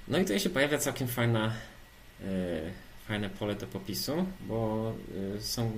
No 0.07 0.18
i 0.18 0.22
tutaj 0.22 0.39
się 0.39 0.49
pojawia 0.49 0.78
całkiem 0.78 1.07
fajna, 1.07 1.53
y, 2.22 2.26
fajne 3.07 3.30
pole 3.30 3.55
do 3.55 3.68
popisu, 3.68 4.26
bo 4.41 4.93
y, 5.38 5.41
są 5.41 5.72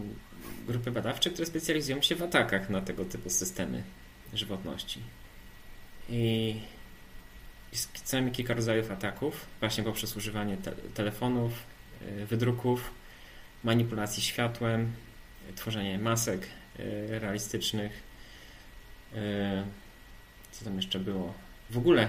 grupy 0.68 0.92
badawcze, 0.92 1.30
które 1.30 1.46
specjalizują 1.46 2.02
się 2.02 2.16
w 2.16 2.24
atakach 2.24 2.70
na 2.70 2.82
tego 2.82 3.06
typu 3.06 3.30
systemy 3.30 3.84
żywotności. 4.34 5.00
I 6.10 6.56
najmniej 8.14 8.36
kilka 8.36 8.54
rodzajów 8.54 8.92
ataków, 8.92 9.46
właśnie 9.60 9.84
poprzez 9.84 10.18
używanie 10.18 10.58
te 10.58 10.72
telefonów, 10.72 11.54
y, 12.02 12.26
wydruków, 12.26 12.92
manipulacji 13.64 14.24
światłem, 14.24 14.94
tworzenie 15.56 16.00
masek 16.00 16.48
y, 16.80 17.20
realistycznych. 17.20 18.04
Y, 19.14 19.18
co 20.52 20.66
tam 20.66 20.76
jeszcze 20.76 21.00
było? 21.00 21.34
W 21.70 21.78
ogóle 21.78 22.08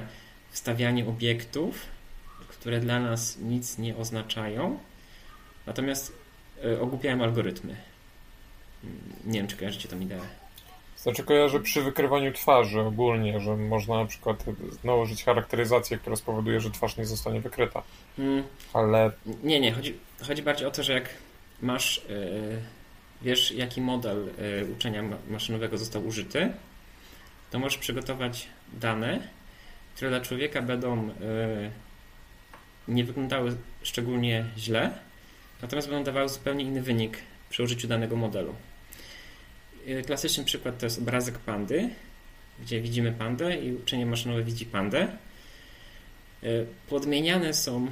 wstawianie 0.50 1.07
obiektów, 1.07 1.86
które 2.48 2.80
dla 2.80 3.00
nas 3.00 3.38
nic 3.38 3.78
nie 3.78 3.96
oznaczają, 3.96 4.78
natomiast 5.66 6.12
y, 6.64 6.80
ogłupiają 6.80 7.22
algorytmy. 7.22 7.76
Mm, 8.84 9.00
nie 9.24 9.38
wiem, 9.38 9.48
czy 9.48 9.57
kojarzycie 9.57 9.88
tą 9.88 10.00
ideę. 10.00 10.20
Znaczy 10.96 11.24
kojarzę 11.24 11.61
przy 11.61 11.82
wykrywaniu 11.82 12.32
twarzy 12.32 12.80
ogólnie, 12.80 13.40
że 13.40 13.57
można 13.57 13.98
na 13.98 14.07
przykład 14.07 14.44
nałożyć 14.84 15.24
charakteryzację, 15.24 15.98
która 15.98 16.16
spowoduje, 16.16 16.61
że 16.61 16.70
twarz 16.70 16.96
nie 16.96 17.07
zostanie 17.07 17.40
wykryta. 17.40 17.82
Hmm. 18.16 18.42
Ale... 18.72 19.11
Nie, 19.42 19.61
nie. 19.61 19.72
Chodzi, 19.72 19.98
chodzi 20.28 20.42
bardziej 20.42 20.66
o 20.66 20.70
to, 20.70 20.82
że 20.82 20.92
jak 20.92 21.09
masz, 21.62 22.02
yy, 22.09 22.59
wiesz 23.22 23.52
jaki 23.52 23.80
model 23.80 24.28
yy, 24.61 24.72
uczenia 24.72 25.02
maszynowego 25.30 25.78
został 25.78 26.07
użyty, 26.07 26.52
to 27.50 27.59
możesz 27.59 27.78
przygotować 27.78 28.48
dane, 28.72 29.28
które 29.96 30.11
dla 30.11 30.20
człowieka 30.20 30.62
będą 30.62 31.07
yy, 31.07 31.14
nie 32.88 33.05
wyglądały 33.05 33.57
szczególnie 33.82 34.44
źle, 34.59 34.90
natomiast 35.62 35.88
będą 35.88 36.05
dawały 36.05 36.28
zupełnie 36.28 36.64
inny 36.64 36.82
wynik 36.82 37.18
przy 37.50 37.62
użyciu 37.62 37.88
danego 37.88 38.16
modelu. 38.16 38.55
Klasyczny 40.07 40.44
przykład 40.44 40.78
to 40.78 40.86
jest 40.86 40.98
obrazek 40.98 41.38
pandy, 41.38 41.90
gdzie 42.62 42.80
widzimy 42.80 43.12
pandę 43.12 43.57
i 43.57 43.74
uczenie 43.74 44.07
maszynowe 44.07 44.42
widzi 44.42 44.66
pandę. 44.66 45.09
Podmieniane 46.88 47.55
są 47.55 47.90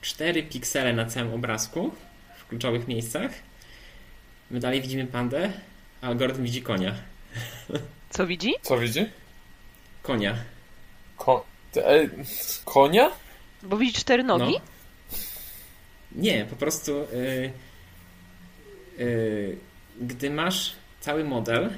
cztery 0.00 0.42
piksele 0.42 0.92
na 0.92 1.06
całym 1.06 1.32
obrazku, 1.32 1.90
kluczowych 2.50 2.88
miejscach. 2.88 3.30
My 4.50 4.60
dalej 4.60 4.82
widzimy 4.82 5.06
pandę, 5.06 5.52
a 6.00 6.06
algorytm 6.06 6.44
widzi 6.44 6.62
konia. 6.62 6.94
Co 8.10 8.26
widzi? 8.26 8.54
Co 8.62 8.78
widzi? 8.78 9.06
Konia. 10.02 10.36
Ko 11.16 11.46
e, 11.76 12.08
konia? 12.64 13.10
Bo 13.62 13.76
widzi 13.76 13.92
cztery 13.92 14.22
nogi? 14.22 14.52
No. 14.52 14.60
Nie, 16.12 16.44
po 16.44 16.56
prostu 16.56 16.92
yy, 16.92 17.52
yy, 18.98 19.56
gdy 20.00 20.30
masz 20.30 20.72
cały 21.00 21.24
model, 21.24 21.70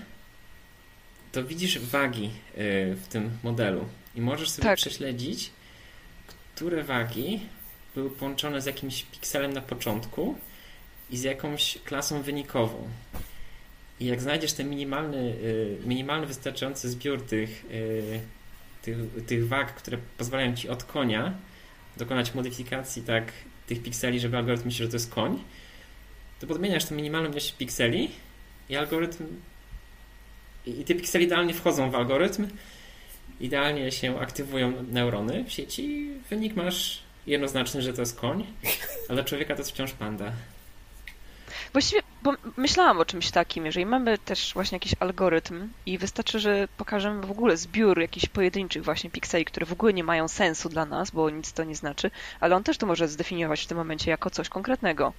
to 1.32 1.44
widzisz 1.44 1.78
wagi 1.78 2.30
yy, 2.56 2.96
w 2.96 3.06
tym 3.08 3.38
modelu 3.42 3.84
i 4.14 4.20
możesz 4.20 4.50
sobie 4.50 4.68
tak. 4.68 4.76
prześledzić, 4.76 5.50
które 6.54 6.84
wagi 6.84 7.40
były 7.94 8.10
połączone 8.10 8.60
z 8.60 8.66
jakimś 8.66 9.02
pikselem 9.02 9.52
na 9.52 9.60
początku 9.60 10.36
i 11.12 11.16
z 11.16 11.22
jakąś 11.22 11.78
klasą 11.84 12.22
wynikową. 12.22 12.88
I 14.00 14.06
jak 14.06 14.20
znajdziesz 14.20 14.52
ten 14.52 14.70
minimalny, 14.70 15.18
y, 15.18 15.78
minimalny 15.84 16.26
wystarczający 16.26 16.90
zbiór 16.90 17.26
tych, 17.26 17.64
y, 17.70 18.20
tych, 18.82 18.96
tych 19.26 19.48
wag, 19.48 19.74
które 19.74 19.98
pozwalają 20.18 20.56
ci 20.56 20.68
od 20.68 20.84
konia 20.84 21.34
dokonać 21.96 22.34
modyfikacji 22.34 23.02
tak 23.02 23.32
tych 23.66 23.82
pikseli, 23.82 24.20
żeby 24.20 24.36
algorytm 24.36 24.64
myślał, 24.64 24.86
że 24.86 24.90
to 24.90 24.96
jest 24.96 25.10
koń, 25.10 25.44
to 26.40 26.46
podmieniasz 26.46 26.84
tę 26.84 26.94
minimalną 26.94 27.30
ilość 27.30 27.52
pikseli 27.52 28.10
i 28.68 28.76
algorytm 28.76 29.24
i 30.66 30.84
te 30.84 30.94
piksele 30.94 31.24
idealnie 31.24 31.54
wchodzą 31.54 31.90
w 31.90 31.94
algorytm, 31.94 32.48
idealnie 33.40 33.92
się 33.92 34.20
aktywują 34.20 34.82
neurony 34.82 35.44
w 35.44 35.52
sieci 35.52 36.10
wynik 36.30 36.56
masz 36.56 37.02
jednoznaczny, 37.26 37.82
że 37.82 37.92
to 37.92 38.02
jest 38.02 38.20
koń, 38.20 38.46
ale 39.08 39.24
człowieka 39.24 39.54
to 39.54 39.60
jest 39.60 39.70
wciąż 39.70 39.92
panda. 39.92 40.32
Właściwie 41.72 42.02
myślałam 42.56 42.98
o 43.00 43.04
czymś 43.04 43.30
takim, 43.30 43.66
jeżeli 43.66 43.86
mamy 43.86 44.18
też 44.18 44.54
właśnie 44.54 44.76
jakiś 44.76 44.94
algorytm 45.00 45.68
i 45.86 45.98
wystarczy, 45.98 46.40
że 46.40 46.68
pokażemy 46.76 47.26
w 47.26 47.30
ogóle 47.30 47.56
zbiór 47.56 48.00
jakichś 48.00 48.26
pojedynczych 48.26 48.84
właśnie 48.84 49.10
pikseli, 49.10 49.44
które 49.44 49.66
w 49.66 49.72
ogóle 49.72 49.92
nie 49.92 50.04
mają 50.04 50.28
sensu 50.28 50.68
dla 50.68 50.86
nas, 50.86 51.10
bo 51.10 51.30
nic 51.30 51.52
to 51.52 51.64
nie 51.64 51.74
znaczy, 51.74 52.10
ale 52.40 52.56
on 52.56 52.64
też 52.64 52.78
to 52.78 52.86
może 52.86 53.08
zdefiniować 53.08 53.62
w 53.62 53.66
tym 53.66 53.78
momencie 53.78 54.10
jako 54.10 54.30
coś 54.30 54.48
konkretnego. 54.48 55.12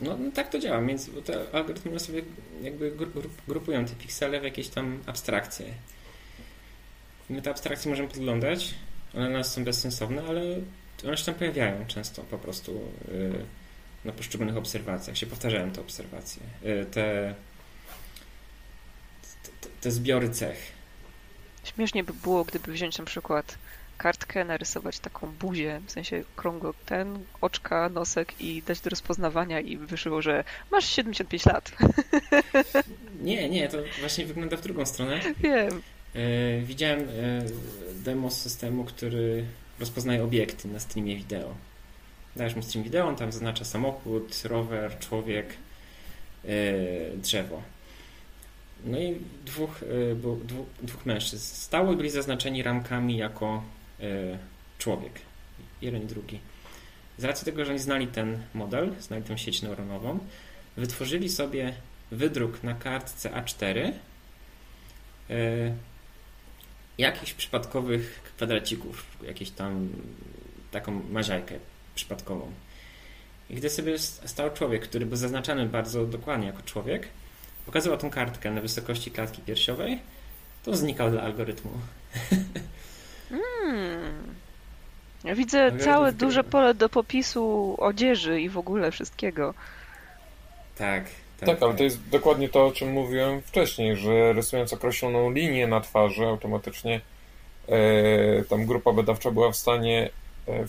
No, 0.00 0.16
no 0.16 0.30
tak 0.32 0.48
to 0.48 0.58
działa, 0.58 0.82
więc 0.82 1.10
te 1.24 1.46
algorytmy 1.52 2.00
sobie 2.00 2.22
jakby 2.62 2.92
grupują 3.48 3.84
te 3.84 3.94
piksele 3.94 4.40
w 4.40 4.44
jakieś 4.44 4.68
tam 4.68 4.98
abstrakcje. 5.06 5.66
My 7.30 7.42
te 7.42 7.50
abstrakcje 7.50 7.90
możemy 7.90 8.08
podglądać, 8.08 8.74
one 9.14 9.28
nas 9.28 9.52
są 9.52 9.64
bezsensowne, 9.64 10.22
ale 10.28 10.42
one 11.06 11.16
się 11.16 11.24
tam 11.24 11.34
pojawiają 11.34 11.86
często 11.86 12.22
po 12.22 12.38
prostu. 12.38 12.72
Yy 13.08 13.65
na 14.06 14.12
poszczególnych 14.12 14.56
obserwacjach, 14.56 15.16
się 15.16 15.26
powtarzają 15.26 15.70
te 15.70 15.80
obserwacje, 15.80 16.42
y, 16.64 16.86
te, 16.86 17.34
te, 19.60 19.68
te 19.80 19.90
zbiory 19.90 20.30
cech. 20.30 20.72
Śmiesznie 21.64 22.04
by 22.04 22.12
było, 22.12 22.44
gdyby 22.44 22.72
wziąć 22.72 22.98
na 22.98 23.04
przykład 23.04 23.58
kartkę, 23.98 24.44
narysować 24.44 24.98
taką 24.98 25.26
buzię, 25.32 25.80
w 25.86 25.92
sensie 25.92 26.24
krągło 26.36 26.74
ten, 26.86 27.18
oczka, 27.40 27.88
nosek 27.88 28.40
i 28.40 28.62
dać 28.62 28.80
do 28.80 28.90
rozpoznawania 28.90 29.60
i 29.60 29.76
wyszło, 29.76 30.22
że 30.22 30.44
masz 30.70 30.88
75 30.88 31.46
lat. 31.46 31.72
Nie, 33.22 33.48
nie, 33.48 33.68
to 33.68 33.78
właśnie 34.00 34.26
wygląda 34.26 34.56
w 34.56 34.60
drugą 34.60 34.86
stronę. 34.86 35.20
Wiem. 35.40 35.82
Y, 36.16 36.62
widziałem 36.64 37.00
y, 37.00 37.46
demo 37.94 38.30
systemu, 38.30 38.84
który 38.84 39.44
rozpoznaje 39.80 40.24
obiekty 40.24 40.68
na 40.68 40.80
streamie 40.80 41.16
wideo 41.16 41.54
dajesz 42.36 42.54
mu 42.54 42.62
stream 42.62 42.84
wideo, 42.84 43.06
on 43.06 43.16
tam 43.16 43.32
zaznacza 43.32 43.64
samochód, 43.64 44.42
rower, 44.44 44.98
człowiek, 44.98 45.54
yy, 46.44 46.52
drzewo. 47.16 47.62
No 48.84 48.98
i 48.98 49.16
dwóch, 49.44 49.80
yy, 49.82 50.16
dwóch, 50.44 50.66
dwóch 50.82 51.06
mężczyzn 51.06 51.54
stało 51.54 51.92
i 51.92 51.96
byli 51.96 52.10
zaznaczeni 52.10 52.62
ramkami 52.62 53.16
jako 53.16 53.62
yy, 53.98 54.38
człowiek. 54.78 55.12
Jeden 55.82 56.02
i 56.02 56.06
drugi. 56.06 56.40
Z 57.18 57.24
racji 57.24 57.44
tego, 57.44 57.64
że 57.64 57.70
oni 57.70 57.80
znali 57.80 58.06
ten 58.06 58.38
model, 58.54 58.92
znali 59.00 59.22
tę 59.22 59.38
sieć 59.38 59.62
neuronową, 59.62 60.18
wytworzyli 60.76 61.28
sobie 61.28 61.72
wydruk 62.10 62.62
na 62.62 62.74
kartce 62.74 63.30
A4 63.30 63.92
jakichś 66.98 67.32
przypadkowych 67.32 68.22
kwadracików, 68.36 69.06
jakieś 69.22 69.50
tam 69.50 69.88
taką 70.70 71.02
maziajkę 71.10 71.58
przypadkową. 71.96 72.52
I 73.50 73.54
gdy 73.54 73.70
sobie 73.70 73.98
stał 73.98 74.50
człowiek, 74.50 74.82
który 74.82 75.06
był 75.06 75.16
zaznaczany 75.16 75.66
bardzo 75.66 76.06
dokładnie 76.06 76.46
jako 76.46 76.62
człowiek, 76.62 77.08
pokazywał 77.66 77.98
tą 77.98 78.10
kartkę 78.10 78.50
na 78.50 78.60
wysokości 78.60 79.10
klatki 79.10 79.42
piersiowej, 79.42 79.98
to 80.64 80.76
znikał 80.76 81.10
dla 81.10 81.22
algorytmu. 81.22 81.70
Hmm. 83.28 84.34
Ja 85.24 85.34
widzę 85.34 85.62
Algorytm 85.62 85.84
całe 85.84 86.12
duże 86.12 86.44
pole 86.44 86.74
do 86.74 86.88
popisu 86.88 87.74
odzieży 87.78 88.40
i 88.40 88.48
w 88.48 88.58
ogóle 88.58 88.90
wszystkiego. 88.90 89.54
Tak. 90.78 91.04
Tak, 91.40 91.48
tak, 91.48 91.62
ale 91.62 91.70
tak. 91.70 91.78
to 91.78 91.84
jest 91.84 92.08
dokładnie 92.08 92.48
to, 92.48 92.66
o 92.66 92.72
czym 92.72 92.92
mówiłem 92.92 93.42
wcześniej, 93.42 93.96
że 93.96 94.32
rysując 94.32 94.72
określoną 94.72 95.30
linię 95.30 95.66
na 95.66 95.80
twarzy, 95.80 96.26
automatycznie 96.26 97.00
e, 97.68 98.44
tam 98.44 98.66
grupa 98.66 98.92
badawcza 98.92 99.30
była 99.30 99.50
w 99.52 99.56
stanie 99.56 100.10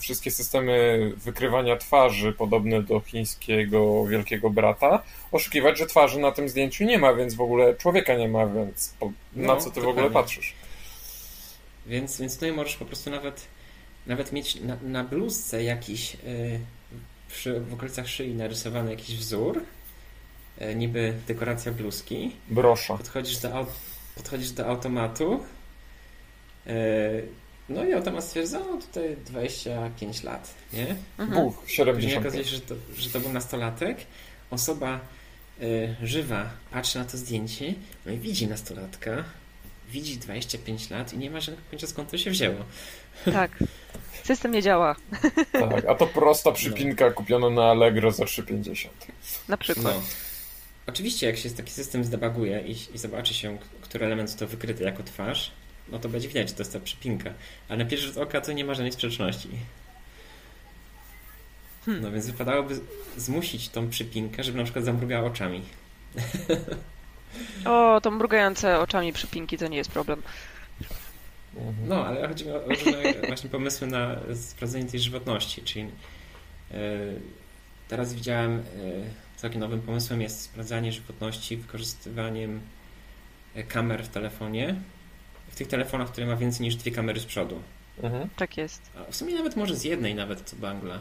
wszystkie 0.00 0.30
systemy 0.30 0.98
wykrywania 1.16 1.76
twarzy 1.76 2.32
podobne 2.32 2.82
do 2.82 3.00
chińskiego 3.00 4.06
Wielkiego 4.06 4.50
Brata 4.50 5.02
oszukiwać, 5.32 5.78
że 5.78 5.86
twarzy 5.86 6.18
na 6.18 6.32
tym 6.32 6.48
zdjęciu 6.48 6.84
nie 6.84 6.98
ma, 6.98 7.14
więc 7.14 7.34
w 7.34 7.40
ogóle 7.40 7.74
człowieka 7.74 8.14
nie 8.14 8.28
ma, 8.28 8.46
więc 8.46 8.94
po, 9.00 9.06
na 9.06 9.54
No, 9.54 9.56
co 9.56 9.70
ty 9.70 9.80
w 9.80 9.88
ogóle 9.88 10.10
patrzysz? 10.10 10.54
Więc, 11.86 12.20
więc 12.20 12.34
tutaj 12.34 12.52
możesz 12.52 12.76
po 12.76 12.84
prostu 12.84 13.10
nawet, 13.10 13.48
nawet 14.06 14.32
mieć 14.32 14.54
na, 14.60 14.76
na 14.82 15.04
bluzce 15.04 15.64
jakiś 15.64 16.14
y, 16.14 16.60
przy, 17.28 17.60
w 17.60 17.74
okolicach 17.74 18.08
szyi 18.08 18.34
narysowany 18.34 18.90
jakiś 18.90 19.16
wzór, 19.16 19.62
y, 20.62 20.74
niby 20.74 21.14
dekoracja 21.26 21.72
bluzki. 21.72 22.36
Brosza. 22.48 22.96
Podchodzisz 22.96 23.38
do, 23.38 23.66
podchodzisz 24.14 24.50
do 24.50 24.66
automatu. 24.66 25.44
y, 26.66 27.28
no 27.68 27.84
i 27.84 27.92
automat 27.92 28.24
stwierdza, 28.24 28.60
o 28.60 28.76
tutaj 28.76 29.16
25 29.26 30.22
lat, 30.22 30.54
nie? 30.72 30.96
Mhm. 31.18 31.44
Buch, 31.44 31.58
Później 31.58 31.76
70. 31.76 32.20
okazuje 32.20 32.44
się, 32.44 32.50
że 32.50 32.60
to, 32.60 32.74
że 32.96 33.10
to 33.10 33.20
był 33.20 33.32
nastolatek. 33.32 33.98
Osoba 34.50 35.00
y, 35.62 35.96
żywa 36.02 36.50
patrzy 36.70 36.98
na 36.98 37.04
to 37.04 37.16
zdjęcie, 37.16 37.74
no 38.06 38.12
i 38.12 38.18
widzi 38.18 38.46
nastolatka, 38.46 39.24
widzi 39.90 40.18
25 40.18 40.90
lat 40.90 41.12
i 41.12 41.18
nie 41.18 41.30
ma 41.30 41.40
żadnego 41.40 41.66
pojęcia 41.70 41.86
skąd 41.86 42.10
to 42.10 42.18
się 42.18 42.30
wzięło. 42.30 42.64
Tak. 43.24 43.50
System 44.24 44.52
nie 44.52 44.62
działa. 44.62 44.96
Tak, 45.52 45.84
a 45.88 45.94
to 45.94 46.06
prosta 46.06 46.52
przypinka 46.52 47.10
kupiona 47.10 47.50
na 47.50 47.64
Allegro 47.64 48.12
za 48.12 48.24
3,50. 48.24 48.88
Na 49.48 49.56
przykład. 49.56 49.84
No. 49.94 50.02
Oczywiście, 50.86 51.26
jak 51.26 51.36
się 51.36 51.50
taki 51.50 51.70
system 51.70 52.04
zdebaguje 52.04 52.60
i, 52.60 52.94
i 52.94 52.98
zobaczy 52.98 53.34
się, 53.34 53.58
który 53.80 54.06
element 54.06 54.36
to 54.36 54.46
wykryty 54.46 54.84
jako 54.84 55.02
twarz, 55.02 55.50
no 55.92 55.98
to 55.98 56.08
będzie 56.08 56.28
widać, 56.28 56.48
że 56.48 56.54
to 56.54 56.60
jest 56.60 56.72
ta 56.72 56.80
przypinka. 56.80 57.30
Ale 57.68 57.84
na 57.84 57.90
pierwszy 57.90 58.06
rzut 58.06 58.16
oka 58.16 58.40
to 58.40 58.52
nie 58.52 58.64
ma 58.64 58.74
żadnej 58.74 58.92
sprzeczności. 58.92 59.48
Hmm. 61.84 62.02
No 62.02 62.12
więc 62.12 62.26
wypadałoby 62.26 62.80
zmusić 63.16 63.68
tą 63.68 63.88
przypinkę, 63.88 64.44
żeby 64.44 64.58
na 64.58 64.64
przykład 64.64 64.84
zamrugała 64.84 65.26
oczami. 65.26 65.62
O, 67.64 68.00
to 68.00 68.10
mrugające 68.10 68.80
oczami 68.80 69.12
przypinki 69.12 69.58
to 69.58 69.68
nie 69.68 69.76
jest 69.76 69.90
problem. 69.90 70.22
No, 71.86 72.06
ale 72.06 72.28
chodzi 72.28 72.44
mi 72.46 72.50
o 72.50 72.58
różne 72.58 73.14
właśnie 73.28 73.50
pomysły 73.50 73.86
na 73.86 74.16
sprawdzenie 74.34 74.90
tej 74.90 75.00
żywotności, 75.00 75.62
czyli 75.62 75.84
yy, 75.84 76.78
teraz 77.88 78.14
widziałem 78.14 78.56
yy, 78.56 79.04
całkiem 79.38 79.60
nowym 79.60 79.80
pomysłem 79.80 80.20
jest 80.20 80.42
sprawdzanie 80.42 80.92
żywotności 80.92 81.56
wykorzystywaniem 81.56 82.60
e, 83.54 83.62
kamer 83.62 84.04
w 84.04 84.08
telefonie, 84.08 84.74
tych 85.58 85.68
telefonach, 85.68 86.08
które 86.12 86.26
ma 86.26 86.36
więcej 86.36 86.66
niż 86.66 86.76
dwie 86.76 86.92
kamery 86.92 87.20
z 87.20 87.24
przodu. 87.24 87.60
Mhm. 88.02 88.28
Tak 88.36 88.56
jest. 88.56 88.82
A 89.08 89.12
w 89.12 89.16
sumie 89.16 89.34
nawet 89.34 89.56
może 89.56 89.76
z 89.76 89.84
jednej 89.84 90.14
nawet 90.14 90.40
co 90.40 90.56
bangla. 90.56 90.98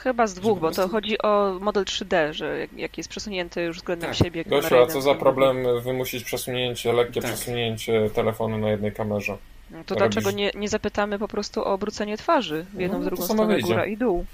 Chyba 0.00 0.26
z 0.26 0.34
dwóch, 0.34 0.60
bo 0.60 0.68
to 0.70 0.74
prostu- 0.74 0.92
chodzi 0.92 1.22
o 1.22 1.58
model 1.60 1.84
3D, 1.84 2.32
że 2.34 2.66
jak- 2.76 2.96
jest 2.98 3.08
przesunięty 3.10 3.62
już 3.62 3.76
względem 3.76 4.10
Tak. 4.10 4.18
siebie. 4.18 4.44
Gosiu, 4.44 4.78
a 4.78 4.86
co 4.86 5.00
za 5.02 5.14
problem 5.14 5.56
wymusić 5.82 6.24
przesunięcie, 6.24 6.92
lekkie 6.92 7.20
Tak. 7.20 7.32
przesunięcie 7.34 8.10
telefonu 8.14 8.58
na 8.58 8.70
jednej 8.70 8.92
kamerze? 8.92 9.36
No 9.70 9.84
To 9.84 9.94
robisz- 9.94 9.98
dlaczego 9.98 10.30
nie, 10.30 10.50
nie 10.54 10.68
zapytamy 10.68 11.18
po 11.18 11.28
prostu 11.28 11.60
o 11.60 11.64
obrócenie 11.66 12.16
twarzy 12.16 12.66
w 12.74 12.80
jedną, 12.80 12.98
No, 12.98 13.04
drugą 13.04 13.24
stronę, 13.24 13.46
wyjdzie. 13.46 13.66
góra 13.68 13.86
i 13.86 13.96
dół? 13.96 14.24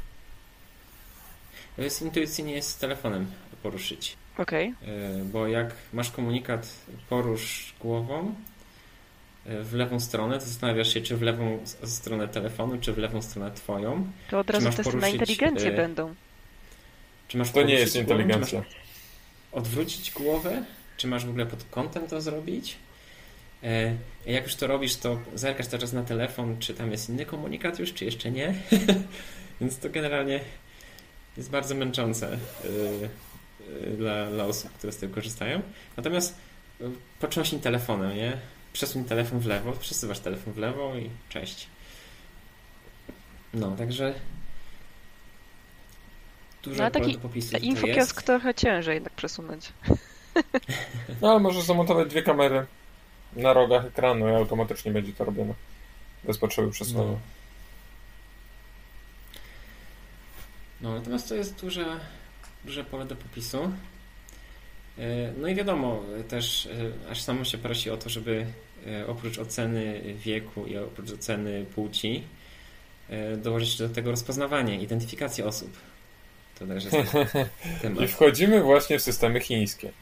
To 1.76 1.82
jest 1.82 2.02
intuicyjnie 2.02 2.52
jest 2.54 2.68
z 2.70 2.76
telefonem 2.76 3.26
poruszyć. 3.62 4.16
Okej. 4.38 4.68
Yy, 4.68 5.24
Bo 5.24 5.46
jak 5.46 5.74
masz 5.92 6.10
komunikat 6.10 6.68
porusz 7.10 7.74
głową 7.80 8.34
w 9.46 9.72
lewą 9.74 10.00
stronę, 10.00 10.38
to 10.38 10.44
zastanawiasz 10.46 10.94
się, 10.94 11.00
czy 11.00 11.16
w 11.16 11.22
lewą 11.22 11.58
stronę 11.84 12.28
telefonu, 12.28 12.78
czy 12.80 12.92
w 12.92 12.98
lewą 12.98 13.22
stronę 13.22 13.50
twoją. 13.50 14.06
To 14.30 14.38
od 14.38 14.50
razu 14.50 14.70
testy 14.70 14.96
na 14.96 15.08
inteligencję 15.08 15.70
e, 15.72 15.76
będą. 15.76 16.14
Czy 17.28 17.38
masz 17.38 17.50
To 17.50 17.62
nie 17.62 17.74
jest 17.74 17.92
głową, 17.92 18.08
czy 18.08 18.12
inteligencja. 18.12 18.62
Odwrócić 19.52 20.10
głowę? 20.10 20.64
Czy 20.96 21.06
masz 21.06 21.26
w 21.26 21.28
ogóle 21.28 21.46
pod 21.46 21.64
kątem 21.70 22.06
to 22.06 22.20
zrobić? 22.20 22.76
E, 23.62 23.96
Jak 24.26 24.44
już 24.44 24.54
to 24.54 24.66
robisz, 24.66 24.96
to 24.96 25.18
zerkasz 25.34 25.66
teraz 25.66 25.92
na 25.92 26.02
telefon, 26.02 26.58
czy 26.58 26.74
tam 26.74 26.90
jest 26.90 27.08
inny 27.08 27.26
komunikat 27.26 27.78
już, 27.78 27.94
czy 27.94 28.04
jeszcze 28.04 28.30
nie. 28.30 28.54
Więc 29.60 29.78
to 29.78 29.90
generalnie 29.90 30.40
jest 31.36 31.50
bardzo 31.50 31.74
męczące 31.74 32.38
y, 32.64 32.68
y, 33.86 33.96
dla, 33.96 34.30
dla 34.30 34.44
osób, 34.44 34.72
które 34.72 34.92
z 34.92 34.96
tego 34.96 35.14
korzystają. 35.14 35.62
Natomiast 35.96 36.36
y, 36.80 36.84
potrząśnij 37.20 37.60
telefonem, 37.60 38.16
nie? 38.16 38.38
Przesuń 38.72 39.04
telefon 39.04 39.38
w 39.40 39.46
lewo, 39.46 39.72
przesuwasz 39.72 40.18
telefon 40.18 40.52
w 40.52 40.58
lewo 40.58 40.96
i 40.96 41.10
cześć. 41.28 41.66
No, 43.54 43.76
także 43.76 44.14
dużo 46.62 46.82
No, 46.82 46.90
taki 46.90 47.04
pole 47.04 47.14
do 47.14 47.20
popisu 47.20 47.46
tutaj 47.52 47.68
Infokiosk 47.68 48.16
jest. 48.16 48.26
trochę 48.26 48.54
ciężej 48.54 48.94
jednak 48.94 49.12
przesunąć. 49.12 49.72
No 51.20 51.30
ale 51.30 51.40
możesz 51.40 51.62
zamontować 51.64 52.08
dwie 52.08 52.22
kamery 52.22 52.66
na 53.36 53.52
rogach 53.52 53.84
ekranu 53.84 54.28
i 54.28 54.30
automatycznie 54.34 54.92
będzie 54.92 55.12
to 55.12 55.24
robione. 55.24 55.54
Bez 56.24 56.38
potrzeby 56.38 56.70
przesuwania. 56.70 57.10
No. 57.10 57.18
no, 60.80 60.94
natomiast 60.94 61.28
to 61.28 61.34
jest 61.34 61.60
duże, 61.60 62.00
duże 62.64 62.84
pole 62.84 63.04
do 63.06 63.16
popisu. 63.16 63.72
E, 64.98 65.32
No 65.36 65.48
i 65.48 65.54
wiadomo, 65.54 66.02
też 66.28 66.66
e, 66.66 67.10
aż 67.10 67.22
samo 67.22 67.44
się 67.44 67.58
prosi 67.58 67.90
o 67.90 67.96
to, 67.96 68.08
żeby 68.08 68.46
e, 68.86 69.06
oprócz 69.06 69.38
oceny 69.38 70.02
wieku 70.24 70.66
i 70.66 70.76
oprócz 70.76 71.10
oceny 71.10 71.66
płci 71.74 72.22
dołożyć 73.36 73.78
do 73.78 73.88
tego 73.88 74.10
rozpoznawanie, 74.10 74.82
identyfikację 74.82 75.46
osób. 75.46 75.70
To 76.58 76.66
też 76.66 76.84
jest 76.84 76.96
temat. 77.82 78.04
I 78.04 78.08
wchodzimy 78.08 78.62
właśnie 78.62 78.98
w 78.98 79.02
systemy 79.02 79.40
chińskie. 79.40 79.92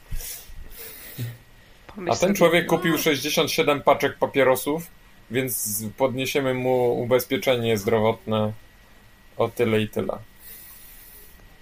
A 2.09 2.17
ten 2.17 2.35
człowiek 2.35 2.67
kupił 2.67 2.99
67 2.99 3.83
paczek 3.83 4.19
papierosów, 4.19 4.87
więc 5.31 5.85
podniesiemy 5.97 6.55
mu 6.55 7.01
ubezpieczenie 7.01 7.79
zdrowotne 7.79 8.53
o 9.37 9.49
tyle 9.49 9.81
i 9.81 9.89
tyle. 9.89 10.19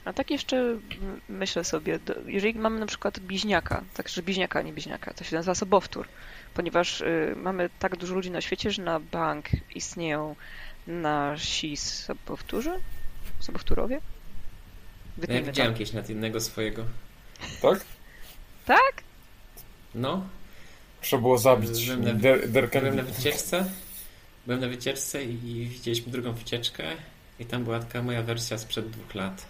A 0.08 0.12
tak 0.12 0.30
jeszcze 0.30 0.78
myślę 1.28 1.64
sobie, 1.64 1.98
jeżeli 2.26 2.58
mamy 2.58 2.80
na 2.80 2.86
przykład 2.86 3.18
bliźniaka, 3.18 3.84
także 3.94 4.22
bliźniaka, 4.22 4.62
nie 4.62 4.72
bliźniaka, 4.72 5.14
to 5.14 5.24
się 5.24 5.36
nazywa 5.36 5.54
sobowtór, 5.54 6.08
ponieważ 6.54 7.00
y, 7.00 7.34
mamy 7.36 7.70
tak 7.78 7.96
dużo 7.96 8.14
ludzi 8.14 8.30
na 8.30 8.40
świecie, 8.40 8.70
że 8.70 8.82
na 8.82 9.00
bank 9.00 9.46
istnieją 9.74 10.36
nasi 10.86 11.76
sobowtórzy, 11.76 12.70
sobowtórowie? 13.40 14.00
No, 15.18 15.34
ja 15.34 15.42
widziałem 15.42 15.74
kiedyś 15.74 15.92
nad 15.92 16.08
jednego 16.08 16.40
swojego. 16.40 16.84
Tak? 17.62 17.80
Tak? 18.66 19.02
No, 19.94 20.26
Trzeba 21.00 21.22
było 21.22 21.38
zabić 21.38 21.84
Byłem 21.86 22.04
na- 22.04 22.12
Der, 22.14 22.50
Derken- 22.50 22.80
Byłem 22.80 22.96
na 22.96 23.02
wycieczce. 23.02 23.64
Byłem 24.46 24.60
na 24.60 24.68
wycieczce 24.68 25.24
i 25.24 25.66
widzieliśmy 25.66 26.12
drugą 26.12 26.32
wycieczkę. 26.32 26.84
I 27.40 27.44
tam 27.46 27.64
była 27.64 27.78
taka 27.80 28.02
moja 28.02 28.22
wersja 28.22 28.58
sprzed 28.58 28.90
dwóch 28.90 29.14
lat. 29.14 29.46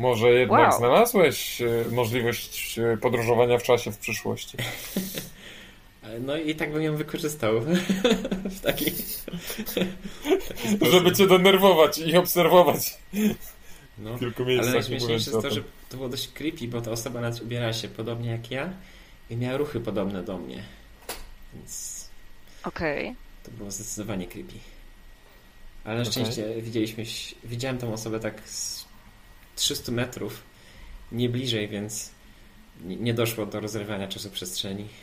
Może 0.00 0.28
jednak 0.30 0.68
Wow. 0.70 0.78
znalazłeś 0.78 1.62
e, 1.62 1.66
możliwość 1.90 2.78
e, 2.78 2.96
podróżowania 2.96 3.58
w 3.58 3.62
czasie 3.62 3.92
w 3.92 3.98
przyszłości. 3.98 4.56
No 6.20 6.36
i 6.36 6.54
tak 6.54 6.72
bym 6.72 6.82
ją 6.82 6.96
wykorzystał. 6.96 7.60
w 8.56 8.60
taki, 8.60 8.84
taki. 8.84 9.02
Żeby 10.92 11.12
cię 11.12 11.26
denerwować 11.26 11.98
i 11.98 12.16
obserwować 12.16 12.98
No. 13.98 14.16
w 14.16 14.20
kilku 14.20 14.42
Ale 14.42 14.52
miejscach. 14.52 14.74
mówiąc 14.74 14.88
najśmieszniejsze 14.90 15.30
jest 15.30 15.48
to, 15.48 15.54
że 15.54 15.62
to 15.88 15.96
było 15.96 16.08
dość 16.08 16.28
creepy, 16.28 16.68
bo 16.68 16.80
ta 16.80 16.90
osoba 16.90 17.20
nawet 17.20 17.42
ubierała 17.42 17.72
się 17.72 17.88
podobnie 17.88 18.30
jak 18.30 18.50
ja 18.50 18.72
i 19.30 19.36
miała 19.36 19.56
ruchy 19.56 19.80
podobne 19.80 20.22
do 20.22 20.38
mnie. 20.38 20.62
Więc 21.54 22.04
Okej. 22.64 23.14
to 23.44 23.50
było 23.50 23.70
zdecydowanie 23.70 24.26
creepy. 24.26 24.54
Ale 25.84 25.94
na 25.94 26.00
Okej. 26.02 26.12
szczęście 26.12 26.62
widzieliśmy, 26.62 27.04
widziałem 27.44 27.78
tą 27.78 27.92
osobę 27.92 28.20
tak 28.20 28.48
z 28.48 28.79
300 29.60 29.92
metrów, 29.92 30.42
nie 31.12 31.28
bliżej, 31.28 31.68
więc 31.68 32.10
nie- 32.84 33.14
doszło 33.14 33.46
do 33.46 33.60
rozrywania 33.60 34.08
czasu 34.08 34.30
przestrzeni. 34.30 34.88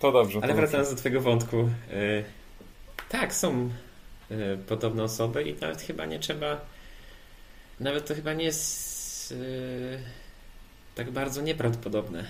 To 0.00 0.12
dobrze. 0.12 0.38
Ale 0.42 0.48
to 0.48 0.56
wracając 0.56 0.90
do 0.90 0.96
twojego 0.96 1.20
wątku, 1.20 1.56
y, 1.92 2.24
tak, 3.08 3.34
są 3.34 3.70
y, 4.30 4.58
podobne 4.68 5.02
osoby 5.02 5.42
i 5.42 5.54
nawet 5.60 5.82
chyba 5.82 6.06
nie 6.06 6.18
trzeba, 6.18 6.60
nawet 7.80 8.06
to 8.06 8.14
chyba 8.14 8.32
nie 8.32 8.44
jest 8.44 9.32
y, 9.32 9.98
tak 10.94 11.10
bardzo 11.10 11.42
nieprawdopodobne. 11.42 12.24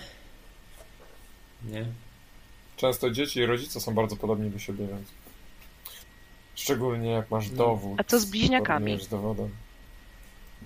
Nie? 1.65 1.85
Często 2.77 3.11
dzieci 3.11 3.39
i 3.39 3.45
rodzice 3.45 3.81
są 3.81 3.93
bardzo 3.93 4.15
podobni 4.15 4.49
do 4.49 4.59
siebie, 4.59 4.87
więc. 4.87 5.07
Szczególnie 6.55 7.09
jak 7.11 7.31
masz 7.31 7.49
No. 7.51 7.57
dowód. 7.57 7.99
A 7.99 8.03
co 8.03 8.19
z 8.19 8.25
bliźniakami? 8.25 9.01
z 9.03 9.07
dowodem. 9.07 9.49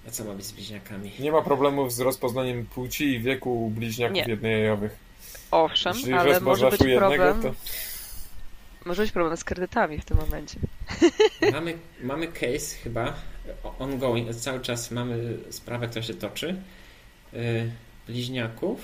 A 0.07 0.11
co 0.11 0.23
ma 0.25 0.33
być 0.33 0.45
z 0.45 0.51
bliźniakami? 0.51 1.11
Nie 1.19 1.31
ma 1.31 1.41
problemów 1.41 1.93
z 1.93 1.99
rozpoznaniem 1.99 2.65
płci 2.65 3.05
i 3.05 3.19
wieku 3.19 3.71
bliźniaków 3.75 4.15
Nie. 4.15 4.23
jednojajowych. 4.27 4.95
Owszem, 5.51 5.93
Jeśli 5.95 6.13
ale 6.13 6.39
może 6.39 6.71
być 6.71 6.81
jednego, 6.81 7.09
problem. 7.09 7.41
to... 7.41 7.53
Może 8.85 9.01
być 9.01 9.11
problem 9.11 9.37
z 9.37 9.43
kredytami 9.43 9.97
w 9.99 10.05
tym 10.05 10.17
momencie. 10.17 10.59
Mamy, 11.51 11.77
mamy 12.03 12.27
case 12.27 12.75
chyba 12.83 13.13
ongoing, 13.79 14.35
cały 14.35 14.59
czas 14.59 14.91
mamy 14.91 15.37
sprawę, 15.49 15.87
która 15.87 16.03
się 16.05 16.13
toczy. 16.13 16.55
Yy, 17.33 17.71
bliźniaków, 18.07 18.79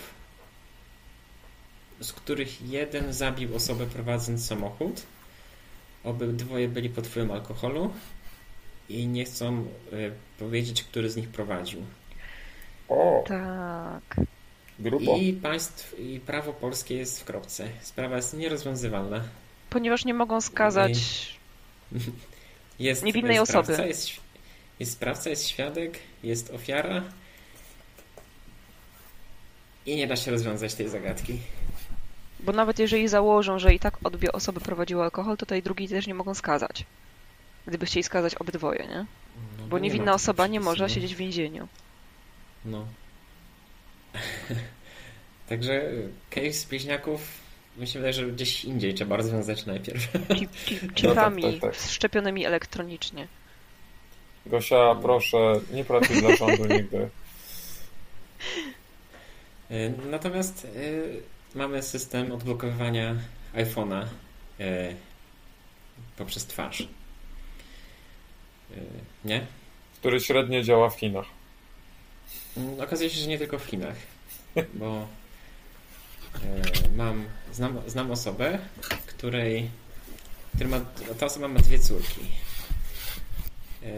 z 1.99 2.13
których 2.13 2.61
jeden 2.69 3.13
zabił 3.13 3.55
osobę 3.55 3.85
prowadząc 3.85 4.45
samochód. 4.47 5.01
Obydwoje 6.03 6.67
byli 6.67 6.89
pod 6.89 7.07
wpływem 7.07 7.31
alkoholu 7.31 7.93
i 8.89 9.07
nie 9.07 9.25
chcą 9.25 9.65
yy, 9.91 10.11
powiedzieć, 10.39 10.83
który 10.83 11.09
z 11.09 11.15
nich 11.15 11.29
prowadził. 11.29 11.81
O, 12.89 13.23
Tak. 13.27 14.15
grubo. 14.79 15.17
I 15.17 15.33
państw, 15.33 15.99
i 15.99 16.19
prawo 16.19 16.53
polskie 16.53 16.95
jest 16.97 17.21
w 17.21 17.25
kropce. 17.25 17.67
Sprawa 17.81 18.15
jest 18.15 18.37
nierozwiązywalna. 18.37 19.23
Ponieważ 19.69 20.05
nie 20.05 20.13
mogą 20.13 20.41
skazać. 20.41 20.97
Jest 22.79 23.03
Niewinnej 23.03 23.35
sprawca, 23.45 23.73
osoby. 23.73 23.87
Jest, 23.87 24.09
jest 24.79 24.91
sprawca, 24.91 25.29
jest 25.29 25.47
świadek, 25.47 25.99
jest 26.23 26.49
ofiara 26.49 27.03
i 29.85 29.95
nie 29.95 30.07
da 30.07 30.15
się 30.15 30.31
rozwiązać 30.31 30.73
tej 30.73 30.89
zagadki. 30.89 31.39
Bo 32.41 32.51
nawet 32.51 32.79
jeżeli 32.79 33.07
założą, 33.07 33.59
że 33.59 33.73
i 33.73 33.79
tak 33.79 33.97
obie 34.03 34.31
osoby 34.31 34.59
prowadziły 34.59 35.03
alkohol, 35.03 35.37
to 35.37 35.45
tej 35.45 35.63
drugiej 35.63 35.87
też 35.87 36.07
nie 36.07 36.13
mogą 36.13 36.33
skazać. 36.33 36.85
Gdyby 37.67 37.85
chcieli 37.85 38.03
skazać 38.03 38.35
obydwoje, 38.35 38.87
nie? 38.87 39.05
No, 39.59 39.67
Bo 39.67 39.79
nie 39.79 39.83
niewinna 39.83 40.11
ma 40.11 40.13
osoba 40.13 40.47
nie 40.47 40.59
może 40.59 40.85
przepisu, 40.85 40.95
siedzieć 40.95 41.15
w 41.15 41.17
więzieniu. 41.17 41.67
No. 42.65 42.85
Także 45.49 45.91
case 46.29 46.67
bliźniaków 46.69 47.21
mi 47.77 47.87
się 47.87 47.99
wydaje, 47.99 48.13
że 48.13 48.25
gdzieś 48.25 48.65
indziej 48.65 48.93
trzeba 48.93 49.17
rozwiązać 49.17 49.65
najpierw. 49.65 50.11
Chip, 50.35 50.51
chip, 50.65 50.93
chipami 50.93 51.43
tak, 51.43 51.61
tak. 51.61 51.75
szczepionymi 51.75 52.45
elektronicznie. 52.45 53.27
Gosia, 54.45 54.95
proszę, 54.95 55.53
nie 55.73 55.85
pracuj 55.85 56.21
dla 56.21 56.35
rządu 56.35 56.65
nigdy. 56.65 57.09
Y, 59.71 59.93
Natomiast 60.09 60.65
y, 60.65 61.21
mamy 61.55 61.83
system 61.83 62.31
odblokowywania 62.31 63.15
iPhone'a 63.53 64.05
y, 64.59 64.95
poprzez 66.17 66.45
twarz. 66.45 66.81
Y, 66.81 66.85
Nie? 69.25 69.45
Który 69.99 70.19
średnio 70.19 70.63
działa 70.63 70.89
w 70.89 70.99
Chinach. 70.99 71.25
Mm, 72.57 72.79
Okazuje 72.79 73.09
się, 73.09 73.19
że 73.21 73.27
nie 73.27 73.37
tylko 73.37 73.59
w 73.59 73.65
Chinach, 73.65 73.95
bo 74.73 75.07
e, 76.35 76.89
mam, 76.95 77.25
znam, 77.53 77.81
znam 77.87 78.11
osobę, 78.11 78.59
której, 79.07 79.69
która 80.55 80.69
ma, 80.69 80.79
ta 81.19 81.25
osoba 81.25 81.47
ma 81.47 81.59
dwie 81.59 81.79
córki. 81.79 82.21
E, 83.83 83.91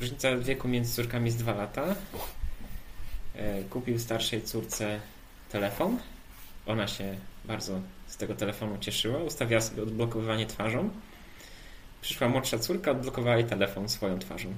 Różnica 0.00 0.36
wieku 0.36 0.68
między 0.68 0.94
córkami 0.94 1.26
jest 1.26 1.38
dwa 1.38 1.54
lata. 1.54 1.94
E, 3.34 3.62
Kupił 3.62 3.98
starszej 3.98 4.42
córce 4.42 5.00
telefon. 5.52 5.98
Ona 6.66 6.86
się 6.88 7.16
bardzo 7.44 7.80
z 8.06 8.16
tego 8.16 8.34
telefonu 8.34 8.78
cieszyła. 8.78 9.18
Ustawiała 9.18 9.60
sobie 9.60 9.82
odblokowywanie 9.82 10.46
twarzą. 10.46 10.90
Przyszła 12.02 12.28
młodsza 12.28 12.58
córka, 12.58 12.90
odblokowała 12.90 13.36
jej 13.36 13.44
telefon 13.44 13.88
swoją 13.88 14.18
twarzą. 14.18 14.54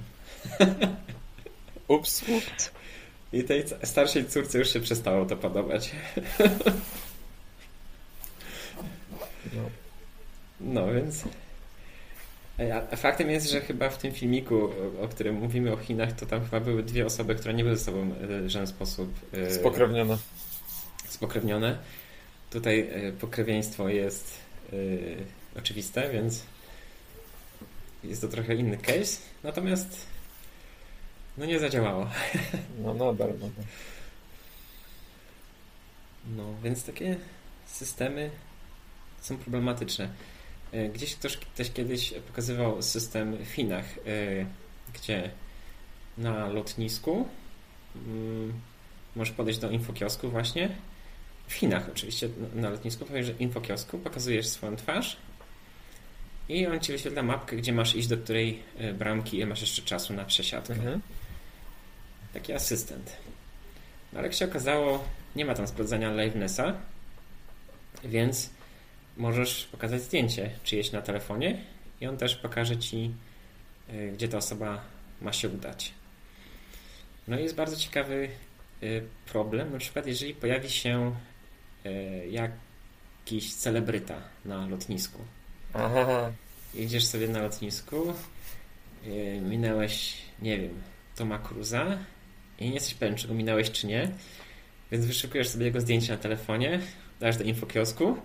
Ups. 1.87 2.23
Ups. 2.29 2.71
I 3.33 3.43
tej 3.43 3.63
starszej 3.83 4.25
córce 4.25 4.59
już 4.59 4.73
się 4.73 4.79
przestało 4.79 5.25
to 5.25 5.37
podobać. 5.37 5.91
No. 9.53 9.69
No 10.61 10.93
więc. 10.93 11.23
Faktem 12.95 13.29
jest, 13.29 13.49
że 13.49 13.61
chyba 13.61 13.89
w 13.89 13.97
tym 13.97 14.11
filmiku, 14.11 14.69
o 15.01 15.07
którym 15.07 15.35
mówimy 15.35 15.73
o 15.73 15.77
Chinach, 15.77 16.13
to 16.13 16.25
tam 16.25 16.45
chyba 16.45 16.59
były 16.59 16.83
dwie 16.83 17.05
osoby, 17.05 17.35
które 17.35 17.53
nie 17.53 17.63
były 17.63 17.77
ze 17.77 17.85
sobą 17.85 18.09
w 18.21 18.49
żaden 18.49 18.67
sposób 18.67 19.13
e, 19.33 19.51
Spokrewnione. 19.51 20.17
Spokrewnione. 21.23 21.77
Tutaj 22.49 22.79
e, 22.79 23.11
pokrewieństwo 23.11 23.89
jest 23.89 24.39
e, 24.73 24.75
oczywiste, 25.59 26.09
więc 26.09 26.43
jest 28.03 28.21
to 28.21 28.27
trochę 28.27 28.55
inny 28.55 28.77
case. 28.77 29.21
Natomiast 29.43 30.07
no 31.37 31.45
nie 31.45 31.59
zadziałało. 31.59 32.09
No 32.83 32.93
nadal, 32.93 33.33
nadal. 33.33 33.65
No, 36.35 36.43
więc 36.63 36.85
takie 36.85 37.17
systemy 37.65 38.29
są 39.21 39.37
problematyczne. 39.37 40.09
E, 40.71 40.89
Gdzieś 40.89 41.15
ktoś, 41.15 41.37
ktoś 41.37 41.71
kiedyś 41.71 42.13
pokazywał 42.27 42.81
system 42.81 43.37
w 43.37 43.51
Chinach, 43.51 43.85
gdzie 44.93 45.31
na 46.17 46.47
lotnisku 46.47 47.27
mm, 47.95 48.53
możesz 49.15 49.33
podejść 49.33 49.59
do 49.59 49.69
infokiosku 49.69 50.29
właśnie. 50.29 50.75
W 51.47 51.53
Chinach 51.53 51.89
oczywiście 51.89 52.29
na- 52.55 52.61
na 52.61 52.69
lotnisku 52.69 53.05
że 53.21 53.31
infokiosku, 53.31 53.99
pokazujesz 53.99 54.47
swoją 54.47 54.75
twarz 54.75 55.17
i 56.49 56.67
on 56.67 56.79
ci 56.79 56.91
wyświetla 56.91 57.23
mapkę, 57.23 57.55
gdzie 57.55 57.73
masz 57.73 57.95
iść 57.95 58.07
do 58.07 58.17
której 58.17 58.63
e, 58.77 58.93
bramki 58.93 59.39
i 59.39 59.45
masz 59.45 59.61
jeszcze 59.61 59.81
czasu 59.81 60.13
na 60.13 60.25
przesiadkę. 60.25 60.73
Mhm. 60.73 61.01
Taki 62.33 62.53
asystent. 62.53 63.17
No 64.13 64.19
ale 64.19 64.27
jak 64.27 64.37
się 64.37 64.45
okazało, 64.45 65.03
nie 65.35 65.45
ma 65.45 65.53
tam 65.55 65.67
sprawdzania 65.67 66.23
livenessa, 66.23 66.73
więc 68.03 68.49
możesz 69.17 69.65
pokazać 69.65 70.01
zdjęcie 70.01 70.49
czyjeś 70.63 70.91
na 70.91 71.01
telefonie 71.01 71.61
i 72.01 72.07
on 72.07 72.17
też 72.17 72.35
pokaże 72.35 72.77
ci, 72.77 73.11
y, 73.93 74.11
gdzie 74.13 74.27
ta 74.27 74.37
osoba 74.37 74.81
ma 75.21 75.33
się 75.33 75.49
udać. 75.49 75.93
No 77.27 77.39
i 77.39 77.43
jest 77.43 77.55
bardzo 77.55 77.75
ciekawy 77.75 78.29
y, 78.83 79.03
problem, 79.25 79.71
na 79.71 79.79
przykład 79.79 80.07
jeżeli 80.07 80.33
pojawi 80.35 80.69
się 80.69 81.15
jakiś 82.29 83.53
celebryta 83.53 84.15
na 84.45 84.67
lotnisku. 84.67 85.19
Aha. 85.73 86.31
Jedziesz 86.73 87.05
sobie 87.05 87.27
na 87.27 87.41
lotnisku, 87.41 88.13
yy, 89.05 89.41
minęłeś, 89.41 90.17
nie 90.41 90.59
wiem, 90.59 90.81
Toma 91.15 91.39
Cruza 91.39 91.97
i 92.59 92.67
nie 92.67 92.73
jesteś 92.73 92.93
pewien, 92.93 93.15
czy 93.15 93.27
go 93.27 93.33
minąłeś, 93.33 93.71
czy 93.71 93.87
nie, 93.87 94.11
więc 94.91 95.05
wyszukujesz 95.05 95.49
sobie 95.49 95.65
jego 95.65 95.81
zdjęcie 95.81 96.11
na 96.11 96.17
telefonie, 96.17 96.79
dasz 97.19 97.37
do 97.37 97.43
infokiosku 97.43 98.17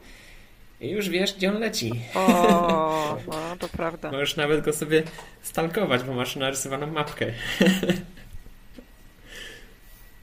i 0.80 0.90
już 0.90 1.08
wiesz, 1.08 1.34
gdzie 1.34 1.52
on 1.52 1.58
leci. 1.58 1.92
O, 2.14 3.18
no, 3.28 3.56
to 3.58 3.68
prawda. 3.68 4.12
Możesz 4.12 4.36
nawet 4.36 4.64
go 4.64 4.72
sobie 4.72 5.02
stalkować, 5.42 6.02
bo 6.02 6.14
masz 6.14 6.36
narysowaną 6.36 6.86
mapkę. 6.86 7.26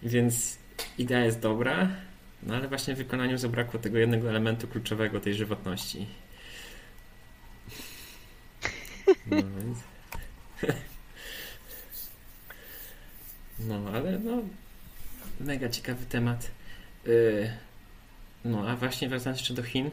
Więc 0.04 0.58
idea 0.98 1.26
jest 1.26 1.40
dobra, 1.40 1.90
no 2.46 2.56
ale 2.56 2.68
właśnie 2.68 2.96
w 2.96 2.98
wykonaniu 2.98 3.38
zabrakło 3.38 3.80
tego 3.80 3.98
jednego 3.98 4.30
elementu 4.30 4.68
kluczowego, 4.68 5.20
tej 5.20 5.34
żywotności. 5.34 6.08
No. 9.28 9.38
No, 13.60 13.82
ale 13.94 14.20
no... 14.20 14.42
Mega 15.40 15.70
ciekawy 15.70 16.06
temat. 16.06 16.52
Yy, 17.06 17.50
No, 18.46 18.70
a 18.70 18.76
właśnie 18.76 19.10
wracając 19.10 19.40
jeszcze 19.40 19.54
do 19.54 19.64
Chin, 19.64 19.92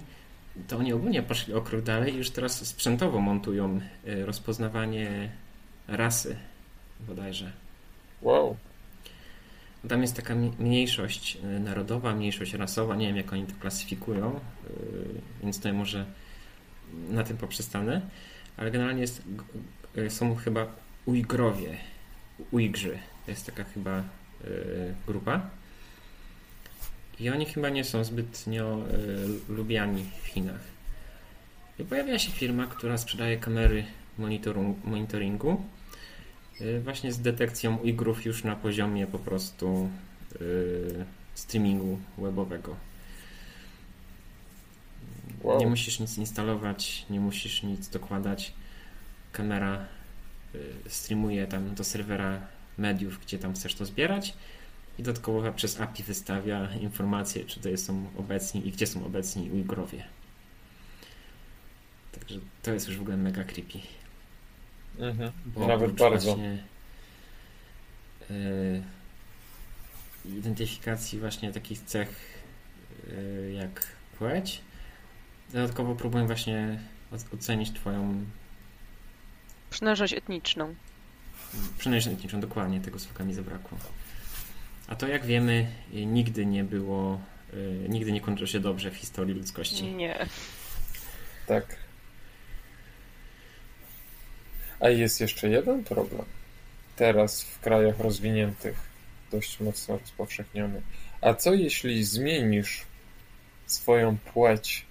to 0.68 0.76
oni 0.76 0.92
ogólnie 0.92 1.22
poszli 1.22 1.54
o 1.54 1.60
krok 1.60 1.82
dalej 1.82 2.14
i 2.14 2.16
już 2.16 2.30
teraz 2.30 2.66
sprzętowo 2.66 3.20
montują 3.20 3.80
y, 4.06 4.26
rozpoznawanie 4.26 5.30
rasy 5.88 6.36
bodajże. 7.00 7.52
Wow. 8.22 8.56
Tam 9.88 10.02
jest 10.02 10.16
taka 10.16 10.34
mniejszość 10.58 11.38
y, 11.44 11.60
narodowa, 11.60 12.14
mniejszość 12.14 12.54
rasowa, 12.54 12.96
nie 12.96 13.06
wiem 13.06 13.16
jak 13.16 13.32
oni 13.32 13.46
to 13.46 13.52
klasyfikują, 13.60 14.36
y, 14.36 14.40
więc 15.42 15.60
to 15.60 15.72
może 15.72 16.06
na 17.10 17.24
tym 17.24 17.36
poprzestanę, 17.36 18.00
ale 18.56 18.70
generalnie 18.70 19.00
jest, 19.00 19.22
y, 19.98 20.10
są 20.10 20.34
chyba 20.34 20.66
Ujgrowie, 21.06 21.76
Ujgrzy, 22.50 22.98
to 23.24 23.30
jest 23.30 23.46
taka 23.46 23.64
chyba 23.64 24.02
grupa. 25.06 25.50
I 27.20 27.30
oni 27.30 27.46
chyba 27.46 27.68
nie 27.68 27.84
są 27.84 28.04
zbytnio 28.04 28.78
lubiani 29.48 30.04
w 30.22 30.26
Chinach. 30.26 30.60
I 31.78 31.84
pojawia 31.84 32.18
się 32.18 32.32
firma, 32.32 32.66
która 32.66 32.98
sprzedaje 32.98 33.36
kamery 33.36 33.84
monitoringu 34.84 35.62
właśnie 36.84 37.12
z 37.12 37.20
detekcją 37.20 37.76
Ujgrów 37.76 38.24
już 38.24 38.44
na 38.44 38.56
poziomie 38.56 39.06
po 39.06 39.18
prostu 39.18 39.90
y, 40.40 41.04
streamingu 41.34 41.98
webowego. 42.18 42.76
Wow. 45.42 45.58
Nie 45.60 45.66
musisz 45.66 46.00
nic 46.00 46.18
instalować, 46.18 47.06
nie 47.10 47.20
musisz 47.20 47.62
nic 47.62 47.88
dokładać. 47.88 48.52
Kamera 49.32 49.86
y, 50.54 50.90
streamuje 50.90 51.46
tam 51.46 51.74
do 51.74 51.84
serwera 51.84 52.46
mediów, 52.78 53.20
gdzie 53.20 53.38
tam 53.38 53.54
chcesz 53.54 53.74
to 53.74 53.86
zbierać 53.86 54.34
i 54.98 55.02
dodatkowo 55.02 55.52
przez 55.52 55.80
API 55.80 56.02
wystawia 56.02 56.74
informacje, 56.74 57.44
czy 57.44 57.60
to 57.60 57.76
są 57.76 58.06
obecni 58.16 58.68
i 58.68 58.72
gdzie 58.72 58.86
są 58.86 59.06
obecni 59.06 59.50
Ujgurowie. 59.50 60.04
Także 62.12 62.38
to 62.62 62.72
jest 62.72 62.88
już 62.88 62.98
w 62.98 63.00
ogóle 63.00 63.16
mega 63.16 63.44
creepy. 63.44 63.78
Mhm. 64.98 65.32
Bo 65.46 65.66
Nawet 65.66 65.92
bardzo. 65.92 66.26
Właśnie, 66.34 66.64
y, 68.30 68.82
identyfikacji 70.24 71.18
właśnie 71.20 71.52
takich 71.52 71.80
cech 71.80 72.40
y, 73.08 73.52
jak 73.56 73.86
płeć. 74.18 74.60
Dodatkowo 75.52 75.94
próbuję 75.94 76.26
właśnie 76.26 76.78
ocenić 77.34 77.72
twoją 77.72 78.24
Przynależność 79.70 80.12
etniczną. 80.12 80.74
przynależność 81.78 82.18
etniczną. 82.18 82.40
Dokładnie 82.40 82.80
tego 82.80 82.98
słowa 82.98 83.24
mi 83.24 83.34
zabrakło. 83.34 83.78
A 84.88 84.96
to 84.96 85.08
jak 85.08 85.26
wiemy 85.26 85.66
nigdy 85.92 86.46
nie 86.46 86.64
było, 86.64 87.20
y, 87.54 87.86
nigdy 87.88 88.12
nie 88.12 88.20
kończyło 88.20 88.46
się 88.46 88.60
dobrze 88.60 88.90
w 88.90 88.96
historii 88.96 89.34
ludzkości. 89.34 89.84
Nie. 89.84 90.26
Tak. 91.46 91.76
A 94.82 94.88
jest 94.88 95.20
jeszcze 95.20 95.48
jeden 95.48 95.84
problem. 95.84 96.24
Teraz 96.96 97.42
w 97.42 97.60
krajach 97.60 98.00
rozwiniętych, 98.00 98.74
dość 99.32 99.60
mocno 99.60 99.98
rozpowszechniony. 99.98 100.82
A 101.20 101.34
co 101.34 101.54
jeśli 101.54 102.04
zmienisz 102.04 102.82
swoją 103.66 104.18
płeć? 104.18 104.86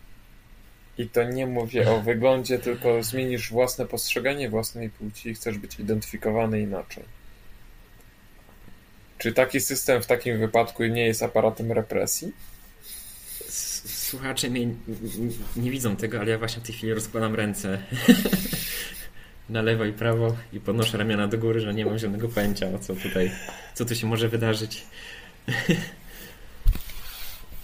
I 0.98 1.10
to 1.10 1.24
nie 1.24 1.48
mówię 1.48 1.92
o 1.92 2.02
wyglądzie, 2.02 2.60
tylko 2.60 3.04
zmienisz 3.04 3.50
własne 3.50 3.86
postrzeganie 3.86 4.50
własnej 4.50 4.90
płci 4.90 5.30
i 5.30 5.34
chcesz 5.34 5.58
być 5.58 5.80
identyfikowany 5.80 6.62
inaczej. 6.62 7.04
Czy 9.18 9.34
taki 9.34 9.62
system 9.62 10.04
w 10.04 10.08
takim 10.08 10.40
wypadku 10.40 10.84
nie 10.84 11.06
jest 11.06 11.24
aparatem 11.24 11.72
represji? 11.72 12.32
Słuchacze 13.86 14.50
mnie 14.50 14.68
nie 15.56 15.72
widzą 15.72 15.96
tego, 15.96 16.20
ale 16.20 16.32
ja 16.32 16.38
właśnie 16.38 16.64
w 16.64 16.66
tej 16.66 16.76
chwili 16.76 16.94
rozkładam 16.94 17.36
ręce 17.36 17.84
na 19.52 19.62
lewo 19.62 19.86
i 19.86 19.94
prawo 19.94 20.36
i 20.54 20.60
podnoszę 20.60 20.98
ramiona 20.98 21.28
do 21.28 21.38
góry, 21.38 21.60
że 21.60 21.74
nie 21.74 21.86
mam 21.86 22.00
żadnego 22.00 22.28
pojęcia 22.30 22.68
o 22.68 22.80
co 22.80 22.96
tutaj, 22.96 23.32
co 23.74 23.86
tu 23.86 23.96
się 23.96 24.08
może 24.08 24.30
wydarzyć. 24.30 24.84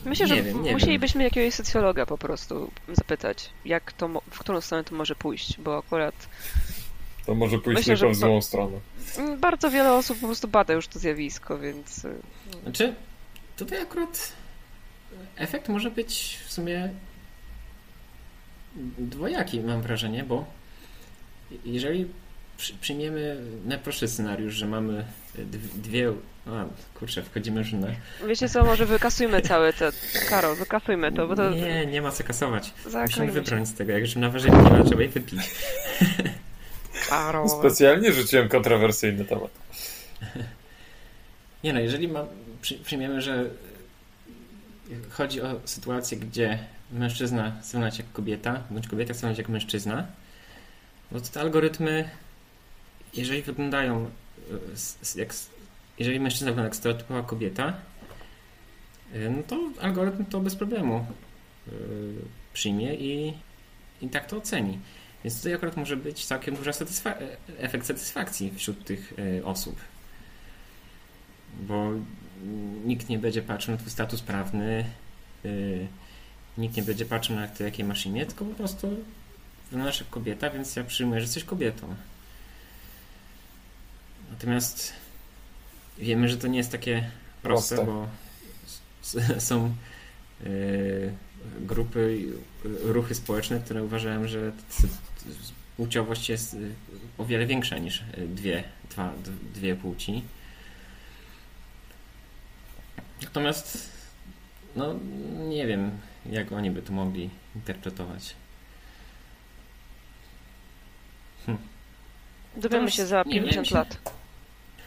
Myślę, 0.05 0.25
Nie 0.27 0.35
że 0.35 0.43
wiem, 0.43 0.63
nie 0.63 0.73
musielibyśmy 0.73 1.23
jakiegoś 1.23 1.53
socjologa 1.53 2.05
po 2.05 2.17
prostu 2.17 2.71
zapytać, 2.93 3.49
jak 3.65 3.93
to, 3.93 4.07
w 4.31 4.39
którą 4.39 4.61
stronę 4.61 4.83
to 4.83 4.95
może 4.95 5.15
pójść, 5.15 5.57
bo 5.59 5.77
akurat 5.77 6.29
To 7.25 7.35
może 7.35 7.57
pójść 7.59 7.77
Myślę, 7.79 7.97
tylko 7.97 8.09
w 8.13 8.15
złą 8.15 8.41
stronę. 8.41 8.77
mm, 9.17 9.39
bardzo 9.39 9.71
wiele 9.71 9.93
osób 9.93 10.19
po 10.19 10.25
prostu 10.27 10.47
bada 10.47 10.73
już 10.73 10.87
to 10.87 10.99
zjawisko, 10.99 11.59
więc 11.59 12.05
y, 12.05 12.15
Znaczy, 12.63 12.93
tutaj 13.57 13.81
akurat 13.81 14.31
efekt 15.35 15.69
może 15.69 15.91
być 15.91 16.39
w 16.47 16.53
sumie 16.53 16.89
dwojaki, 18.97 19.59
mam 19.61 19.81
wrażenie, 19.81 20.23
bo 20.23 20.45
jeżeli 21.65 22.07
przy, 22.57 22.73
przyjmiemy 22.73 23.37
najprostszy 23.65 24.07
scenariusz, 24.07 24.53
że 24.53 24.65
mamy 24.65 25.05
dw- 25.35 25.81
dwie. 25.81 26.13
A, 26.47 26.65
kurczę, 26.99 27.23
wchodzimy 27.23 27.59
już 27.59 27.71
na. 27.73 27.87
wiecie 28.27 28.49
co, 28.49 28.65
może 28.65 28.85
wykasujmy 28.85 29.41
całe 29.41 29.73
te... 29.73 29.91
Karol, 30.29 30.55
wykasujmy 30.55 31.11
to, 31.11 31.27
bo 31.27 31.35
to... 31.35 31.49
Nie, 31.49 31.85
nie 31.85 32.01
ma 32.01 32.11
co 32.11 32.23
kasować. 32.23 32.73
Musimy 32.85 32.91
Zaklejmy 32.91 33.33
się. 33.33 33.41
wybrać 33.41 33.67
z 33.67 33.73
tego. 33.73 33.91
Jak 33.91 34.01
już 34.01 34.15
naważyli 34.15 34.53
piwa, 34.53 34.83
trzeba 34.83 35.01
je 35.01 35.09
wypić. 35.09 35.39
Karol. 37.09 37.49
Specjalnie 37.49 38.11
rzuciłem 38.13 38.49
kontrowersyjny 38.49 39.25
temat. 39.25 39.51
Nie 41.63 41.73
no, 41.73 41.79
jeżeli 41.79 42.07
ma, 42.07 42.25
przy, 42.61 42.75
przyjmiemy, 42.79 43.21
że 43.21 43.45
chodzi 45.09 45.41
o 45.41 45.59
sytuację, 45.65 46.17
gdzie 46.17 46.59
mężczyzna 46.91 47.51
chce 47.61 47.79
jak 47.79 48.11
kobieta, 48.13 48.63
bądź 48.69 48.87
kobieta 48.87 49.13
chce 49.13 49.33
jak 49.37 49.49
mężczyzna, 49.49 50.07
no 51.11 51.19
to 51.19 51.27
te 51.27 51.41
algorytmy, 51.41 52.09
jeżeli 53.13 53.41
wyglądają 53.41 54.05
e, 55.15 55.19
jak, 55.19 55.33
jeżeli 55.99 56.19
mężczyzna 56.19 56.47
wygląda 56.47 56.67
jak 56.67 56.75
stereotypowa 56.75 57.23
kobieta, 57.23 57.73
e, 59.13 59.29
no 59.29 59.43
to 59.43 59.69
algorytm 59.81 60.25
to 60.25 60.39
bez 60.39 60.55
problemu 60.55 60.95
e, 61.67 61.71
przyjmie 62.53 62.95
i, 62.95 63.33
i 64.01 64.09
tak 64.09 64.25
to 64.25 64.37
oceni. 64.37 64.79
Więc 65.23 65.37
tutaj 65.37 65.53
akurat 65.53 65.77
może 65.77 65.97
być 65.97 66.25
całkiem 66.25 66.55
duży 66.55 66.71
satysfa- 66.71 67.15
efekt 67.57 67.85
satysfakcji 67.85 68.53
wśród 68.55 68.85
tych 68.85 69.13
osób 69.43 69.75
bo 71.61 71.91
nikt 72.85 73.09
nie 73.09 73.19
będzie 73.19 73.41
patrzył 73.41 73.71
na 73.71 73.77
twój 73.77 73.91
status 73.91 74.21
prawny, 74.21 74.85
nikt 76.57 76.77
nie 76.77 76.83
będzie 76.83 77.05
patrzył 77.05 77.35
na 77.35 77.47
to, 77.47 77.63
jakiej 77.63 77.85
masz 77.85 78.05
imię, 78.05 78.25
tylko 78.25 78.45
po 78.45 78.55
prostu 78.55 78.97
wyglądasz 79.71 79.99
jak 79.99 80.09
kobieta, 80.09 80.49
więc 80.49 80.75
ja 80.75 80.83
przyjmuję, 80.83 81.19
że 81.21 81.25
jesteś 81.25 81.43
kobietą. 81.43 81.95
Natomiast 84.31 84.93
wiemy, 85.97 86.29
że 86.29 86.37
to 86.37 86.47
nie 86.47 86.57
jest 86.57 86.71
takie 86.71 87.09
proste, 87.41 87.75
Proste. 87.75 87.91
bo 87.91 89.39
są 89.39 89.75
yy, 90.43 91.13
grupy, 91.59 92.17
yy, 92.63 92.93
ruchy 92.93 93.15
społeczne, 93.15 93.59
które 93.59 93.83
uważają, 93.83 94.27
że 94.27 94.51
płciowość 95.77 96.29
jest 96.29 96.53
yy, 96.53 96.71
o 97.17 97.25
wiele 97.25 97.45
większa 97.45 97.77
niż 97.77 98.03
dwie, 98.27 98.63
dwa, 98.89 99.13
dwie 99.53 99.75
płci. 99.75 100.23
Natomiast, 103.21 103.89
no 104.75 104.95
nie 105.49 105.67
wiem, 105.67 105.91
jak 106.25 106.51
oni 106.51 106.71
by 106.71 106.81
to 106.81 106.93
mogli 106.93 107.29
interpretować. 107.55 108.35
Dowiemy 112.57 112.91
się 112.91 113.05
za 113.05 113.23
Nie 113.25 113.33
wiem, 113.33 113.43
50 113.43 113.67
się- 113.67 113.75
lat. 113.75 113.97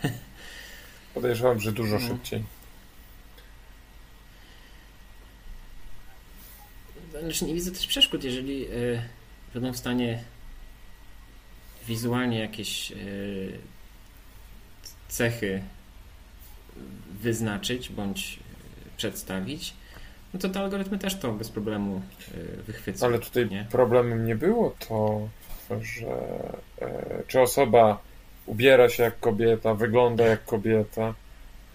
Podejrzewam, 1.14 1.60
że 1.60 1.72
dużo 1.72 1.98
No. 1.98 2.08
szybciej. 2.08 2.44
Znaczy 7.20 7.44
nie 7.44 7.54
widzę 7.54 7.70
też 7.70 7.86
przeszkód, 7.86 8.24
jeżeli 8.24 8.66
y, 8.66 9.02
będą 9.54 9.72
w 9.72 9.76
stanie 9.76 10.24
wizualnie 11.86 12.38
jakieś 12.38 12.92
y, 12.92 13.58
cechy 15.08 15.62
wyznaczyć 17.22 17.88
bądź 17.88 18.38
y, 18.86 18.96
przedstawić, 18.96 19.74
no 20.34 20.40
to 20.40 20.48
te 20.48 20.60
algorytmy 20.60 20.98
też 20.98 21.16
to 21.18 21.32
bez 21.32 21.48
problemu 21.48 22.02
y, 22.34 22.62
wychwycą. 22.62 23.06
Ale 23.06 23.18
tutaj 23.18 23.48
nie? 23.50 23.66
problemem 23.70 24.24
nie 24.26 24.36
było 24.36 24.76
to, 24.88 25.28
że 25.82 26.06
e, 26.82 27.22
czy 27.28 27.40
osoba 27.40 28.02
ubiera 28.46 28.88
się 28.88 29.02
jak 29.02 29.20
kobieta, 29.20 29.74
wygląda 29.74 30.26
jak 30.26 30.44
kobieta, 30.44 31.14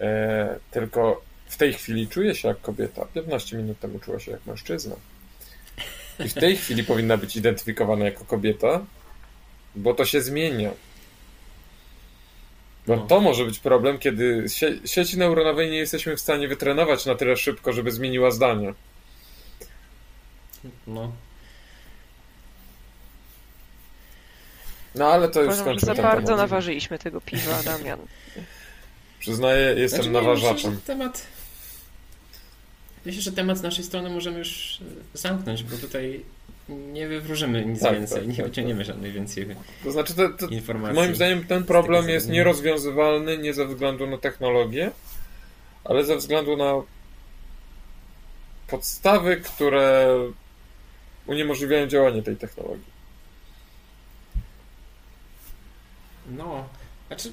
e, 0.00 0.58
tylko 0.70 1.22
w 1.46 1.56
tej 1.56 1.72
chwili 1.72 2.08
czuje 2.08 2.34
się 2.34 2.48
jak 2.48 2.60
kobieta. 2.60 3.04
15 3.14 3.56
minut 3.56 3.78
temu 3.80 3.98
czuła 3.98 4.20
się 4.20 4.32
jak 4.32 4.46
mężczyzna. 4.46 4.96
I 6.24 6.28
w 6.28 6.34
tej 6.34 6.56
chwili 6.56 6.84
powinna 6.84 7.16
być 7.16 7.36
identyfikowana 7.36 8.04
jako 8.04 8.24
kobieta, 8.24 8.84
bo 9.76 9.94
to 9.94 10.04
się 10.04 10.20
zmienia. 10.20 10.70
Bo 12.86 12.96
No. 12.96 13.06
to 13.06 13.20
może 13.20 13.44
być 13.44 13.58
problem, 13.58 13.98
kiedy 13.98 14.44
sie 14.48 14.74
sieci 14.84 15.18
neuronowej 15.18 15.70
nie 15.70 15.76
jesteśmy 15.78 16.16
w 16.16 16.20
stanie 16.20 16.48
wytrenować 16.48 17.06
na 17.06 17.14
tyle 17.14 17.36
szybko, 17.36 17.72
żeby 17.72 17.92
zmieniła 17.92 18.30
zdanie. 18.30 18.74
No, 20.86 21.12
No 24.96 25.06
ale 25.06 25.28
to 25.28 25.42
już 25.42 25.54
Uważam, 25.54 25.64
że 25.74 25.80
skończymy 25.80 25.96
za 25.96 26.02
bardzo 26.02 26.26
temat. 26.26 26.40
naważyliśmy 26.40 26.98
tego 26.98 27.20
piwa, 27.20 27.62
Damian. 27.62 27.98
Przyznaję, 29.20 29.74
jestem 29.76 30.02
Znaczy, 30.02 30.08
nie, 30.08 30.12
naważaczem. 30.20 30.54
Myślę, 30.54 30.70
że 30.70 30.86
temat, 30.86 31.26
myślę, 33.06 33.22
że 33.22 33.32
temat 33.32 33.58
z 33.58 33.62
naszej 33.62 33.84
strony 33.84 34.10
możemy 34.10 34.38
już 34.38 34.80
e, 35.14 35.18
zamknąć, 35.18 35.62
bo 35.62 35.76
tutaj 35.76 36.24
nie 36.68 37.08
wywróżymy 37.08 37.66
nic 37.66 37.80
Tak, 37.82 37.94
więcej, 37.94 38.18
tak, 38.18 38.28
nie 38.28 38.36
tak, 38.36 38.46
wyciągniemy 38.46 38.84
żadnej 38.84 39.12
więcej 39.12 39.46
To 39.84 39.92
znaczy, 39.92 40.14
to, 40.14 40.28
to, 40.28 40.46
informacji. 40.46 40.94
moim 40.96 41.14
zdaniem 41.14 41.44
ten 41.44 41.64
problem 41.64 42.08
jest 42.08 42.28
nierozwiązywalny 42.28 43.38
nie 43.38 43.54
ze 43.54 43.66
względu 43.66 44.06
na 44.06 44.18
technologię, 44.18 44.90
ale 45.84 46.04
ze 46.04 46.16
względu 46.16 46.56
na 46.56 46.72
podstawy, 48.68 49.36
które 49.36 50.16
uniemożliwiają 51.26 51.86
działanie 51.86 52.22
tej 52.22 52.36
technologii. 52.36 52.95
No, 56.28 56.68
znaczy, 57.06 57.32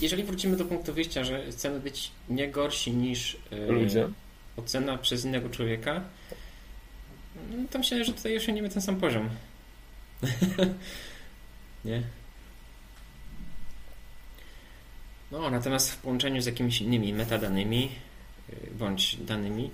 jeżeli 0.00 0.24
wrócimy 0.24 0.56
do 0.56 0.64
punktu 0.64 0.94
wyjścia, 0.94 1.24
że 1.24 1.52
chcemy 1.52 1.80
być 1.80 2.10
nie 2.28 2.48
gorsi 2.48 2.92
niż 2.92 3.36
e, 3.50 3.66
Ludzie. 3.66 4.08
ocena 4.56 4.98
przez 4.98 5.24
innego 5.24 5.48
człowieka, 5.48 6.00
no 7.50 7.68
to 7.70 7.78
myślę, 7.78 8.04
że 8.04 8.12
tutaj 8.12 8.36
osiągniemy 8.36 8.68
ten 8.68 8.82
sam 8.82 8.96
poziom. 8.96 9.28
nie? 11.84 12.02
No, 15.32 15.50
natomiast 15.50 15.92
w 15.92 15.96
połączeniu 15.96 16.42
z 16.42 16.46
jakimiś 16.46 16.80
innymi 16.80 17.12
metadanymi 17.12 17.90
y, 18.50 18.70
bądź 18.78 19.16
danymi, 19.16 19.70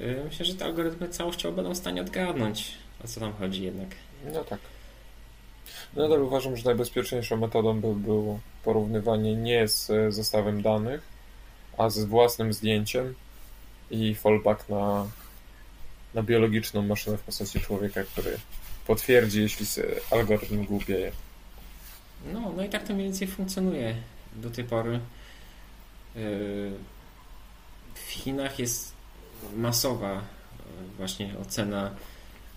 y, 0.00 0.22
myślę, 0.24 0.46
że 0.46 0.54
te 0.54 0.64
algorytmy 0.64 1.08
całościowo 1.08 1.56
będą 1.56 1.74
w 1.74 1.76
stanie 1.76 2.00
odgadnąć, 2.00 2.72
o 3.04 3.08
co 3.08 3.20
tam 3.20 3.32
chodzi 3.32 3.62
jednak. 3.62 3.88
No 4.32 4.44
tak. 4.44 4.60
Nadal 5.96 6.22
uważam, 6.22 6.56
że 6.56 6.64
najbezpieczniejszą 6.64 7.36
metodą 7.36 7.80
by 7.80 7.94
było 7.94 8.40
porównywanie 8.64 9.36
nie 9.36 9.68
z 9.68 9.90
e, 9.90 10.12
zestawem 10.12 10.62
danych, 10.62 11.02
a 11.78 11.90
z 11.90 12.04
własnym 12.04 12.52
zdjęciem 12.52 13.14
i 13.90 14.14
fallback 14.14 14.68
na, 14.68 15.06
na 16.14 16.22
biologiczną 16.22 16.82
maszynę 16.82 17.16
w 17.16 17.22
postaci 17.22 17.60
człowieka, 17.60 18.04
który 18.04 18.38
potwierdzi, 18.86 19.42
jeśli 19.42 19.66
algorytm 20.10 20.64
głupieje. 20.64 21.12
No, 22.32 22.52
no 22.56 22.64
i 22.64 22.68
tak 22.68 22.86
to 22.86 22.94
mniej 22.94 23.06
więcej 23.06 23.28
funkcjonuje 23.28 23.94
do 24.36 24.50
tej 24.50 24.64
pory. 24.64 25.00
Yy, 26.16 26.72
w 27.94 28.10
Chinach 28.10 28.58
jest 28.58 28.92
masowa 29.56 30.12
yy, 30.12 30.20
właśnie 30.96 31.34
ocena 31.42 31.94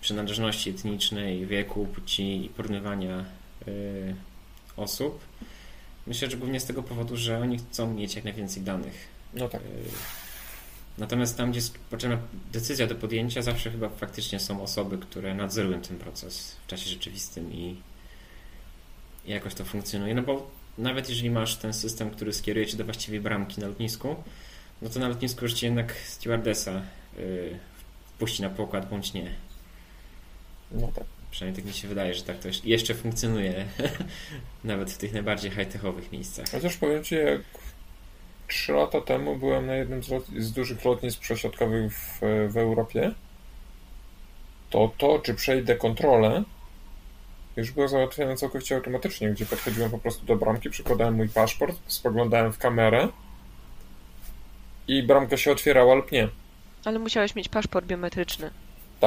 przynależności 0.04 0.70
etnicznej, 0.70 1.46
wieku, 1.46 1.86
płci 1.86 2.44
i 2.44 2.48
porównywania 2.48 3.24
yy, 3.66 4.14
osób. 4.76 5.20
Myślę, 6.06 6.30
że 6.30 6.36
głównie 6.36 6.60
z 6.60 6.64
tego 6.64 6.82
powodu, 6.82 7.16
że 7.16 7.38
oni 7.38 7.58
chcą 7.58 7.94
mieć 7.94 8.14
jak 8.14 8.24
najwięcej 8.24 8.62
danych. 8.62 9.08
No 9.34 9.48
tak. 9.48 9.60
Natomiast 10.98 11.36
tam, 11.36 11.50
gdzie 11.50 11.58
jest 11.58 11.78
potrzebna 11.78 12.18
decyzja 12.52 12.86
do 12.86 12.94
podjęcia, 12.94 13.42
zawsze 13.42 13.70
chyba 13.70 13.88
faktycznie 13.88 14.40
są 14.40 14.62
osoby, 14.62 14.98
które 14.98 15.34
nadzorują 15.34 15.80
ten 15.80 15.98
proces 15.98 16.56
w 16.64 16.66
czasie 16.66 16.90
rzeczywistym 16.90 17.52
i, 17.52 17.76
i 19.26 19.30
jakoś 19.30 19.54
to 19.54 19.64
funkcjonuje. 19.64 20.14
No 20.14 20.22
bo 20.22 20.50
nawet 20.78 21.08
jeżeli 21.08 21.30
masz 21.30 21.56
ten 21.56 21.72
system, 21.72 22.10
który 22.10 22.32
skieruje 22.32 22.66
cię 22.66 22.76
do 22.76 22.84
właściwej 22.84 23.20
bramki 23.20 23.60
na 23.60 23.68
lotnisku, 23.68 24.16
no 24.82 24.88
to 24.88 25.00
na 25.00 25.08
lotnisku 25.08 25.44
już 25.44 25.54
cię 25.54 25.66
jednak 25.66 25.92
stewardesa 25.92 26.82
wpuści 28.14 28.42
na 28.42 28.50
pokład 28.50 28.88
bądź 28.88 29.12
nie. 29.12 29.30
No 30.70 30.88
tak. 30.94 31.04
Przynajmniej 31.30 31.62
tak 31.62 31.74
mi 31.74 31.78
się 31.80 31.88
wydaje, 31.88 32.14
że 32.14 32.22
tak 32.22 32.38
to 32.38 32.48
jeszcze 32.64 32.94
funkcjonuje. 32.94 33.66
Nawet 34.64 34.90
w 34.92 34.98
tych 34.98 35.12
najbardziej 35.12 35.50
high-techowych 35.50 36.12
miejscach. 36.12 36.46
Chociaż 36.50 36.76
powiem 36.76 37.04
Ci, 37.04 37.14
jak 37.14 37.40
3 38.48 38.72
lata 38.72 39.00
temu 39.00 39.36
byłem 39.36 39.66
na 39.66 39.74
jednym 39.74 40.02
z, 40.02 40.08
lot... 40.08 40.24
z 40.38 40.52
dużych 40.52 40.84
lotnisk 40.84 41.20
przesiadkowych 41.20 41.92
w, 41.92 42.20
w 42.48 42.56
Europie, 42.56 43.12
to 44.70 44.92
to, 44.98 45.18
czy 45.18 45.34
przejdę 45.34 45.76
kontrolę, 45.76 46.44
już 47.56 47.70
było 47.70 47.88
załatwione 47.88 48.36
całkowicie 48.36 48.76
automatycznie, 48.76 49.30
gdzie 49.30 49.46
podchodziłem 49.46 49.90
po 49.90 49.98
prostu 49.98 50.26
do 50.26 50.36
bramki, 50.36 50.70
przykładałem 50.70 51.14
mój 51.14 51.28
paszport, 51.28 51.78
spoglądałem 51.86 52.52
w 52.52 52.58
kamerę 52.58 53.08
i 54.88 55.02
bramka 55.02 55.36
się 55.36 55.52
otwierała 55.52 55.94
lub 55.94 56.12
nie. 56.12 56.28
Ale 56.84 56.98
musiałeś 56.98 57.34
mieć 57.34 57.48
paszport 57.48 57.86
biometryczny. 57.86 58.50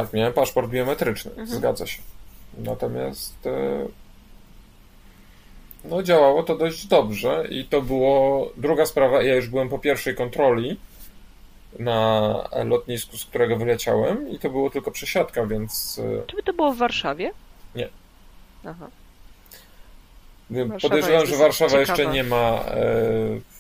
Tak, 0.02 0.14
miałem 0.14 0.34
paszport 0.34 0.70
biometryczny, 0.70 1.32
mhm. 1.32 1.48
zgadza 1.48 1.88
się. 1.88 2.02
Natomiast 2.58 3.48
e, 3.48 3.86
no 5.86 6.04
działało 6.04 6.44
to 6.44 6.58
dość 6.58 6.88
dobrze 6.88 7.46
i 7.50 7.66
to 7.66 7.82
było 7.82 8.52
druga 8.58 8.86
sprawa, 8.86 9.24
ja 9.24 9.36
już 9.36 9.48
byłem 9.48 9.70
po 9.70 9.80
pierwszej 9.80 10.16
kontroli 10.16 10.80
na 11.80 12.34
lotnisku, 12.66 13.18
z 13.18 13.26
którego 13.26 13.58
wyleciałem 13.58 14.30
i 14.30 14.40
to 14.40 14.50
było 14.50 14.70
tylko 14.70 14.92
przesiadka, 14.92 15.46
więc... 15.46 16.00
E, 16.00 16.28
Czy 16.28 16.44
to 16.44 16.54
było 16.54 16.74
w 16.74 16.78
Warszawie? 16.78 17.32
Nie. 17.76 17.90
Aha. 18.66 18.90
Podejrzewam, 20.82 21.26
że 21.26 21.36
Warszawa 21.36 21.72
ciekawa. 21.72 22.02
jeszcze 22.02 22.14
nie 22.14 22.24
ma 22.24 22.64
e, 22.66 23.57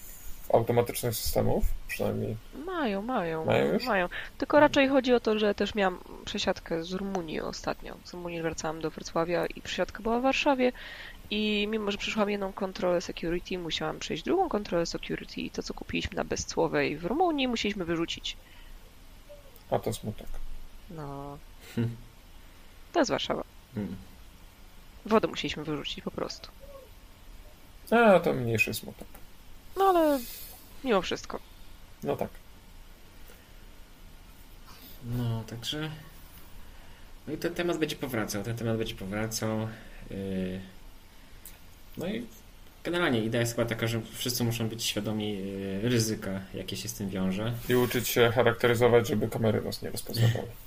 automatycznych 0.53 1.15
systemów, 1.15 1.65
przynajmniej. 1.87 2.35
Mają, 2.65 3.01
mają. 3.01 3.45
Mają 3.45 3.73
już? 3.73 3.85
Mają. 3.85 4.09
Tylko 4.37 4.59
raczej 4.59 4.87
chodzi 4.87 5.13
o 5.13 5.19
to, 5.19 5.39
że 5.39 5.55
też 5.55 5.75
miałam 5.75 5.99
przesiadkę 6.25 6.83
z 6.83 6.93
Rumunii 6.93 7.41
ostatnio. 7.41 7.97
Z 8.03 8.13
Rumunii 8.13 8.41
wracałam 8.41 8.81
do 8.81 8.89
Wrocławia 8.89 9.45
i 9.45 9.61
przesiadka 9.61 10.03
była 10.03 10.19
w 10.19 10.23
Warszawie 10.23 10.71
i 11.29 11.67
mimo, 11.69 11.91
że 11.91 11.97
przyszłam 11.97 12.29
jedną 12.29 12.53
kontrolę 12.53 13.01
security, 13.01 13.57
musiałam 13.57 13.99
przejść 13.99 14.23
drugą 14.23 14.49
kontrolę 14.49 14.85
security 14.85 15.41
i 15.41 15.49
to, 15.49 15.63
co 15.63 15.73
kupiliśmy 15.73 16.15
na 16.15 16.23
Bezcłowej 16.23 16.97
w 16.97 17.05
Rumunii, 17.05 17.47
musieliśmy 17.47 17.85
wyrzucić. 17.85 18.37
A 19.71 19.79
to 19.79 19.93
smutek. 19.93 20.27
No. 20.89 21.37
Hmm. 21.75 21.95
To 22.93 22.99
jest 22.99 23.11
Warszawa. 23.11 23.43
Hmm. 23.75 23.95
Wodę 25.05 25.27
musieliśmy 25.27 25.63
wyrzucić 25.63 26.01
po 26.03 26.11
prostu. 26.11 26.49
A, 27.91 28.19
to 28.19 28.33
mniejszy 28.33 28.73
smutek. 28.73 29.07
No 29.77 29.85
ale 29.85 30.19
mimo 30.83 31.01
wszystko. 31.01 31.39
No 32.03 32.15
tak. 32.15 32.29
No, 35.05 35.43
także. 35.47 35.89
No 37.27 37.33
i 37.33 37.37
ten 37.37 37.53
temat 37.53 37.77
będzie 37.77 37.95
powracał. 37.95 38.43
Ten 38.43 38.55
temat 38.55 38.77
będzie 38.77 38.95
powracał. 38.95 39.67
Yy... 40.11 40.59
No 41.97 42.07
i 42.07 42.25
generalnie 42.83 43.21
idea 43.21 43.41
jest 43.41 43.55
chyba 43.55 43.67
taka, 43.67 43.87
że 43.87 44.01
wszyscy 44.13 44.43
muszą 44.43 44.69
być 44.69 44.83
świadomi 44.83 45.37
yy, 45.37 45.89
ryzyka, 45.89 46.41
jakie 46.53 46.77
się 46.77 46.87
z 46.87 46.93
tym 46.93 47.09
wiąże. 47.09 47.53
I 47.69 47.75
uczyć 47.75 48.07
się 48.07 48.31
charakteryzować, 48.35 49.07
żeby 49.07 49.27
kamery 49.27 49.61
nas 49.61 49.81
nie 49.81 49.89
rozpoznawały. 49.89 50.47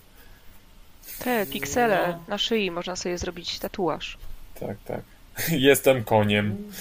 Te 1.25 1.47
piksele 1.47 2.09
no. 2.09 2.25
na 2.29 2.39
szyi, 2.39 2.71
można 2.71 2.97
sobie 2.97 3.19
zrobić 3.19 3.59
tatuaż. 3.59 4.19
Tak, 4.61 4.77
tak. 4.85 5.03
Jestem 5.49 6.05
koniem. 6.05 6.73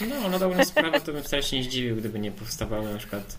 No, 0.00 0.28
na 0.28 0.38
dobrą 0.38 0.64
sprawę 0.64 1.00
to 1.00 1.12
bym 1.12 1.22
wcale 1.22 1.42
się 1.42 1.56
nie 1.56 1.64
zdziwił, 1.64 1.96
gdyby 1.96 2.18
nie 2.18 2.32
powstawały 2.32 2.92
na 2.92 2.98
przykład 2.98 3.38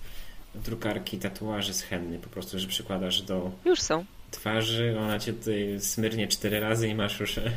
drukarki 0.55 1.17
tatuaży 1.17 1.73
z 1.73 1.81
henny, 1.81 2.19
po 2.19 2.29
prostu, 2.29 2.59
że 2.59 2.67
przykładasz 2.67 3.21
do 3.21 3.51
już 3.65 3.81
są. 3.81 4.05
twarzy, 4.31 4.95
ona 4.99 5.19
cię 5.19 5.33
tutaj 5.33 5.77
smyrnie 5.79 6.27
cztery 6.27 6.59
razy 6.59 6.87
i 6.87 6.95
masz 6.95 7.19
już... 7.19 7.37
E, 7.37 7.51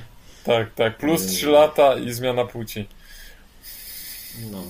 tak, 0.45 0.75
tak, 0.75 0.99
plus 0.99 1.27
trzy 1.27 1.47
lata 1.47 1.97
i 1.97 2.13
zmiana 2.13 2.45
płci. 2.45 2.87
No. 4.51 4.63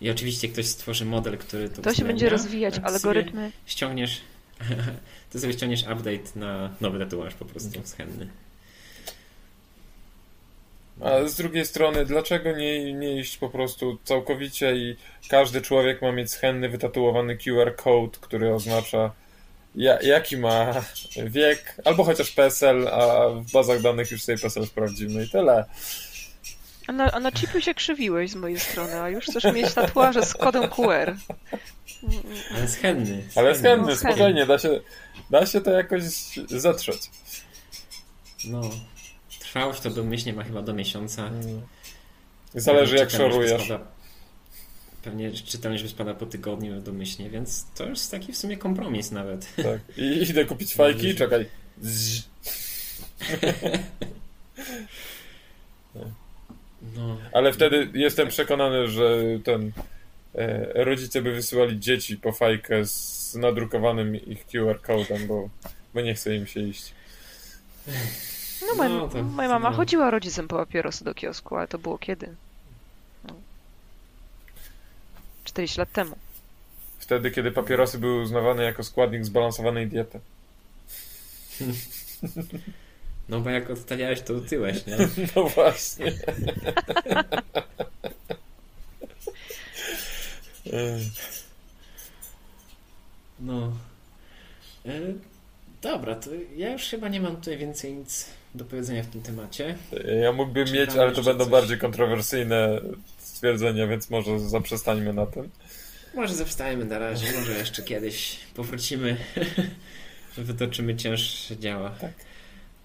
I 0.00 0.10
oczywiście 0.10 0.48
ktoś 0.48 0.66
stworzy 0.66 1.04
model, 1.04 1.38
który 1.38 1.68
to 1.68 1.82
To 1.82 1.94
się 1.94 2.04
będzie 2.04 2.28
rozwijać, 2.28 2.78
algorytmy. 2.78 3.52
Ściągniesz, 3.66 4.20
ty 5.30 5.40
sobie 5.40 5.52
ściągniesz 5.52 5.82
update 5.82 6.30
na 6.36 6.70
nowy 6.80 6.98
tatuaż 6.98 7.34
po 7.34 7.44
prostu 7.44 7.70
z 7.84 7.92
henny. 7.92 8.28
A 11.04 11.28
z 11.28 11.34
drugiej 11.34 11.66
strony, 11.66 12.04
dlaczego 12.04 12.52
nie, 12.52 12.94
nie 12.94 13.16
iść 13.16 13.36
po 13.36 13.48
prostu 13.48 13.98
całkowicie 14.04 14.76
i 14.76 14.96
każdy 15.28 15.60
człowiek 15.60 16.02
ma 16.02 16.12
mieć 16.12 16.32
schenny 16.32 16.68
wytatuowany 16.68 17.36
QR 17.36 17.76
code, 17.76 18.18
który 18.20 18.54
oznacza 18.54 19.12
ja, 19.74 20.00
jaki 20.02 20.36
ma 20.36 20.74
wiek, 21.16 21.76
albo 21.84 22.04
chociaż 22.04 22.30
PESEL, 22.30 22.88
a 22.88 23.28
w 23.28 23.52
bazach 23.52 23.80
danych 23.80 24.10
już 24.10 24.22
sobie 24.22 24.38
PESEL 24.38 24.66
sprawdzimy 24.66 25.24
i 25.24 25.28
tyle. 25.28 25.64
A 26.86 26.92
na, 26.92 27.12
a 27.12 27.20
na 27.20 27.32
chipy 27.32 27.62
się 27.62 27.74
krzywiłeś 27.74 28.30
z 28.30 28.34
mojej 28.34 28.60
strony, 28.60 29.00
a 29.00 29.08
już 29.08 29.24
chcesz 29.26 29.44
mieć 29.44 29.74
tatuaże 29.74 30.26
z 30.26 30.34
kodem 30.34 30.68
QR. 30.68 31.16
Ale 32.56 32.68
schenny. 32.68 33.22
Ale 33.36 33.54
schenny, 33.54 33.96
spokojnie, 33.96 34.46
da 34.46 34.58
się, 34.58 34.80
da 35.30 35.46
się 35.46 35.60
to 35.60 35.70
jakoś 35.70 36.02
zetrzeć. 36.48 37.10
No. 38.44 38.60
Trwałość 39.50 39.80
to 39.80 39.90
domyślnie 39.90 40.32
ma 40.32 40.44
chyba 40.44 40.62
do 40.62 40.74
miesiąca. 40.74 41.26
Mm. 41.26 41.62
Zależy 42.54 42.96
jak 42.96 43.10
szorujesz. 43.10 43.64
Spada, 43.64 43.84
pewnie 45.02 45.32
czytelność 45.32 45.88
spada 45.88 46.14
po 46.14 46.26
tygodniu 46.26 46.80
domyślnie, 46.80 47.30
więc 47.30 47.66
to 47.74 47.84
już 47.84 47.98
jest 47.98 48.10
taki 48.10 48.32
w 48.32 48.36
sumie 48.36 48.56
kompromis 48.56 49.10
nawet. 49.10 49.56
Tak. 49.56 49.80
I 49.96 50.02
idę 50.30 50.44
kupić 50.44 50.74
fajki, 50.74 51.14
czekaj. 51.14 51.46
No. 56.96 57.18
Ale 57.32 57.52
wtedy 57.52 57.88
jestem 57.94 58.28
przekonany, 58.28 58.88
że 58.88 59.22
ten 59.44 59.72
e, 60.34 60.84
rodzice 60.84 61.22
by 61.22 61.32
wysyłali 61.32 61.80
dzieci 61.80 62.16
po 62.16 62.32
fajkę 62.32 62.84
z 62.84 63.34
nadrukowanym 63.34 64.16
ich 64.16 64.46
QR 64.46 64.80
codem, 64.82 65.26
bo, 65.26 65.48
bo 65.94 66.00
nie 66.00 66.14
chce 66.14 66.36
im 66.36 66.46
się 66.46 66.60
iść. 66.60 66.92
No, 68.66 68.74
moja, 68.74 68.88
no, 68.88 69.08
to, 69.08 69.22
moja 69.22 69.48
mama 69.48 69.70
no. 69.70 69.76
chodziła 69.76 70.10
rodzicem 70.10 70.48
po 70.48 70.56
papierosy 70.56 71.04
do 71.04 71.14
kiosku, 71.14 71.56
ale 71.56 71.68
to 71.68 71.78
było 71.78 71.98
kiedy? 71.98 72.34
No. 73.24 73.34
40 75.44 75.78
lat 75.78 75.92
temu. 75.92 76.16
Wtedy, 76.98 77.30
kiedy 77.30 77.50
papierosy 77.52 77.98
były 77.98 78.22
uznawane 78.22 78.62
jako 78.62 78.84
składnik 78.84 79.24
zbalansowanej 79.24 79.86
diety. 79.88 80.20
No 83.28 83.40
bo 83.40 83.50
jak 83.50 83.70
odstawiałeś, 83.70 84.22
to 84.22 84.40
tyłeś, 84.40 84.86
nie? 84.86 84.96
No 85.36 85.44
właśnie. 85.44 86.12
no. 93.40 93.72
E, 94.86 95.00
dobra, 95.82 96.14
to 96.14 96.30
ja 96.56 96.72
już 96.72 96.82
chyba 96.82 97.08
nie 97.08 97.20
mam 97.20 97.36
tutaj 97.36 97.58
więcej 97.58 97.92
nic 97.92 98.39
do 98.54 98.64
powiedzenia 98.64 99.02
w 99.02 99.06
tym 99.06 99.22
temacie. 99.22 99.78
Ja 100.22 100.32
mógłbym 100.32 100.66
Czy 100.66 100.72
mieć, 100.72 100.90
ale 100.90 101.12
to 101.12 101.22
będą 101.22 101.44
coś? 101.44 101.52
bardziej 101.52 101.78
kontrowersyjne 101.78 102.80
stwierdzenia, 103.18 103.86
więc 103.86 104.10
może 104.10 104.40
zaprzestańmy 104.40 105.12
na 105.12 105.26
tym. 105.26 105.50
Może 106.14 106.34
zaprzestajmy 106.34 106.84
na 106.84 106.98
razie, 106.98 107.32
może 107.38 107.52
jeszcze 107.52 107.82
kiedyś 107.82 108.36
powrócimy, 108.54 109.16
wytoczymy 110.36 110.96
cięższe 110.96 111.56
działa. 111.56 111.90
Tak. 111.90 112.12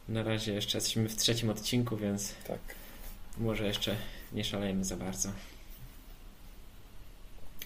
Na 0.09 0.23
razie 0.23 0.53
jeszcze 0.53 0.77
jesteśmy 0.77 1.09
w 1.09 1.15
trzecim 1.15 1.49
odcinku, 1.49 1.97
więc 1.97 2.33
Tak. 2.47 2.59
może 3.37 3.67
jeszcze 3.67 3.95
nie 4.33 4.43
szalejmy 4.43 4.85
za 4.85 4.97
bardzo. 4.97 5.29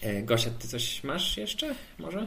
E, 0.02 0.22
Gosia, 0.22 0.50
ty 0.50 0.68
coś 0.68 1.04
masz 1.04 1.36
jeszcze? 1.36 1.74
Może? 1.98 2.26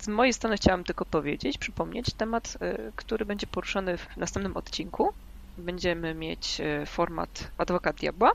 Z 0.00 0.08
mojej 0.08 0.32
strony 0.32 0.56
chciałam 0.56 0.84
tylko 0.84 1.04
powiedzieć, 1.04 1.58
przypomnieć 1.58 2.12
temat, 2.12 2.58
y, 2.62 2.92
który 2.96 3.24
będzie 3.24 3.46
poruszony 3.46 3.98
w 3.98 4.16
następnym 4.16 4.56
odcinku. 4.56 5.12
Będziemy 5.58 6.14
mieć 6.14 6.60
y, 6.60 6.86
format 6.86 7.50
Adwokat 7.58 7.96
Diabła 7.96 8.32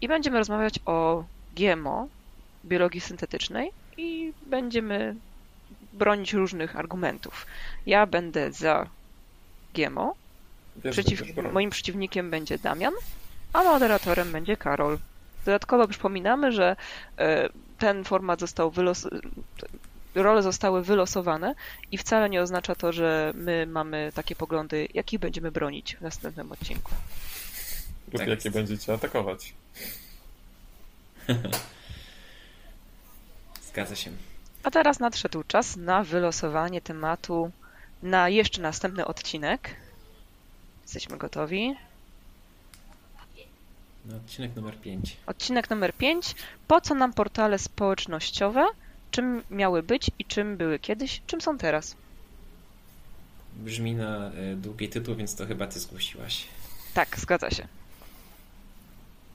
i 0.00 0.08
będziemy 0.08 0.38
rozmawiać 0.38 0.80
o 0.86 1.24
GMO, 1.56 2.08
biologii 2.64 3.00
syntetycznej 3.00 3.70
i 3.96 4.32
będziemy 4.46 5.14
bronić 5.92 6.32
różnych 6.32 6.76
argumentów. 6.76 7.46
Ja 7.86 8.06
będę 8.06 8.52
za 8.52 8.86
GMO, 9.74 10.14
Wiesz, 10.84 10.92
Przeciw, 10.92 11.22
moim 11.52 11.70
przeciwnikiem 11.70 12.30
będzie 12.30 12.58
Damian, 12.58 12.94
a 13.52 13.62
moderatorem 13.62 14.32
będzie 14.32 14.56
Karol. 14.56 14.98
Dodatkowo 15.44 15.88
przypominamy, 15.88 16.52
że 16.52 16.76
e, 17.18 17.48
ten 17.78 18.04
format 18.04 18.40
został 18.40 18.70
wylos... 18.70 19.08
role 20.18 20.42
zostały 20.42 20.82
wylosowane 20.84 21.54
i 21.92 21.98
wcale 21.98 22.30
nie 22.30 22.42
oznacza 22.42 22.74
to, 22.74 22.92
że 22.92 23.32
my 23.34 23.66
mamy 23.66 24.12
takie 24.14 24.36
poglądy, 24.36 24.88
jakich 24.94 25.20
będziemy 25.20 25.50
bronić 25.50 25.96
w 25.96 26.00
następnym 26.00 26.52
odcinku. 26.52 26.92
Lub 28.12 28.18
Tak 28.18 28.28
jakie 28.28 28.50
będziecie 28.50 28.94
atakować. 28.94 29.54
Zgadza 33.68 33.96
się. 33.96 34.10
A 34.62 34.70
teraz 34.70 35.00
nadszedł 35.00 35.42
czas 35.42 35.76
na 35.76 36.04
wylosowanie 36.04 36.80
tematu 36.80 37.50
na 38.02 38.28
jeszcze 38.28 38.62
następny 38.62 39.06
odcinek. 39.06 39.76
Jesteśmy 40.82 41.16
gotowi. 41.16 41.76
No, 44.04 44.16
odcinek 44.16 44.56
numer 44.56 44.80
5. 44.80 45.16
Odcinek 45.26 45.70
numer 45.70 45.94
5. 45.94 46.34
Po 46.68 46.80
co 46.80 46.94
nam 46.94 47.12
portale 47.12 47.58
społecznościowe? 47.58 48.66
Czym 49.18 49.42
miały 49.50 49.82
być 49.82 50.10
i 50.18 50.24
czym 50.24 50.56
były 50.56 50.78
kiedyś? 50.78 51.22
Czym 51.26 51.40
są 51.40 51.58
teraz? 51.58 51.96
Brzmi 53.56 53.94
na 53.94 54.30
e, 54.32 54.56
długi 54.56 54.88
tytuł, 54.88 55.14
więc 55.14 55.34
to 55.34 55.46
chyba 55.46 55.66
ty 55.66 55.80
zgłosiłaś. 55.80 56.44
Tak, 56.94 57.18
zgadza 57.18 57.50
się. 57.50 57.68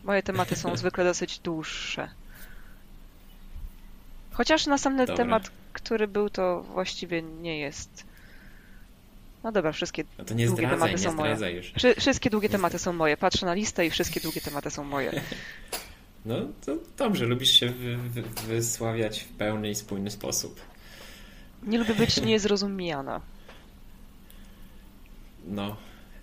Moje 0.03 0.23
tematy 0.23 0.55
są 0.55 0.75
zwykle 0.77 1.03
dosyć 1.03 1.39
dłuższe. 1.39 2.09
Chociaż 4.31 4.65
następny 4.65 5.05
Dobra. 5.05 5.17
temat, 5.25 5.51
który 5.73 6.07
był, 6.07 6.29
to 6.29 6.61
właściwie 6.63 7.21
nie 7.21 7.59
jest. 7.59 8.05
No 9.43 9.51
dobra, 9.51 9.71
wszystkie, 9.71 10.03
No 10.17 10.25
to 10.25 10.33
nie 10.33 10.45
Długie 10.47 10.67
zdradzaj, 10.67 10.77
tematy 10.77 11.03
nie 11.03 11.09
są 11.09 11.13
moje. 11.13 11.51
już. 11.51 11.73
wszy, 11.77 11.95
wszystkie 11.95 12.29
długie 12.29 12.49
tematy 12.49 12.79
są 12.79 12.93
moje. 12.93 13.17
Patrzę 13.17 13.45
na 13.45 13.53
listę 13.53 13.85
i 13.85 13.89
wszystkie 13.89 14.19
długie 14.19 14.41
tematy 14.41 14.71
są 14.71 14.83
moje. 14.83 15.11
No 16.25 16.35
to 16.65 16.77
dobrze, 16.97 17.25
lubisz 17.25 17.51
się 17.51 17.69
wy, 17.69 17.97
wy, 17.97 18.21
wysławiać 18.47 19.19
w 19.19 19.27
pełny 19.27 19.69
i 19.69 19.75
spójny 19.75 20.11
sposób. 20.11 20.61
Nie 21.63 21.77
lubię 21.77 21.95
być 21.95 22.21
niezrozumiana. 22.21 23.21
No, 25.47 25.75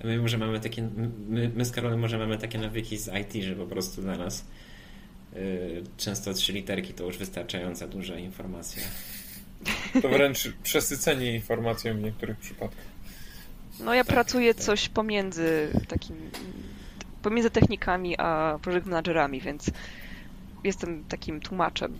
my 0.04 0.18
może 0.18 0.38
mamy 0.38 0.60
takie, 0.60 0.82
my, 1.28 1.50
my 1.54 1.64
z 1.64 1.70
Karolem 1.70 2.00
może 2.00 2.18
mamy 2.18 2.38
takie 2.38 2.58
nawyki 2.58 2.98
z 2.98 3.08
IT, 3.08 3.42
że 3.44 3.56
po 3.56 3.66
prostu 3.66 4.02
dla 4.02 4.16
nas 4.16 4.44
y, 5.36 5.82
często 5.96 6.34
trzy 6.34 6.52
literki 6.52 6.94
to 6.94 7.04
już 7.04 7.18
wystarczająca 7.18 7.88
duża 7.88 8.16
informacja. 8.18 8.82
To 10.02 10.08
wręcz 10.08 10.52
przesycenie 10.62 11.34
informacją 11.34 11.96
w 11.96 12.00
niektórych 12.02 12.38
przypadkach. 12.38 12.84
No 13.80 13.94
ja 13.94 14.04
Tak, 14.04 14.14
pracuję 14.14 14.54
tak. 14.54 14.64
coś 14.64 14.88
pomiędzy 14.88 15.72
takim, 15.88 16.16
pomiędzy 17.22 17.50
technikami 17.50 18.18
a 18.18 18.58
project 18.62 18.86
managerami, 18.86 19.40
więc 19.40 19.70
jestem 20.64 21.04
takim 21.04 21.40
tłumaczem 21.40 21.98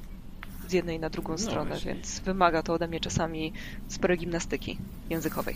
z 0.69 0.73
jednej 0.73 1.01
na 1.01 1.11
drugą 1.11 1.33
No 1.33 1.39
stronę, 1.39 1.71
właśnie. 1.71 1.95
więc 1.95 2.21
wymaga 2.21 2.63
to 2.63 2.75
ode 2.75 2.89
mnie 2.89 3.01
czasami 3.01 3.53
sporej 3.89 4.19
gimnastyki 4.19 4.79
językowej. 5.11 5.55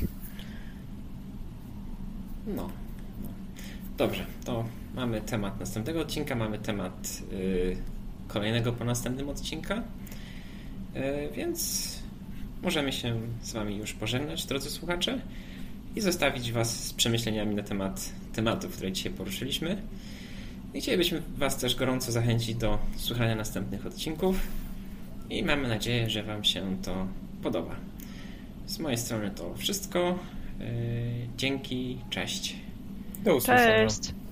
No, 2.46 2.62
no. 3.22 3.28
Dobrze, 3.98 4.26
to 4.44 4.64
mamy 4.94 5.20
temat 5.20 5.60
następnego 5.60 6.00
odcinka, 6.00 6.34
mamy 6.34 6.58
temat 6.58 7.22
y, 7.32 7.76
kolejnego 8.28 8.72
po 8.72 8.84
następnym 8.84 9.28
odcinka, 9.28 9.82
y, 10.96 11.28
więc 11.32 11.88
możemy 12.62 12.92
się 12.92 13.20
z 13.42 13.52
Wami 13.52 13.76
już 13.76 13.92
pożegnać, 13.92 14.46
drodzy 14.46 14.70
słuchacze, 14.70 15.20
i 15.96 16.00
zostawić 16.00 16.52
Was 16.52 16.84
z 16.84 16.92
przemyśleniami 16.92 17.54
na 17.54 17.62
temat 17.62 18.10
tematów, 18.34 18.76
które 18.76 18.92
dzisiaj 18.92 19.12
poruszyliśmy. 19.12 19.82
I 20.74 20.80
chcielibyśmy 20.80 21.22
Was 21.36 21.56
też 21.56 21.74
gorąco 21.74 22.12
zachęcić 22.12 22.54
do 22.54 22.78
słuchania 22.96 23.34
następnych 23.34 23.86
odcinków 23.86 24.36
i 25.30 25.42
mamy 25.42 25.68
nadzieję, 25.68 26.10
że 26.10 26.22
Wam 26.22 26.44
się 26.44 26.76
to 26.82 27.06
podoba. 27.42 27.76
Z 28.66 28.78
mojej 28.78 28.98
strony 28.98 29.30
to 29.30 29.54
wszystko. 29.54 30.18
Y, 30.60 30.64
Dzięki, 31.36 31.98
cześć. 32.10 32.56
Do 33.24 33.36
usłyszenia. 33.36 33.88
Cześć! 33.88 34.23